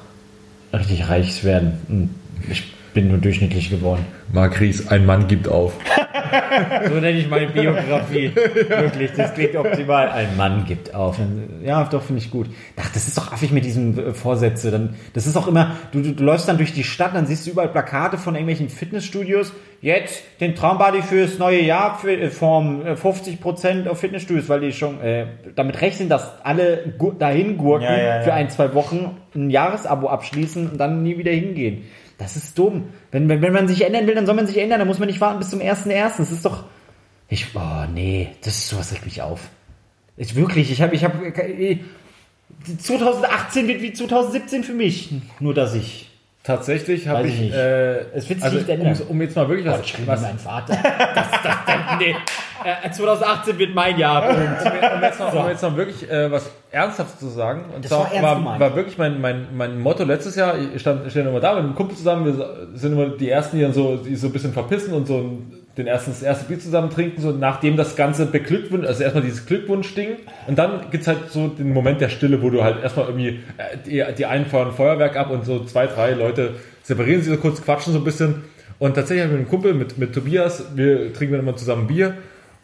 [0.72, 2.14] richtig reich werden.
[2.48, 4.05] Ich bin nur durchschnittlich geworden.
[4.32, 5.72] Marc Ries, ein Mann gibt auf.
[6.88, 8.34] So nenne ich meine Biografie.
[8.34, 10.11] Wirklich, das klingt optimal.
[10.11, 11.18] Ein Mann gibt auf.
[11.64, 12.49] Ja, doch, finde ich gut.
[12.76, 14.70] Ach, das ist doch affig mit diesen äh, Vorsätze.
[14.70, 17.46] Dann, das ist auch immer, du, du, du läufst dann durch die Stadt, dann siehst
[17.46, 19.53] du überall Plakate von irgendwelchen Fitnessstudios.
[19.80, 24.72] Jetzt den Traumbody fürs neue Jahr für, äh, vom äh, 50% auf Fitnessstudios, weil die
[24.72, 28.22] schon äh, damit rechnen, dass alle dahin gurken Ja, ja, ja.
[28.22, 31.84] für ein, zwei Wochen ein Jahresabo abschließen und dann nie wieder hingehen.
[32.18, 32.90] Das ist dumm.
[33.12, 34.80] Wenn, wenn, wenn man sich ändern will, dann soll man sich ändern.
[34.80, 36.18] Dann muss man nicht warten bis zum 1.1.
[36.18, 36.64] Das ist doch.
[37.28, 37.46] Ich.
[37.54, 38.28] Oh, nee.
[38.42, 39.48] Das ist sowas regt mich auf.
[40.16, 40.94] Ich wirklich, ich habe.
[40.94, 41.78] Ich hab, äh,
[42.78, 45.10] 2018 wird wie 2017 für mich.
[45.38, 46.07] Nur, dass ich
[46.49, 48.96] tatsächlich habe ich, ich äh, Es wird sich also, nicht ändern.
[49.03, 50.76] um, um jetzt mal wirklich was, Schrieb was mein Vater.
[51.14, 52.14] Das, das, das, nee.
[52.64, 54.22] Äh, 2018 wird mein Jahr.
[54.34, 54.40] Punkt.
[54.96, 57.66] um jetzt noch, um jetzt noch wirklich äh, was Ernsthaftes zu sagen.
[57.74, 60.57] Und Das zwar war ernst war, war wirklich mein, mein, mein Motto letztes Jahr.
[60.59, 62.24] Ich stand, stand immer da mit einem Kumpel zusammen.
[62.24, 65.38] Wir sind immer die Ersten, die dann so, die so ein bisschen verpissen und so
[65.78, 67.22] den ersten, das erste Bier zusammen trinken.
[67.22, 70.16] So nachdem das Ganze beglückwünscht, also erstmal dieses Glückwunsch-Ding.
[70.46, 73.76] Und dann gibt's halt so den Moment der Stille, wo du halt erstmal irgendwie, äh,
[73.86, 77.62] die, die einen feuern Feuerwerk ab und so zwei, drei Leute separieren sich so kurz,
[77.62, 78.44] quatschen so ein bisschen.
[78.78, 82.14] Und tatsächlich mit einem Kumpel, mit, mit Tobias, wir trinken dann immer zusammen Bier.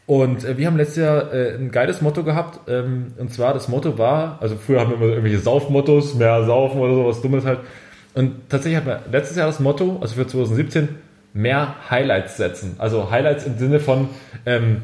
[0.06, 2.68] Und äh, wir haben letztes Jahr äh, ein geiles Motto gehabt.
[2.68, 6.80] Ähm, und zwar das Motto war, also früher haben wir immer irgendwelche Saufmottos, mehr saufen
[6.80, 7.60] oder sowas Dummes halt.
[8.14, 10.88] Und tatsächlich hatten wir letztes Jahr das Motto, also für 2017,
[11.34, 12.76] mehr Highlights setzen.
[12.78, 14.08] Also Highlights im Sinne von,
[14.46, 14.82] ähm,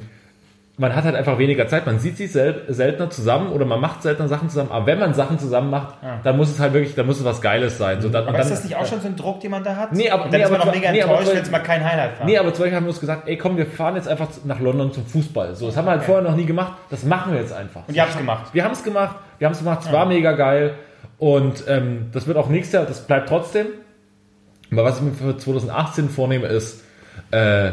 [0.77, 4.03] man hat halt einfach weniger Zeit, man sieht sich sel seltener zusammen oder man macht
[4.03, 7.05] seltener Sachen zusammen, aber wenn man Sachen zusammen macht, dann muss es halt wirklich, dann
[7.07, 8.01] muss es was Geiles sein.
[8.01, 9.93] So, Aber dann, ist das nicht auch schon so ein Druck, den man da hat?
[9.93, 11.59] Nee, aber- Und dann nee, ist man aber noch mega nee, enttäuscht, wenn es mal
[11.59, 12.27] kein Highlight war.
[12.27, 14.59] Nee, aber zum Beispiel haben wir uns gesagt, ey komm, wir fahren jetzt einfach nach
[14.59, 15.55] London zum Fußball.
[15.55, 17.83] So, das haben wir halt vorher noch nie gemacht, das machen wir jetzt einfach.
[17.87, 18.47] Und ihr habt es gemacht.
[18.55, 20.75] Wir haben es gemacht, wir haben es gemacht, es war mega geil
[21.19, 23.67] und ähm, das wird auch nächstes Jahr, das bleibt trotzdem.
[24.73, 26.83] Aber was ich mir für 2018 vornehme, ist
[27.31, 27.71] äh,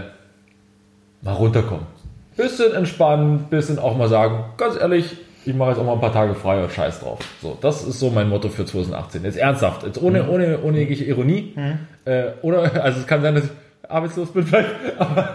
[1.22, 1.86] mal runterkommen.
[2.36, 6.14] Bisschen entspannen, bisschen auch mal sagen, ganz ehrlich, ich mache jetzt auch mal ein paar
[6.14, 7.20] Tage frei und scheiß drauf.
[7.42, 9.24] So, das ist so mein Motto für 2018.
[9.24, 11.54] Jetzt ernsthaft, jetzt ohne, ohne, ohne jegliche Ironie.
[12.06, 13.50] Äh, oder, also es kann sein, dass ich
[13.90, 15.34] arbeitslos bin vielleicht, aber,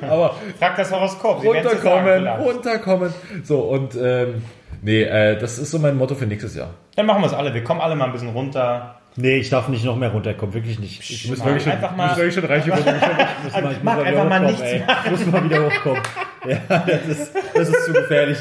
[0.00, 1.40] aber Frag das Horoskop.
[1.40, 2.40] Sie sagen runterkommen, vielleicht.
[2.40, 3.14] runterkommen.
[3.44, 4.42] So, und ähm,
[4.82, 6.70] nee, äh, das ist so mein Motto für nächstes Jahr.
[6.96, 7.52] Dann machen wir es alle.
[7.52, 8.99] Wir kommen alle mal ein bisschen runter.
[9.16, 11.00] Nee, ich darf nicht noch mehr runterkommen, wirklich nicht.
[11.10, 12.92] Ich muss, wirklich schon- einfach mal- muss wirklich schon reich muss mal,
[13.46, 14.82] ich Mach muss mal wieder einfach mal hochkommen, nichts ey.
[15.04, 16.02] Ich muss mal wieder hochkommen.
[16.48, 16.56] Ja,
[16.86, 18.38] das ist, das ist zu gefährlich.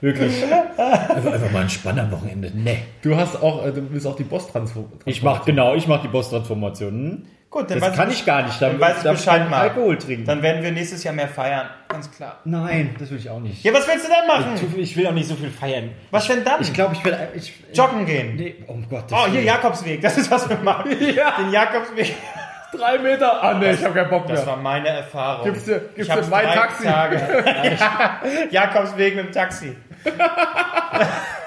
[0.00, 0.32] Wirklich.
[0.42, 2.50] Einfach, einfach mal entspannen am Wochenende.
[2.54, 2.78] Nee.
[3.02, 4.86] Du hast auch, äh, du willst auch die Boss-Transform.
[5.04, 7.26] Ich mach, genau, ich mach die Boss-Transformation.
[7.52, 8.60] Gut, dann Das kann ich, ich gar nicht.
[8.62, 9.60] dann weiß ich Bescheid mal.
[9.60, 10.24] Alkohol trinken.
[10.24, 11.68] Dann werden wir nächstes Jahr mehr feiern.
[11.86, 12.38] Ganz klar.
[12.46, 13.62] Nein, das will ich auch nicht.
[13.62, 14.74] Ja, was willst du dann machen?
[14.78, 15.90] Ich will auch nicht so viel feiern.
[16.10, 16.62] Was denn dann?
[16.62, 17.14] Ich glaube, ich will.
[17.34, 18.36] Ich, Joggen gehen.
[18.36, 19.42] Nee, um Gottes Oh, hier.
[19.42, 20.00] Jakobsweg.
[20.00, 20.90] Das ist, was wir machen.
[21.14, 21.32] Ja.
[21.38, 22.14] Den Jakobsweg.
[22.74, 23.42] Drei Meter.
[23.42, 24.46] Ah, nee, ich habe keinen Bock Das mehr.
[24.46, 25.44] war meine Erfahrung.
[25.44, 26.84] Gibst du- gibst ich du mein Taxi?
[26.84, 27.16] Tage.
[27.78, 28.20] ja.
[28.50, 29.76] Jakobsweg mit dem Taxi.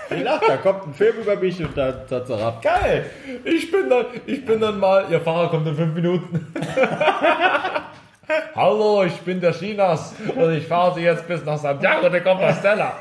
[0.09, 2.61] Ach, da kommt ein Film über mich und da da zerrat.
[2.61, 3.05] Geil.
[3.43, 6.53] Ich bin dann, ich bin dann mal, Ihr Fahrer kommt in fünf Minuten.
[8.55, 12.93] Hallo, ich bin der Chinas und ich fahre Sie jetzt bis nach Santiago de Compostela.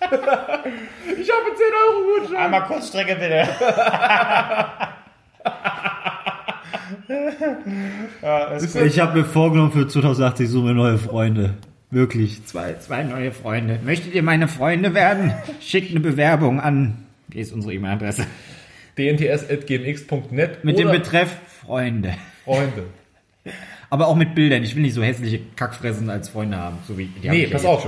[0.00, 2.44] ich habe 10 Euro Gutschein.
[2.44, 3.46] Einmal Kurzstrecke bitte.
[8.22, 8.56] ja.
[8.84, 11.54] Ich habe mir vorgenommen für 2080 suche mir neue Freunde.
[11.92, 12.42] Wirklich.
[12.46, 13.78] Zwei, zwei neue Freunde.
[13.84, 15.34] Möchtet ihr meine Freunde werden?
[15.60, 17.04] Schickt eine Bewerbung an.
[17.28, 18.26] Wie ist unsere E-Mail-Adresse?
[18.96, 22.14] dnts.gmx.net Mit dem Betreff Freunde.
[22.44, 22.84] Freunde.
[23.90, 24.62] Aber auch mit Bildern.
[24.62, 26.78] Ich will nicht so hässliche Kackfressen als Freunde haben.
[26.88, 27.86] So wie die Nee, ja pass jetzt auf.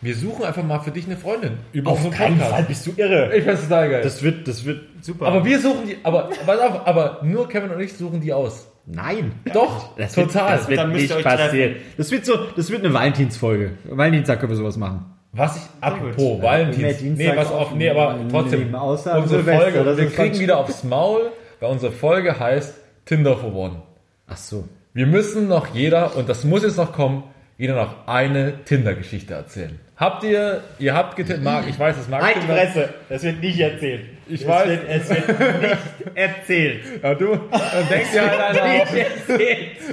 [0.00, 1.58] Wir suchen einfach mal für dich eine Freundin.
[1.72, 2.50] Über Auf keinen Podcast.
[2.52, 3.36] Fall bist du irre.
[3.36, 4.02] Ich find's total geil.
[4.02, 5.26] Das wird, das wird super.
[5.26, 8.69] aber wir suchen die, aber, pass auf, aber nur Kevin und ich suchen die aus.
[8.86, 9.32] Nein.
[9.52, 10.50] Doch, Das total.
[10.50, 11.76] Wird, das wird Dann müsst nicht passieren.
[11.96, 13.72] Das wird so, das wird eine Valentinsfolge.
[13.84, 15.04] Valentinstag können wir sowas machen.
[15.32, 16.42] Was ich, apropos.
[16.42, 20.38] Valentins, nee, was auf, offen, nee, aber trotzdem, außer unsere Silvester, Folge, das wir kriegen
[20.40, 22.74] wieder aufs Maul, weil unsere Folge heißt
[23.04, 23.82] Tinder for One.
[24.26, 24.66] Ach so.
[24.92, 27.22] Wir müssen noch jeder, und das muss jetzt noch kommen,
[27.58, 29.78] jeder noch eine Tinder-Geschichte erzählen.
[29.96, 32.88] Habt ihr, ihr habt getindert, Marc, ich weiß, das Marc Halt die Tinder- Fresse.
[33.08, 34.00] Das wird nicht erzählt.
[34.30, 34.66] Ich es weiß.
[34.68, 35.28] Wird, es wird
[35.62, 35.76] nicht
[36.14, 36.84] erzählt.
[37.02, 38.94] Ja, du, dann denkst du halt einer auf,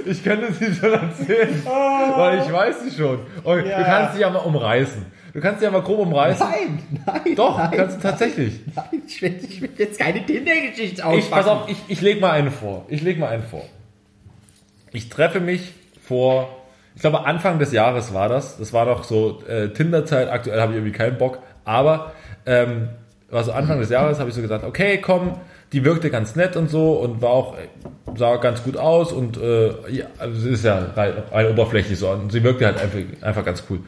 [0.06, 3.20] ich könnte sie schon erzählen, weil ich weiß sie schon.
[3.44, 3.82] Und du Ja.
[3.82, 5.04] kannst sie ja mal umreißen.
[5.34, 6.46] Du kannst sie ja mal grob umreißen.
[6.48, 7.34] Nein, nein.
[7.36, 8.60] Doch, nein, kannst du tatsächlich.
[8.74, 11.30] Nein, ich will, ich will jetzt keine Tinder-Geschichte Ich, auspacken.
[11.30, 12.86] pass auf, ich, ich leg mal einen vor.
[12.88, 13.64] Ich leg mal einen vor.
[14.92, 16.48] Ich treffe mich vor,
[16.94, 18.56] ich glaube Anfang des Jahres war das.
[18.58, 20.28] Das war doch so äh, Tinder-Zeit.
[20.28, 21.38] Aktuell habe ich irgendwie keinen Bock.
[21.64, 22.12] Aber
[22.46, 22.88] ähm,
[23.30, 25.38] war so Anfang des Jahres habe ich so gesagt, okay, komm,
[25.72, 27.56] die wirkte ganz nett und so und war auch
[28.16, 32.08] sah ganz gut aus und äh, ja, also sie ist ja rein, rein oberflächlich so
[32.10, 33.80] und sie wirkte halt einfach, einfach ganz cool.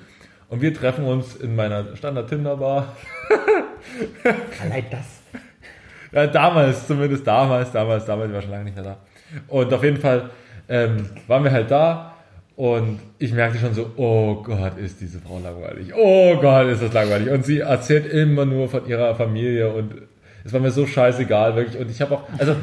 [0.49, 2.97] Und wir treffen uns in meiner Standard-Tinder-Bar.
[4.63, 5.21] Allein das.
[6.13, 8.97] Ja, damals, zumindest damals, damals, damals, ich war schon lange nicht mehr da.
[9.47, 10.31] Und auf jeden Fall
[10.69, 12.10] ähm, waren wir halt da
[12.61, 15.93] und ich merkte schon so, oh Gott, ist diese Frau langweilig.
[15.97, 17.31] Oh Gott, ist das langweilig.
[17.33, 19.95] Und sie erzählt immer nur von ihrer Familie und
[20.45, 21.81] es war mir so scheißegal, wirklich.
[21.81, 22.55] Und ich habe auch, also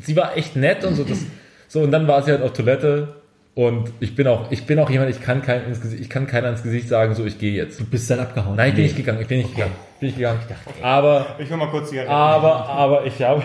[0.00, 1.20] sie war echt nett und so, das,
[1.68, 3.14] so und dann war sie halt auf Toilette
[3.54, 6.26] und ich bin auch, ich bin auch jemand, ich kann kein ins Gesicht, ich kann
[6.26, 7.78] keiner ins Gesicht sagen, so ich gehe jetzt.
[7.78, 8.56] Du bist dann abgehauen.
[8.56, 8.88] Nein, ich bin Nee.
[8.88, 10.40] nicht gegangen, ich bin nicht gegangen, ich bin nicht gegangen.
[10.82, 12.10] Aber Ich will mal kurz hier.
[12.10, 13.44] aber, aber ich habe,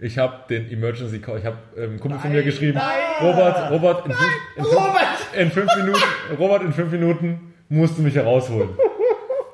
[0.00, 2.80] Ich habe den Emergency Call, ich habe ähm, einen Kumpel von mir geschrieben,
[3.20, 6.02] Robert, Robert, in fünf, in, fünf, in fünf Minuten,
[6.38, 8.70] Robert, in fünf Minuten musst du mich herausholen.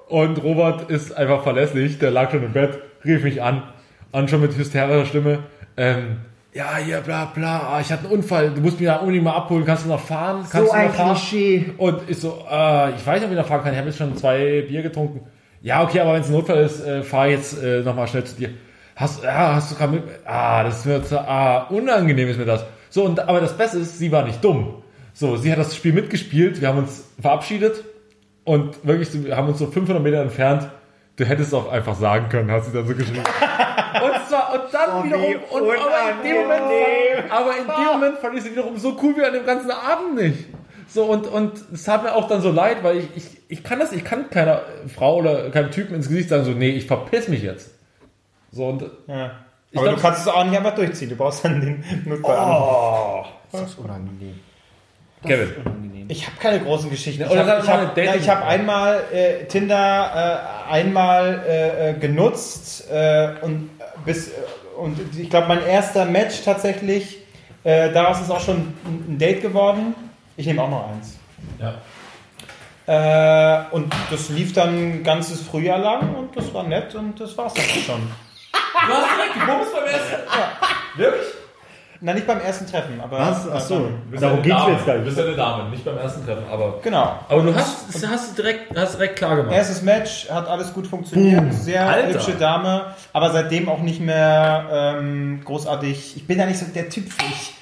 [0.09, 3.62] Und Robert ist einfach verlässlich, der lag schon im Bett, rief mich an,
[4.12, 5.38] an schon mit hysterischer Stimme,
[5.78, 6.18] ähm,
[6.53, 9.34] ja, hier, bla, bla, ah, ich hatte einen Unfall, du musst mich da unbedingt mal
[9.34, 10.47] abholen, kannst du noch fahren?
[10.49, 11.16] Kannst du ein noch fahren?
[11.16, 11.72] Klischee.
[11.78, 13.99] Und ich so, äh, ich weiß nicht, ob ich noch fahren kann, ich habe jetzt
[13.99, 15.26] schon zwei Bier getrunken.
[15.62, 18.36] Ja, okay, aber wenn es ein Notfall ist, äh, fahr jetzt äh, nochmal schnell zu
[18.36, 18.51] dir.
[18.97, 22.45] Hast, ja, hast du gerade mit, ah, das ist mir zu, ah, unangenehm ist mir
[22.45, 22.64] das.
[22.90, 24.82] So, und, aber das Beste ist, sie war nicht dumm.
[25.12, 27.84] So, sie hat das Spiel mitgespielt, wir haben uns verabschiedet
[28.45, 30.68] und wirklich, wir haben uns so 500 Meter entfernt.
[31.16, 33.18] Du hättest auch einfach sagen können, hat sie dann so geschrieben.
[33.22, 37.92] und zwar, und dann Oh, wiederum, wie und, aber in dem Moment, aber in dem
[37.92, 40.47] Moment fand ich sie wiederum so cool wie an dem ganzen Abend nicht.
[40.88, 43.78] So, und, und es tat mir auch dann so leid, weil ich, ich, ich kann
[43.78, 47.28] das, ich kann keiner Frau oder keinem Typen ins Gesicht sagen, so, nee, ich verpiss
[47.28, 47.70] mich jetzt.
[48.55, 49.30] So, und, Ja.
[49.74, 51.11] Aber glaub- du kannst es auch nicht einfach durchziehen.
[51.11, 52.38] Du brauchst dann den Notfall.
[52.38, 54.38] Oh, das ist unangenehm.
[55.24, 55.52] Kevin.
[55.64, 56.07] Unangenehm.
[56.09, 57.24] Ich habe keine großen Geschichten.
[57.24, 63.30] Oder ich habe hab, ich hab einmal äh, Tinder äh, einmal äh, äh, genutzt äh,
[63.42, 64.30] und äh, bis
[64.78, 67.18] und ich glaube mein erster Match tatsächlich.
[67.64, 69.94] Äh, daraus ist auch schon ein Date geworden.
[70.36, 71.18] Ich nehme auch noch eins.
[71.59, 71.74] Ja.
[72.86, 77.36] Äh, und das lief dann ein ganzes Frühjahr lang und das war nett und das
[77.38, 78.02] war's dann schon.
[78.86, 80.98] Du hast direkt gebumst beim ersten.
[80.98, 81.26] Wirklich?
[82.00, 83.18] Na, nicht beim ersten Treffen, aber.
[83.18, 83.48] Was?
[83.50, 83.88] Ach so.
[84.11, 85.05] Du Darum geht's mir jetzt gar Du nicht.
[85.07, 86.74] bist ja eine Dame, nicht beim ersten Treffen, aber.
[86.82, 87.18] Genau.
[87.28, 89.55] Aber du hast, das hast du direkt, hast direkt klar gemacht.
[89.55, 92.09] Erstes Match hat alles gut funktioniert, sehr Alter.
[92.14, 94.66] hübsche Dame, aber seitdem auch nicht mehr
[94.98, 96.16] ähm, großartig.
[96.16, 97.55] Ich bin ja nicht so der Typ für ich.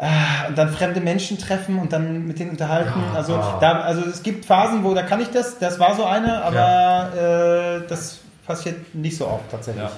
[0.00, 3.02] Ah, und dann fremde Menschen treffen und dann mit denen unterhalten.
[3.16, 5.58] Also, da, also es gibt Phasen, wo da kann ich das.
[5.58, 9.84] Das war so eine, aber äh, das passiert nicht so oft tatsächlich.
[9.84, 9.90] Ja.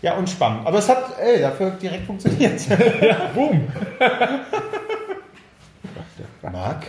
[0.00, 0.14] Ja.
[0.16, 0.66] und spannend.
[0.66, 2.60] Aber es hat ey, dafür direkt funktioniert.
[3.34, 3.68] Boom.
[6.50, 6.86] Marc,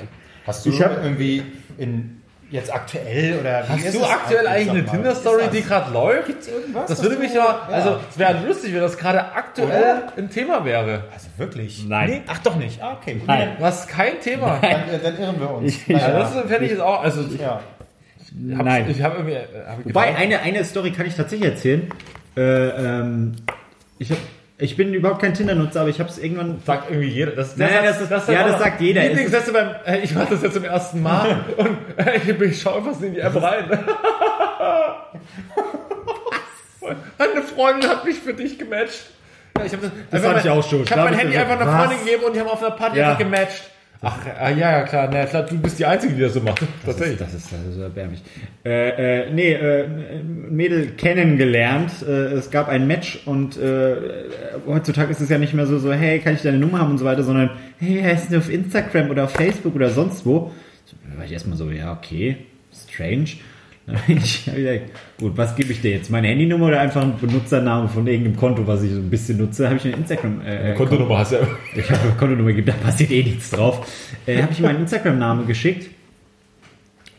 [0.47, 1.43] hast du Ich hab- irgendwie
[1.77, 2.19] in
[2.49, 4.79] jetzt aktuell oder wie Hast ist du es aktuell eigentlich eine
[5.11, 6.27] ist das- die gerade läuft?
[6.27, 6.85] Gibt's irgendwas?
[6.87, 11.05] Das würde mich ja, also es wäre lustig, wenn das gerade aktuell ein Thema wäre.
[11.11, 11.83] Also wirklich?
[11.87, 12.09] Nein.
[12.09, 12.21] Nee?
[12.27, 12.81] Ach doch nicht.
[12.81, 13.19] Ah, okay.
[13.25, 13.55] Nein.
[13.57, 14.59] Du hast kein Thema.
[14.61, 15.71] Dann, äh, dann irren wir uns.
[15.73, 16.19] Ich- Ja, Naja.
[16.19, 17.59] das fände ich jetzt auch, also ich ja.
[18.57, 18.85] Hab, Nein.
[18.89, 21.87] ich habe irgendwie, äh, hab ich Wobei, gedacht, eine, eine Story kann ich tatsächlich erzählen.
[22.35, 23.35] Äh, ähm,
[23.99, 24.17] ich, hab,
[24.57, 26.59] ich bin überhaupt kein Tinder-Nutzer, aber ich habe es irgendwann.
[26.65, 27.31] sagt irgendwie jeder.
[27.33, 29.03] Das, Nein, Satz- das ist- ja, auch das sagt jeder.
[29.03, 33.01] Lieblingssätze beim, äh, ich mache das jetzt zum ersten Mal und äh, ich, schaue fast
[33.03, 33.65] in die App rein.
[37.17, 39.05] Eine Freundin hat mich für dich gematcht.
[39.57, 40.83] Ja, ich hab das Das hatte ich auch schon.
[40.83, 41.77] Ich habe mein Handy einfach einer?
[41.77, 43.05] Freundin gegeben und die haben auf einer Party Ja.
[43.09, 43.69] einfach gematcht.
[44.05, 46.61] Ach, äh, ja, ja, klar, na, klar, du bist die Einzige, die das so macht.
[46.85, 47.19] Tatsächlich.
[47.19, 48.21] Das ist, das ist erbärmlich.
[48.65, 51.91] Äh, äh, nee, äh, ein Mädel kennengelernt.
[52.05, 53.95] Äh, es gab ein Match und äh,
[54.67, 56.97] heutzutage ist es ja nicht mehr so, so, hey, kann ich deine Nummer haben und
[56.97, 60.51] so weiter, sondern hey, heißt du auf Instagram oder auf Facebook oder sonst wo?
[60.83, 62.37] So, da war ich erstmal so, ja, okay,
[62.73, 63.29] strange.
[63.85, 66.09] Dann hab ich hab ich gedacht, gut, was gebe ich dir jetzt?
[66.09, 69.67] Meine Handynummer oder einfach einen Benutzernamen von irgendeinem Konto, was ich so ein bisschen nutze?
[69.67, 71.47] Habe ich eine Instagram äh, Kontonummer hast du ja.
[71.75, 73.85] ich habe eine Kontonummer gegeben, da passiert eh nichts drauf.
[74.25, 75.89] Äh, habe ich meinen Instagram-Namen geschickt.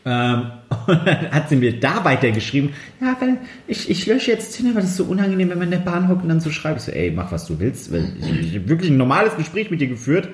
[0.05, 0.51] Ähm,
[0.87, 3.37] und dann hat sie mir da weitergeschrieben, ja, weil
[3.67, 6.07] ich, ich lösche jetzt Tinder, weil das ist so unangenehm, wenn man in der Bahn
[6.07, 6.79] hockt und dann so schreibt.
[6.79, 7.91] Ich so, ey, mach was du willst.
[7.91, 10.29] Weil ich, ich habe wirklich ein normales Gespräch mit dir geführt.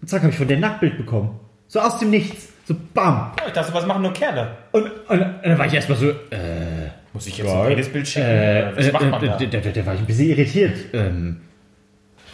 [0.00, 1.38] Und zack, habe ich von der Nacktbild bekommen.
[1.66, 2.53] So aus dem Nichts.
[2.66, 3.32] So bam.
[3.46, 4.56] Ich dachte, was machen nur Kerle?
[4.72, 8.08] Und, und, und dann war ich erstmal so, äh, Muss ich jetzt ein jedes Bild
[8.08, 8.26] schicken?
[8.26, 9.36] äh, was äh, macht man äh, da?
[9.36, 10.76] da, da, da war ich ein bisschen irritiert.
[10.94, 11.42] Ähm,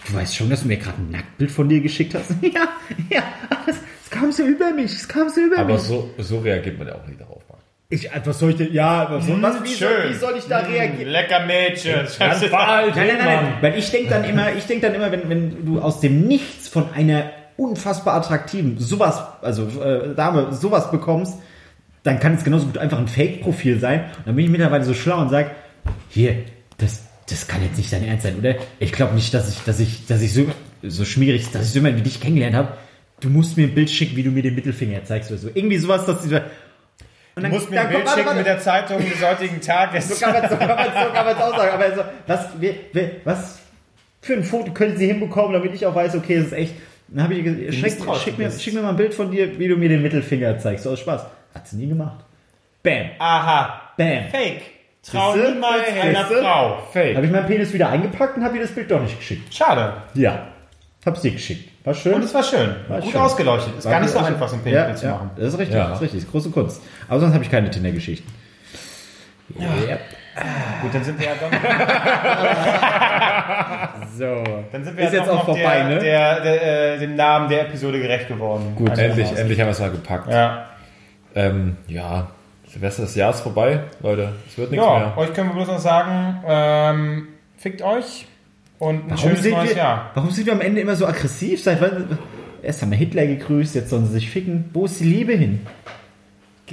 [0.06, 2.30] du weißt schon, dass du mir gerade ein Nacktbild von dir geschickt hast?
[2.42, 2.68] ja,
[3.10, 5.82] ja, aber es, es kam so über mich, es kam so über Aber mich.
[5.82, 7.42] so, so reagiert man ja auch nicht darauf.
[7.48, 7.58] Mann.
[7.92, 10.10] Ich, was soll ich denn, ja, was, soll, was, wie, soll, schön.
[10.10, 11.10] wie soll ich da reagieren?
[11.10, 12.06] Lecker Mädchen.
[12.06, 15.10] Fahr halt Nein, nein, nein, nein, weil ich denke dann immer, ich denke dann immer,
[15.10, 20.90] wenn, wenn du aus dem Nichts von einer unfassbar attraktiven, sowas, also äh, Dame, sowas
[20.90, 21.34] bekommst,
[22.02, 24.04] dann kann es genauso gut einfach ein Fake-Profil sein.
[24.18, 25.50] Und dann bin ich mittlerweile so schlau und sage,
[26.08, 26.36] hier,
[26.78, 28.54] das, das kann jetzt nicht dein Ernst sein, oder?
[28.78, 30.46] Ich glaube nicht, dass ich, dass ich, dass ich so,
[30.82, 32.68] so schmierig, dass ich so jemanden wie dich kennengelernt habe.
[33.20, 35.48] Du musst mir ein Bild schicken, wie du mir den Mittelfinger zeigst oder so.
[35.52, 36.44] Irgendwie sowas, dass dieser.
[37.34, 38.38] Und Du musst mir ein Bild schicken warte.
[38.38, 40.08] mit der Zeitung des heutigen Tages.
[40.08, 41.72] So kann man es so, auch sagen.
[41.74, 43.58] Aber also, was, wer, wer, was
[44.22, 46.74] für ein Foto können Sie hinbekommen, damit ich auch weiß, okay, es ist echt.
[47.12, 49.66] Dann habe ich gesagt, schick, schick, mir, schick mir mal ein Bild von dir, wie
[49.68, 50.84] du mir den Mittelfinger zeigst.
[50.84, 51.26] So aus Spaß.
[51.54, 52.24] Hat sie nie gemacht.
[52.82, 53.10] Bam.
[53.18, 53.80] Aha.
[53.96, 54.28] Bam.
[54.30, 54.62] Fake.
[55.02, 55.52] Trau Siehste?
[55.52, 56.04] niemals Fake.
[56.04, 56.24] einer?
[56.26, 56.82] Frau.
[56.92, 57.16] Fake.
[57.16, 59.52] Habe ich meinen Penis wieder eingepackt und habe ihr das Bild doch nicht geschickt.
[59.52, 59.94] Schade.
[60.14, 60.46] Ja.
[61.04, 61.70] Hab's dir geschickt.
[61.84, 62.14] War schön.
[62.14, 62.76] Und es war schön.
[62.88, 63.20] War Gut schön.
[63.20, 63.78] ausgeleuchtet.
[63.78, 65.30] Ist War gar nicht so einfach, so ein ja, Penisbild zu ja, machen.
[65.36, 65.88] Das ist richtig, Ja.
[65.88, 66.20] das ist richtig.
[66.20, 66.82] Das ist große Kunst.
[67.08, 68.30] Aber sonst habe ich keine Tinder-Geschichten.
[69.58, 69.98] Ja.
[70.82, 71.50] Gut, dann sind wir ja dann.
[74.16, 74.44] So.
[74.72, 75.98] Dann sind wir ist jetzt doch auch vorbei, der, ne?
[75.98, 78.74] Der, der, äh, dem Namen der Episode gerecht geworden.
[78.76, 80.30] Gut, Einfach Endlich, endlich haben wir es mal gepackt.
[80.30, 80.66] Ja.
[81.34, 82.28] Ähm, ja,
[82.66, 84.32] Silvester des Jahres vorbei, Leute.
[84.48, 85.18] Es wird nichts ja, mehr.
[85.18, 88.26] euch können wir bloß noch sagen, ähm, fickt euch
[88.78, 90.10] und ein Warum schönes neues wir, Jahr.
[90.14, 91.62] warum sind wir am Ende immer so aggressiv?
[91.62, 92.18] Seit wann?
[92.62, 94.70] Erst haben wir Hitler gegrüßt, jetzt sollen sie sich ficken.
[94.72, 95.66] Wo ist die Liebe hin?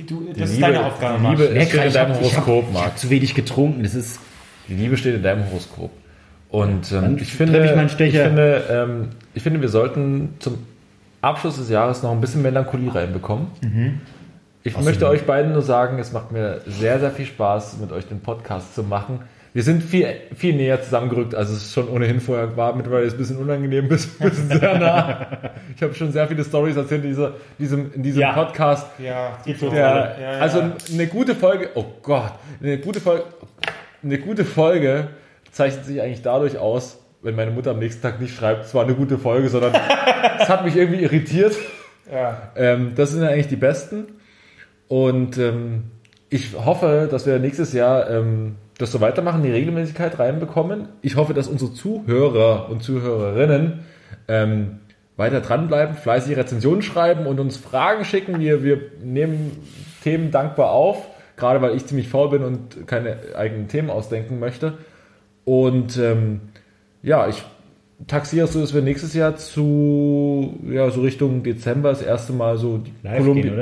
[0.06, 1.38] Du, Die das ist Liebe- deine Aufgabe, die Marc.
[1.40, 2.86] Liebe- steht in ich deinem hab- ich hab- Horoskop, Ich Marc.
[2.86, 3.84] habe zu wenig getrunken.
[3.84, 4.20] Das ist
[4.68, 5.92] Die Liebe steht in deinem Horoskop.
[6.50, 7.72] Und ähm, ich, finde, ich
[8.02, 10.58] ich, finde, ähm, ich finde, wir sollten zum
[11.22, 13.48] Abschluss des Jahres noch ein bisschen Melancholie reinbekommen.
[13.62, 14.02] Mhm.
[14.64, 18.06] Ich möchte euch beiden nur sagen, es macht mir sehr, sehr viel Spaß, mit euch
[18.08, 19.20] den Podcast zu machen.
[19.58, 20.06] Wir sind viel,
[20.36, 22.76] viel näher zusammengerückt, als es schon ohnehin vorher war.
[22.76, 25.52] Mittlerweile ist es ein bisschen unangenehm, bis, bis sehr nah.
[25.76, 28.34] Ich habe schon sehr viele Stories erzählt in, dieser, diesem, in diesem Ja.
[28.34, 28.86] Podcast.
[29.00, 30.30] Ja, die ja, ja.
[30.34, 30.62] also
[30.94, 33.24] eine gute Folge, oh Gott, eine gute Folge,
[34.04, 35.08] eine gute Folge
[35.52, 38.84] zeichnet sich eigentlich dadurch aus, wenn meine Mutter am nächsten Tag nicht schreibt, es war
[38.84, 39.74] eine gute Folge, sondern
[40.40, 41.56] es hat mich irgendwie irritiert.
[42.14, 42.52] ja.
[42.56, 44.06] Ähm, das sind eigentlich die besten.
[44.88, 45.86] Und ähm,
[46.30, 50.90] ich hoffe, dass wir nächstes Jahr ähm, das so weitermachen, die Regelmäßigkeit reinbekommen.
[51.02, 53.80] Ich hoffe, dass unsere Zuhörer und Zuhörerinnen
[54.28, 54.80] ähm,
[55.16, 58.40] weiter dranbleiben, fleißig Rezensionen schreiben und uns Fragen schicken.
[58.40, 59.52] Wir, wir nehmen
[60.04, 64.74] Themen dankbar auf, gerade weil ich ziemlich faul bin und keine eigenen Themen ausdenken möchte.
[65.44, 66.42] Und ähm,
[67.02, 67.44] ja, ich
[68.06, 72.58] taxiere es so, dass wir nächstes Jahr zu, ja, so Richtung Dezember das erste Mal
[72.58, 72.94] so die?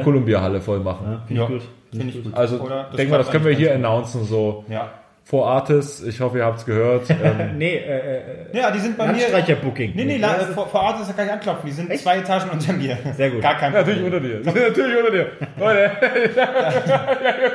[0.04, 1.06] Columbia-Halle voll machen.
[1.10, 1.48] Ja, finde Ja.
[1.48, 1.62] ich gut.
[1.92, 2.34] Finde ich gut.
[2.34, 2.90] Also, Oder?
[2.98, 4.66] denk mal, das können wir hier announcen, so.
[4.68, 4.92] Ja.
[5.28, 6.04] Vor Artis.
[6.04, 7.08] Ich hoffe, ihr habt es gehört.
[7.24, 8.22] Ähm, Nee, äh, äh,
[8.54, 9.14] Ja, die sind bei mir.
[9.14, 9.94] Landstreicher-Booking.
[9.96, 11.66] Nee, nee, la- vor, vor ja gar nicht anklopfen.
[11.68, 12.04] Die sind Echt?
[12.04, 12.96] zwei Etagen unter mir.
[13.18, 13.42] Sehr gut.
[13.44, 14.36] Gar kein natürlich Problem.
[14.44, 14.70] unter dir.
[14.70, 15.28] natürlich unter dir.
[15.58, 15.92] Leute,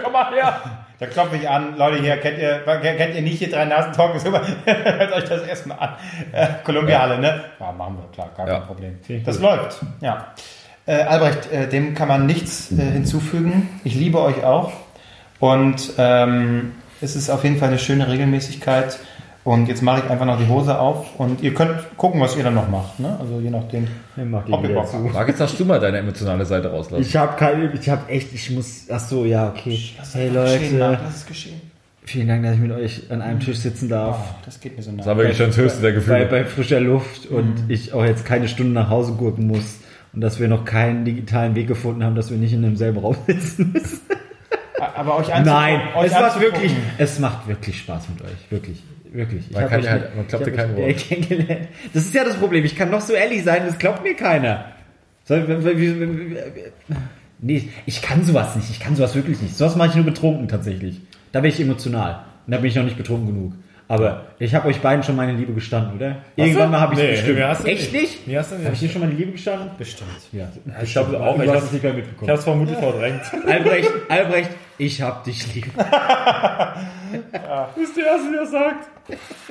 [0.02, 0.60] komm mal her.
[0.98, 1.76] Da klopfe ich an.
[1.78, 4.14] Leute, hier kennt ihr, kennt ihr nicht hier drei Nasen Talk?
[4.22, 5.90] Hört euch das erstmal an.
[6.32, 7.44] Äh, Columbia Halle, ne?
[7.58, 8.58] Ja, machen wir, klar, gar Ja.
[8.58, 8.98] kein Problem.
[9.24, 10.26] Das läuft, ja.
[10.86, 13.80] Äh, Albrecht, äh, dem kann man nichts äh, hinzufügen.
[13.84, 14.72] Ich liebe euch auch.
[15.38, 18.98] Und ähm, es ist auf jeden Fall eine schöne Regelmäßigkeit.
[19.42, 22.44] Und jetzt mache ich einfach noch die Hose auf und ihr könnt gucken, was ihr
[22.44, 23.00] dann noch macht.
[23.00, 23.16] Ne?
[23.18, 23.88] Also je nachdem.
[24.50, 25.14] Ob ihr Bock habt.
[25.14, 27.00] Marc, jetzt darfst du mal deine emotionale Seite rauslassen.
[27.02, 29.80] Ich habe keine, ich habe echt, ich muss, ach so, ja, okay.
[29.96, 31.60] Lass Hey es geschehen, Leute, Marc, lass es geschehen.
[32.04, 34.18] vielen Dank, dass ich mit euch an einem Tisch sitzen darf.
[34.20, 34.98] Oh, das geht mir so nah.
[34.98, 36.26] das war wirklich schon das höchste der bei, Gefühle.
[36.26, 39.78] bei frischer Luft und ich auch jetzt keine Stunde nach Hause gurken muss
[40.12, 43.16] und dass wir noch keinen digitalen Weg gefunden haben, dass wir nicht in demselben Raum
[43.26, 44.00] sitzen müssen.
[44.96, 48.82] Aber euch anzugucken, Nein, euch es macht wirklich, es macht wirklich Spaß mit euch, wirklich,
[49.12, 49.44] wirklich.
[49.50, 50.94] Ich Man kann ja halt- man glaubt ich ja kein Wort.
[51.94, 52.64] Das ist ja das Problem.
[52.64, 54.64] Ich kann noch so ehrlich sein, das glaubt mir keiner.
[57.42, 58.70] Nee, ich kann sowas nicht.
[58.70, 59.56] Ich kann sowas wirklich nicht.
[59.56, 61.00] Sowas mache ich nur betrunken tatsächlich.
[61.32, 62.24] Da bin ich emotional.
[62.46, 63.52] Und da bin ich noch nicht betrunken genug.
[63.88, 66.18] Aber ich habe euch beiden schon meine Liebe gestanden, oder?
[66.36, 67.38] Irgendwann mal habe ich Nee, bestimmt.
[67.38, 68.02] mir hast du Echt nicht.
[68.02, 68.26] nicht?
[68.28, 68.64] Mir hast du nicht.
[68.66, 69.70] Habe ich dir schon meine Liebe gestanden?
[69.78, 70.10] Bestimmt.
[70.32, 70.48] Ja.
[70.82, 72.28] Ich glaube auch, Du ich hast hab's- es nicht mehr Ich mitbekommen.
[72.30, 73.20] habe es vermutlich verdrängt.
[73.48, 74.50] Albrecht, Albrecht,
[74.80, 75.66] ich hab dich lieb.
[77.76, 78.88] Wisst ihr, was er sagt?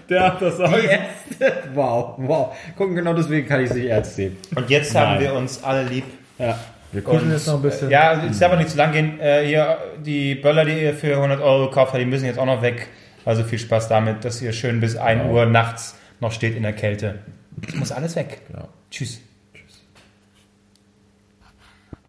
[0.09, 1.69] Der hat das gesagt.
[1.73, 2.55] Wow, wow.
[2.75, 4.37] Gucken, genau deswegen kann ich es nicht ernst nehmen.
[4.55, 5.21] Und jetzt haben Nein.
[5.21, 6.05] wir uns alle lieb.
[6.37, 6.57] Ja.
[6.91, 7.91] Wir kuscheln jetzt noch ein bisschen.
[7.91, 9.19] Ja, es darf aber nicht zu lang gehen.
[9.19, 12.47] Äh, hier, die Böller, die ihr für 100 Euro gekauft habt, die müssen jetzt auch
[12.47, 12.87] noch weg.
[13.25, 16.73] Also viel Spaß damit, dass ihr schön bis 1 Uhr nachts noch steht in der
[16.73, 17.19] Kälte.
[17.57, 18.41] Das muss alles weg.
[18.47, 18.67] Genau.
[18.89, 19.21] Tschüss.